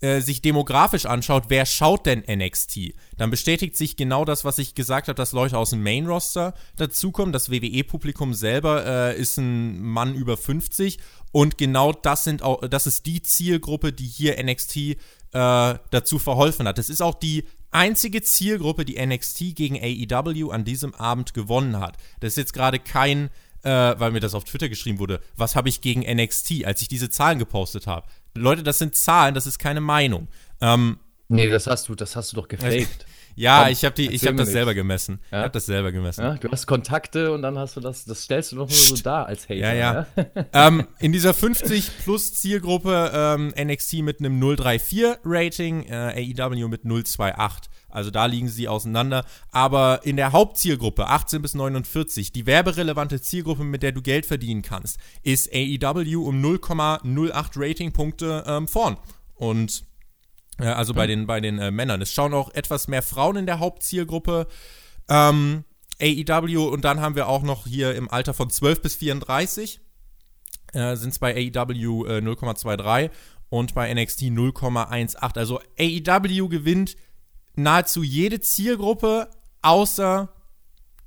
äh, 0.05 0.21
sich 0.21 0.43
demografisch 0.43 1.07
anschaut, 1.07 1.45
wer 1.49 1.65
schaut 1.65 2.05
denn 2.05 2.25
NXT, 2.31 2.93
dann 3.17 3.31
bestätigt 3.31 3.75
sich 3.75 3.97
genau 3.97 4.27
das, 4.27 4.45
was 4.45 4.59
ich 4.59 4.75
gesagt 4.75 5.09
habe, 5.09 5.17
dass 5.17 5.33
Leute 5.33 5.57
aus 5.57 5.71
dem 5.71 5.83
Main-Roster 5.83 6.53
dazukommen. 6.77 7.33
Das 7.33 7.51
WWE-Publikum 7.51 8.35
selber 8.35 8.85
äh, 8.85 9.19
ist 9.19 9.39
ein 9.39 9.81
Mann 9.81 10.15
über 10.15 10.37
50 10.37 10.99
und 11.33 11.57
genau 11.57 11.93
das 11.93 12.23
sind 12.23 12.43
auch, 12.43 12.69
das 12.69 12.87
ist 12.87 13.07
die 13.07 13.23
Zielgruppe, 13.23 13.95
die 13.95 14.07
hier 14.07 14.37
NXT 14.45 14.77
äh, 14.77 14.95
dazu 15.33 16.19
verholfen 16.19 16.69
hat. 16.69 16.77
Das 16.77 16.91
ist 16.91 17.01
auch 17.01 17.15
die 17.15 17.45
einzige 17.71 18.21
Zielgruppe, 18.21 18.85
die 18.85 19.05
NXT 19.05 19.57
gegen 19.57 19.77
AEW 19.77 20.51
an 20.51 20.65
diesem 20.67 20.95
Abend 20.95 21.33
gewonnen 21.33 21.81
hat. 21.81 21.97
Das 22.21 22.35
ist 22.35 22.37
jetzt 22.37 22.53
gerade 22.53 22.79
kein, 22.79 23.31
äh, 23.63 23.71
weil 23.71 24.13
mir 24.13 24.21
das 24.21 24.35
auf 24.35 24.45
Twitter 24.45 24.69
geschrieben 24.69 24.99
wurde, 24.99 25.23
was 25.35 25.57
habe 25.57 25.71
ich 25.71 25.81
gegen 25.81 26.03
NXT, 26.03 26.67
als 26.67 26.83
ich 26.83 26.89
diese 26.89 27.09
Zahlen 27.09 27.39
gepostet 27.39 27.87
habe. 27.87 28.07
Leute, 28.37 28.62
das 28.62 28.78
sind 28.78 28.95
Zahlen, 28.95 29.35
das 29.35 29.47
ist 29.47 29.59
keine 29.59 29.80
Meinung. 29.80 30.28
Ähm, 30.61 30.99
nee, 31.28 31.49
das 31.49 31.66
hast 31.66 31.89
du, 31.89 31.95
das 31.95 32.16
hast 32.16 32.32
du 32.32 32.37
doch 32.37 32.49
gefaked. 32.49 33.07
Ja, 33.37 33.64
Komm, 33.64 33.72
ich 33.72 33.85
habe 33.85 34.03
hab 34.03 34.37
das 34.37 34.49
selber 34.51 34.74
gemessen. 34.74 35.20
Ja? 35.30 35.39
Ich 35.39 35.43
habe 35.45 35.53
das 35.53 35.66
selber 35.66 35.91
gemessen. 35.91 36.22
Ja, 36.22 36.35
du 36.35 36.49
hast 36.51 36.66
Kontakte 36.66 37.32
und 37.32 37.43
dann 37.43 37.59
hast 37.59 37.76
du 37.76 37.80
das, 37.80 38.05
das 38.05 38.22
stellst 38.22 38.53
du 38.53 38.57
doch 38.57 38.68
nur 38.68 38.78
so 38.78 38.95
da 38.97 39.24
als 39.24 39.49
Hater. 39.49 39.55
Ja, 39.55 39.72
ja. 39.72 40.07
ja? 40.16 40.26
ähm, 40.53 40.87
in 41.01 41.11
dieser 41.11 41.35
50 41.35 41.99
plus 42.05 42.35
Zielgruppe 42.35 43.11
ähm, 43.12 43.53
NXT 43.61 43.95
mit 44.03 44.20
einem 44.20 44.41
034 44.41 45.18
Rating, 45.24 45.85
äh, 45.89 46.35
AEW 46.39 46.68
mit 46.68 46.85
028. 46.85 47.70
Also 47.95 48.11
da 48.11 48.26
liegen 48.26 48.49
sie 48.49 48.68
auseinander. 48.68 49.24
Aber 49.51 50.01
in 50.05 50.16
der 50.16 50.32
Hauptzielgruppe, 50.32 51.07
18 51.07 51.42
bis 51.42 51.55
49, 51.55 52.32
die 52.32 52.47
werberelevante 52.47 53.20
Zielgruppe, 53.20 53.64
mit 53.64 53.82
der 53.82 53.92
du 53.92 54.03
Geld 54.03 54.26
verdienen 54.26 54.62
kannst, 54.62 54.99
ist 55.22 55.53
AEW 55.53 56.26
um 56.26 56.42
0,08 56.42 57.51
Ratingpunkte 57.57 58.45
ähm, 58.47 58.68
vorn. 58.68 58.97
Und 59.34 59.84
äh, 60.59 60.66
also 60.66 60.95
bei 60.95 61.07
den, 61.07 61.26
bei 61.26 61.40
den 61.40 61.59
äh, 61.59 61.70
Männern. 61.70 62.03
Es 62.03 62.12
schauen 62.12 62.34
auch 62.34 62.51
etwas 62.51 62.88
mehr 62.88 63.03
Frauen 63.03 63.36
in 63.36 63.47
der 63.47 63.59
Hauptzielgruppe. 63.59 64.47
Ähm, 65.09 65.64
AEW 66.01 66.68
und 66.68 66.84
dann 66.84 67.01
haben 67.01 67.14
wir 67.14 67.28
auch 67.28 67.42
noch 67.42 67.66
hier 67.66 67.95
im 67.95 68.11
Alter 68.11 68.34
von 68.34 68.51
12 68.51 68.82
bis 68.82 68.97
34 68.97 69.80
äh, 70.74 70.97
sind 70.97 71.11
es 71.11 71.18
bei 71.18 71.34
AEW 71.34 72.07
äh, 72.07 72.18
0,23 72.18 73.11
und 73.49 73.74
bei 73.74 73.92
NXT 73.92 74.22
0,18. 74.22 75.16
Also 75.36 75.61
AEW 75.78 76.49
gewinnt 76.49 76.97
nahezu 77.57 78.03
jede 78.03 78.41
Zielgruppe 78.41 79.29
außer 79.63 80.29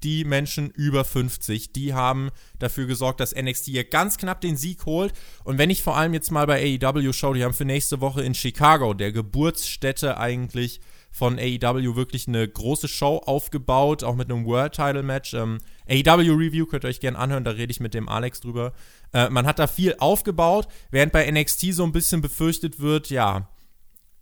die 0.04 0.26
Menschen 0.26 0.70
über 0.70 1.04
50. 1.04 1.74
Die 1.74 1.93
haben 1.93 2.30
dafür 2.60 2.86
gesorgt, 2.86 3.20
dass 3.20 3.36
NXT 3.36 3.66
hier 3.66 3.84
ganz 3.84 4.18
knapp 4.18 4.41
den 4.41 4.58
Sieg 4.58 4.86
holt. 4.86 5.14
Und 5.43 5.58
wenn 5.58 5.70
ich 5.70 5.84
vor 5.84 5.98
allem 5.98 6.14
jetzt 6.14 6.32
mal 6.32 6.45
bei 6.45 6.80
AEW 6.82 7.14
schaue, 7.14 7.36
die 7.36 7.43
haben 7.43 7.54
für 7.54 7.66
nächste 7.66 8.00
Woche 8.00 8.22
in 8.22 8.36
Chicago, 8.36 8.93
der 8.93 9.12
Geburtsstätte 9.12 10.18
eigentlich 10.18 10.82
von 11.10 11.39
AEW, 11.39 11.95
wirklich 11.95 12.28
eine 12.28 12.48
große 12.48 12.88
Show 12.88 13.18
aufgebaut, 13.26 14.04
auch 14.04 14.16
mit 14.16 14.30
einem 14.30 14.45
World 14.45 14.74
Title 14.74 15.04
Match. 15.04 15.34
Ähm, 15.34 15.58
AEW 15.89 16.34
Review 16.36 16.68
könnt 16.68 16.86
ihr 16.86 16.89
euch 16.89 17.00
gerne 17.00 17.18
anhören, 17.18 17.43
da 17.43 17.52
rede 17.52 17.72
ich 17.72 17.80
mit 17.80 17.95
dem 17.95 18.08
Alex 18.08 18.41
drüber. 18.41 18.74
Äh, 19.14 19.30
man 19.30 19.48
hat 19.48 19.58
da 19.58 19.66
viel 19.66 19.95
aufgebaut, 19.98 20.68
während 20.91 21.12
bei 21.12 21.30
NXT 21.30 21.74
so 21.74 21.84
ein 21.84 21.91
bisschen 21.91 22.22
befürchtet 22.22 22.80
wird, 22.80 23.10
ja, 23.10 23.50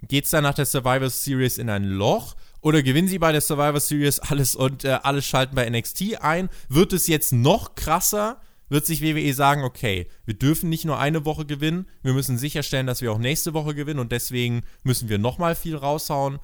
geht 0.02 0.26
es 0.26 0.32
dann 0.32 0.44
nach 0.44 0.54
der 0.54 0.66
Survivor 0.66 1.10
Series 1.10 1.58
in 1.58 1.70
ein 1.70 1.84
Loch? 1.84 2.36
Oder 2.62 2.82
gewinnen 2.82 3.08
sie 3.08 3.20
bei 3.20 3.32
der 3.32 3.42
Survivor 3.42 3.80
Series 3.80 4.20
alles 4.20 4.56
und 4.56 4.86
äh, 4.86 5.00
alles 5.04 5.26
schalten 5.26 5.56
bei 5.56 5.70
NXT 5.70 6.22
ein? 6.22 6.50
Wird 6.68 6.94
es 6.94 7.08
jetzt 7.08 7.32
noch 7.32 7.76
krasser? 7.76 8.42
Wird 8.70 8.88
sich 8.88 9.04
WWE 9.04 9.34
sagen, 9.34 9.64
okay, 9.64 10.08
wir 10.26 10.34
dürfen 10.34 10.70
nicht 10.70 10.86
nur 10.86 10.98
eine 10.98 11.26
Woche 11.26 11.46
gewinnen, 11.46 11.88
wir 12.02 12.14
müssen 12.14 12.40
sicherstellen, 12.40 12.88
dass 12.88 13.02
wir 13.02 13.12
auch 13.12 13.20
nächste 13.20 13.54
Woche 13.54 13.76
gewinnen 13.76 14.00
und 14.00 14.12
deswegen 14.12 14.64
müssen 14.84 15.10
wir 15.10 15.20
nochmal 15.20 15.54
viel 15.54 15.76
raushauen. 15.76 16.40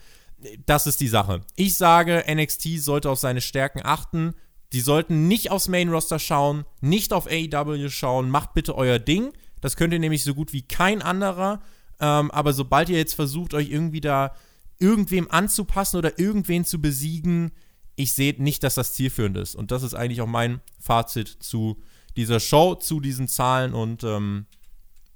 Das 0.65 0.85
ist 0.85 0.99
die 1.01 1.07
Sache. 1.07 1.41
Ich 1.55 1.77
sage, 1.77 2.23
NXT 2.31 2.79
sollte 2.79 3.09
auf 3.09 3.19
seine 3.19 3.41
Stärken 3.41 3.81
achten. 3.83 4.35
Die 4.73 4.81
sollten 4.81 5.27
nicht 5.27 5.51
aufs 5.51 5.67
Main 5.67 5.89
Roster 5.89 6.19
schauen, 6.19 6.65
nicht 6.79 7.13
auf 7.13 7.27
AEW 7.27 7.89
schauen. 7.89 8.29
Macht 8.29 8.53
bitte 8.53 8.75
euer 8.75 8.99
Ding. 8.99 9.33
Das 9.59 9.75
könnt 9.75 9.93
ihr 9.93 9.99
nämlich 9.99 10.23
so 10.23 10.33
gut 10.33 10.53
wie 10.53 10.61
kein 10.61 11.01
anderer. 11.01 11.61
Ähm, 12.01 12.31
aber 12.31 12.51
sobald 12.53 12.89
ihr 12.89 12.97
jetzt 12.97 13.13
versucht, 13.13 13.53
euch 13.53 13.69
irgendwie 13.69 14.01
da 14.01 14.33
irgendwem 14.79 15.29
anzupassen 15.29 15.97
oder 15.97 16.19
irgendwen 16.19 16.65
zu 16.65 16.81
besiegen, 16.81 17.51
ich 17.95 18.13
sehe 18.13 18.35
nicht, 18.41 18.63
dass 18.63 18.75
das 18.75 18.93
zielführend 18.93 19.37
ist. 19.37 19.55
Und 19.55 19.71
das 19.71 19.83
ist 19.83 19.93
eigentlich 19.93 20.21
auch 20.21 20.27
mein 20.27 20.59
Fazit 20.79 21.27
zu 21.27 21.81
dieser 22.17 22.39
Show, 22.39 22.75
zu 22.75 22.99
diesen 22.99 23.27
Zahlen 23.27 23.73
und 23.73 24.03
ähm, 24.03 24.47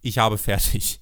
ich 0.02 0.20
habe 0.20 0.38
fertig. 0.38 1.02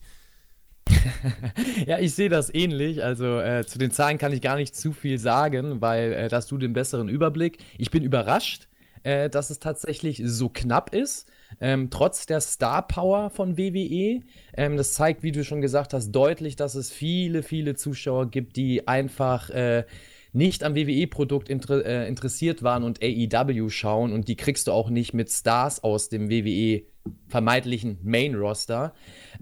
ja, 1.86 2.00
ich 2.00 2.16
sehe 2.16 2.30
das 2.30 2.54
ähnlich. 2.54 3.04
Also 3.04 3.40
äh, 3.40 3.66
zu 3.66 3.78
den 3.78 3.92
Zahlen 3.92 4.18
kann 4.18 4.34
ich 4.34 4.42
gar 4.42 4.56
nicht 4.56 4.76
zu 4.76 4.94
viel 4.94 5.20
sagen, 5.20 5.82
weil 5.82 6.14
äh, 6.14 6.30
da 6.30 6.40
du 6.40 6.58
den 6.58 6.74
besseren 6.74 7.10
Überblick. 7.10 7.58
Ich 7.78 7.92
bin 7.92 8.04
überrascht, 8.04 8.68
äh, 9.04 9.30
dass 9.30 9.50
es 9.50 9.60
tatsächlich 9.60 10.22
so 10.26 10.50
knapp 10.50 10.94
ist. 10.94 11.28
Ähm, 11.64 11.90
trotz 11.90 12.26
der 12.26 12.42
Star 12.42 12.86
Power 12.86 13.30
von 13.30 13.58
WWE. 13.58 14.20
Ähm, 14.54 14.76
das 14.76 14.94
zeigt, 14.94 15.24
wie 15.24 15.32
du 15.32 15.46
schon 15.46 15.62
gesagt 15.62 15.94
hast, 15.94 16.12
deutlich, 16.12 16.58
dass 16.58 16.76
es 16.76 16.92
viele, 16.92 17.42
viele 17.42 17.76
Zuschauer 17.76 18.30
gibt, 18.30 18.58
die 18.58 18.86
einfach 18.86 19.50
äh, 19.50 19.86
nicht 20.34 20.66
am 20.66 20.76
WWE-Produkt 20.76 21.48
inter 21.48 21.86
äh, 21.86 22.06
interessiert 22.10 22.64
waren 22.64 22.84
und 22.84 23.02
AEW 23.02 23.70
schauen. 23.70 24.12
Und 24.12 24.28
die 24.28 24.36
kriegst 24.36 24.68
du 24.68 24.74
auch 24.74 24.90
nicht 24.90 25.14
mit 25.14 25.32
Stars 25.32 25.82
aus 25.86 26.10
dem 26.10 26.30
WWE 26.30 26.84
vermeintlichen 27.30 27.98
Main-Roster. 28.04 28.94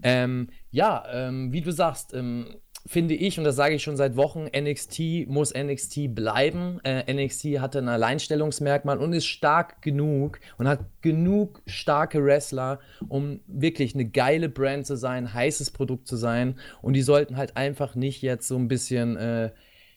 Ähm, 0.03 0.49
ja, 0.69 1.03
ähm, 1.11 1.51
wie 1.51 1.61
du 1.61 1.71
sagst, 1.71 2.13
ähm, 2.13 2.55
finde 2.85 3.13
ich, 3.13 3.37
und 3.37 3.43
das 3.43 3.55
sage 3.55 3.75
ich 3.75 3.83
schon 3.83 3.97
seit 3.97 4.15
Wochen, 4.15 4.47
NXT 4.55 5.27
muss 5.27 5.53
NXT 5.53 6.15
bleiben. 6.15 6.79
Äh, 6.83 7.11
NXT 7.13 7.59
hatte 7.59 7.79
ein 7.79 7.87
Alleinstellungsmerkmal 7.87 8.97
und 8.97 9.13
ist 9.13 9.27
stark 9.27 9.81
genug 9.81 10.39
und 10.57 10.67
hat 10.67 10.79
genug 11.01 11.61
starke 11.65 12.23
Wrestler, 12.23 12.79
um 13.07 13.39
wirklich 13.47 13.93
eine 13.93 14.05
geile 14.05 14.49
Brand 14.49 14.85
zu 14.85 14.95
sein, 14.95 15.33
heißes 15.33 15.71
Produkt 15.71 16.07
zu 16.07 16.15
sein. 16.15 16.55
Und 16.81 16.93
die 16.93 17.01
sollten 17.01 17.37
halt 17.37 17.57
einfach 17.57 17.95
nicht 17.95 18.21
jetzt 18.21 18.47
so 18.47 18.57
ein 18.57 18.67
bisschen 18.67 19.17
äh, 19.17 19.51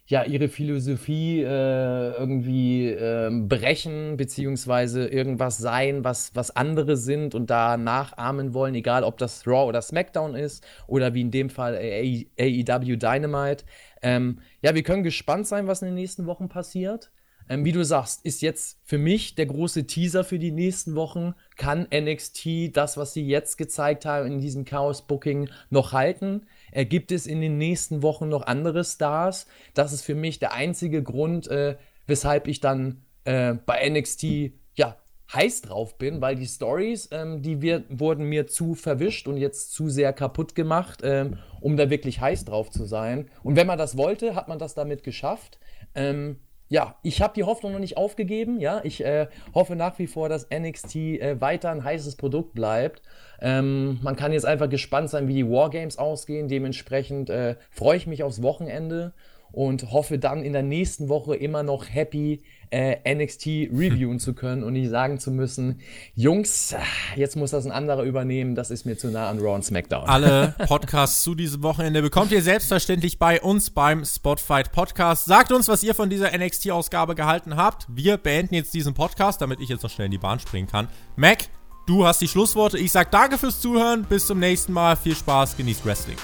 ja, 0.07 0.23
ihre 0.25 0.49
Philosophie 0.49 1.41
äh, 1.43 1.47
irgendwie 1.47 2.89
äh, 2.89 3.31
brechen, 3.31 4.19
beziehungsweise 4.19 5.07
irgendwas 5.09 5.57
sein, 5.57 6.05
was, 6.05 6.33
was 6.35 6.55
andere 6.55 6.99
sind 6.99 7.35
und 7.35 7.49
da 7.49 7.79
nachahmen 7.79 8.53
wollen, 8.53 8.75
egal 8.75 9.03
ob 9.03 9.17
das 9.17 9.47
Raw 9.47 9.67
oder 9.67 9.81
SmackDown 9.81 10.35
ist 10.35 10.63
oder 10.87 11.15
wie 11.15 11.23
in 11.23 11.31
dem 11.31 11.49
Fall 11.49 11.75
AEW 11.77 12.97
Dynamite. 12.97 13.65
Ähm, 14.03 14.41
ja, 14.61 14.75
wir 14.75 14.83
können 14.83 15.05
gespannt 15.05 15.47
sein, 15.47 15.67
was 15.67 15.81
in 15.81 15.87
den 15.87 15.95
nächsten 15.95 16.27
Wochen 16.27 16.51
passiert. 16.51 17.11
Ähm, 17.49 17.65
wie 17.65 17.73
du 17.73 17.85
sagst, 17.85 18.25
ist 18.25 18.43
jetzt 18.43 18.79
für 18.85 18.99
mich 18.99 19.35
der 19.35 19.47
große 19.47 19.87
Teaser 19.87 20.25
für 20.25 20.39
die 20.39 20.51
nächsten 20.51 20.95
Wochen. 20.95 21.35
Kann 21.57 21.87
NXT 21.93 22.77
das, 22.77 22.97
was 22.97 23.13
sie 23.13 23.27
jetzt 23.27 23.59
gezeigt 23.59 24.07
haben 24.07 24.27
in 24.27 24.41
diesem 24.41 24.65
Chaos-Booking, 24.65 25.51
noch 25.71 25.93
halten? 25.93 26.47
Äh, 26.73 26.87
gibt 26.87 27.13
es 27.13 27.27
in 27.27 27.41
den 27.41 27.59
nächsten 27.59 28.03
Wochen 28.03 28.29
noch 28.29 28.47
andere 28.47 28.85
Stars? 28.85 29.47
Das 29.75 29.93
ist 29.93 30.03
für 30.03 30.15
mich 30.15 30.39
der 30.39 30.55
einzige 30.55 31.03
Grund, 31.03 31.49
äh, 31.49 31.77
weshalb 32.07 32.49
ich 32.49 32.61
dann 32.61 33.03
äh, 33.25 33.55
bei 33.55 33.89
NXT 33.89 34.53
ja 34.75 34.97
heiß 35.33 35.63
drauf 35.63 35.99
bin, 35.99 36.21
weil 36.21 36.37
die 36.37 36.47
Stories, 36.47 37.09
ähm, 37.13 37.43
die 37.43 37.61
wir, 37.61 37.85
wurden 37.89 38.25
mir 38.25 38.47
zu 38.47 38.75
verwischt 38.75 39.27
und 39.27 39.37
jetzt 39.37 39.73
zu 39.73 39.89
sehr 39.89 40.13
kaputt 40.13 40.55
gemacht, 40.55 41.01
ähm, 41.03 41.39
um 41.61 41.77
da 41.77 41.91
wirklich 41.91 42.21
heiß 42.21 42.45
drauf 42.45 42.71
zu 42.71 42.85
sein. 42.85 43.31
Und 43.43 43.57
wenn 43.57 43.67
man 43.67 43.79
das 43.79 43.97
wollte, 43.97 44.35
hat 44.35 44.49
man 44.49 44.59
das 44.59 44.75
damit 44.75 45.03
geschafft. 45.03 45.59
Ähm, 45.95 46.39
ja, 46.69 46.97
ich 47.03 47.21
habe 47.21 47.35
die 47.35 47.45
Hoffnung 47.45 47.73
noch 47.73 47.79
nicht 47.79 47.97
aufgegeben. 47.97 48.59
Ja, 48.59 48.81
ich 48.85 49.05
äh, 49.05 49.29
hoffe 49.55 49.77
nach 49.77 49.99
wie 49.99 50.07
vor, 50.07 50.29
dass 50.29 50.49
NXT 50.51 50.97
äh, 50.97 51.41
weiter 51.41 51.71
ein 51.71 51.85
heißes 51.85 52.17
Produkt 52.17 52.55
bleibt. 52.55 53.03
Ähm, 53.41 53.99
man 54.03 54.17
kann 54.17 54.33
jetzt 54.33 54.47
einfach 54.47 54.69
gespannt 54.69 55.11
sein, 55.11 55.29
wie 55.29 55.35
die 55.35 55.49
Wargames 55.49 55.99
ausgehen. 55.99 56.49
Dementsprechend 56.49 57.29
äh, 57.31 57.57
freue 57.71 57.97
ich 57.97 58.07
mich 58.07 58.23
aufs 58.23 58.43
Wochenende 58.43 59.13
und 59.55 59.93
hoffe 59.93 60.19
dann 60.19 60.43
in 60.43 60.53
der 60.53 60.63
nächsten 60.63 61.09
Woche 61.09 61.37
immer 61.37 61.63
noch 61.63 61.89
happy 61.89 62.43
äh, 62.71 63.15
NXT 63.15 63.47
reviewen 63.73 64.19
zu 64.19 64.35
können 64.35 64.65
und 64.65 64.73
nicht 64.73 64.91
sagen 64.91 65.21
zu 65.21 65.31
müssen, 65.31 65.81
Jungs, 66.17 66.75
jetzt 67.15 67.37
muss 67.37 67.53
das 67.53 67.65
ein 67.65 67.71
anderer 67.71 68.03
übernehmen, 68.03 68.57
das 68.57 68.73
ist 68.73 68.85
mir 68.85 68.97
zu 68.97 69.13
nah 69.13 69.31
an 69.31 69.39
Raw 69.39 69.55
und 69.55 69.65
SmackDown. 69.65 70.09
Alle 70.09 70.57
Podcasts 70.67 71.23
zu 71.23 71.37
diesem 71.37 71.63
Wochenende 71.63 72.03
bekommt 72.03 72.33
ihr 72.33 72.43
selbstverständlich 72.43 73.21
bei 73.21 73.41
uns 73.41 73.71
beim 73.71 74.05
Spotfight 74.05 74.73
Podcast. 74.73 75.27
Sagt 75.27 75.53
uns, 75.53 75.69
was 75.69 75.85
ihr 75.85 75.95
von 75.95 76.11
dieser 76.11 76.37
NXT-Ausgabe 76.37 77.15
gehalten 77.15 77.55
habt. 77.55 77.87
Wir 77.89 78.17
beenden 78.17 78.57
jetzt 78.57 78.75
diesen 78.75 78.95
Podcast, 78.95 79.41
damit 79.41 79.61
ich 79.61 79.69
jetzt 79.69 79.85
noch 79.85 79.91
schnell 79.91 80.07
in 80.07 80.13
die 80.13 80.19
Bahn 80.19 80.41
springen 80.41 80.67
kann. 80.67 80.89
Mac, 81.15 81.45
du 81.87 82.05
hast 82.05 82.21
die 82.21 82.29
Schlussworte. 82.29 82.79
Ich 82.79 82.91
sag 82.91 83.13
danke 83.13 83.39
fürs 83.39 83.61
Zuhören. 83.61 84.03
Bis 84.03 84.27
zum 84.27 84.41
nächsten 84.41 84.73
Mal. 84.73 84.97
Viel 84.97 85.15
Spaß, 85.15 85.57
genießt 85.57 85.87
Wrestling. 85.87 86.17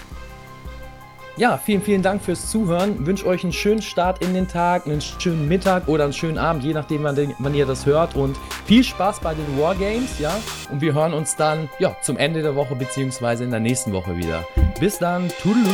Ja, 1.41 1.57
vielen, 1.57 1.81
vielen 1.81 2.03
Dank 2.03 2.21
fürs 2.21 2.51
Zuhören. 2.51 3.07
Wünsche 3.07 3.25
euch 3.25 3.45
einen 3.45 3.55
schönen 3.55 3.81
Start 3.81 4.23
in 4.23 4.35
den 4.35 4.47
Tag, 4.47 4.85
einen 4.85 5.01
schönen 5.01 5.49
Mittag 5.49 5.89
oder 5.89 6.05
einen 6.05 6.13
schönen 6.13 6.37
Abend, 6.37 6.65
je 6.65 6.75
nachdem, 6.75 7.03
wann, 7.03 7.35
wann 7.39 7.55
ihr 7.55 7.65
das 7.65 7.87
hört. 7.87 8.15
Und 8.15 8.37
viel 8.67 8.85
Spaß 8.85 9.21
bei 9.21 9.33
den 9.33 9.59
Wargames, 9.59 10.19
ja. 10.19 10.39
Und 10.71 10.83
wir 10.83 10.93
hören 10.93 11.15
uns 11.15 11.37
dann 11.37 11.71
ja, 11.79 11.97
zum 12.03 12.19
Ende 12.19 12.43
der 12.43 12.57
Woche 12.57 12.77
beziehungsweise 12.77 13.45
in 13.45 13.53
der 13.53 13.61
nächsten 13.61 13.95
Woche 13.95 14.19
wieder. 14.19 14.47
Bis 14.81 14.99
dann, 14.99 15.31
Toodaloo! 15.41 15.71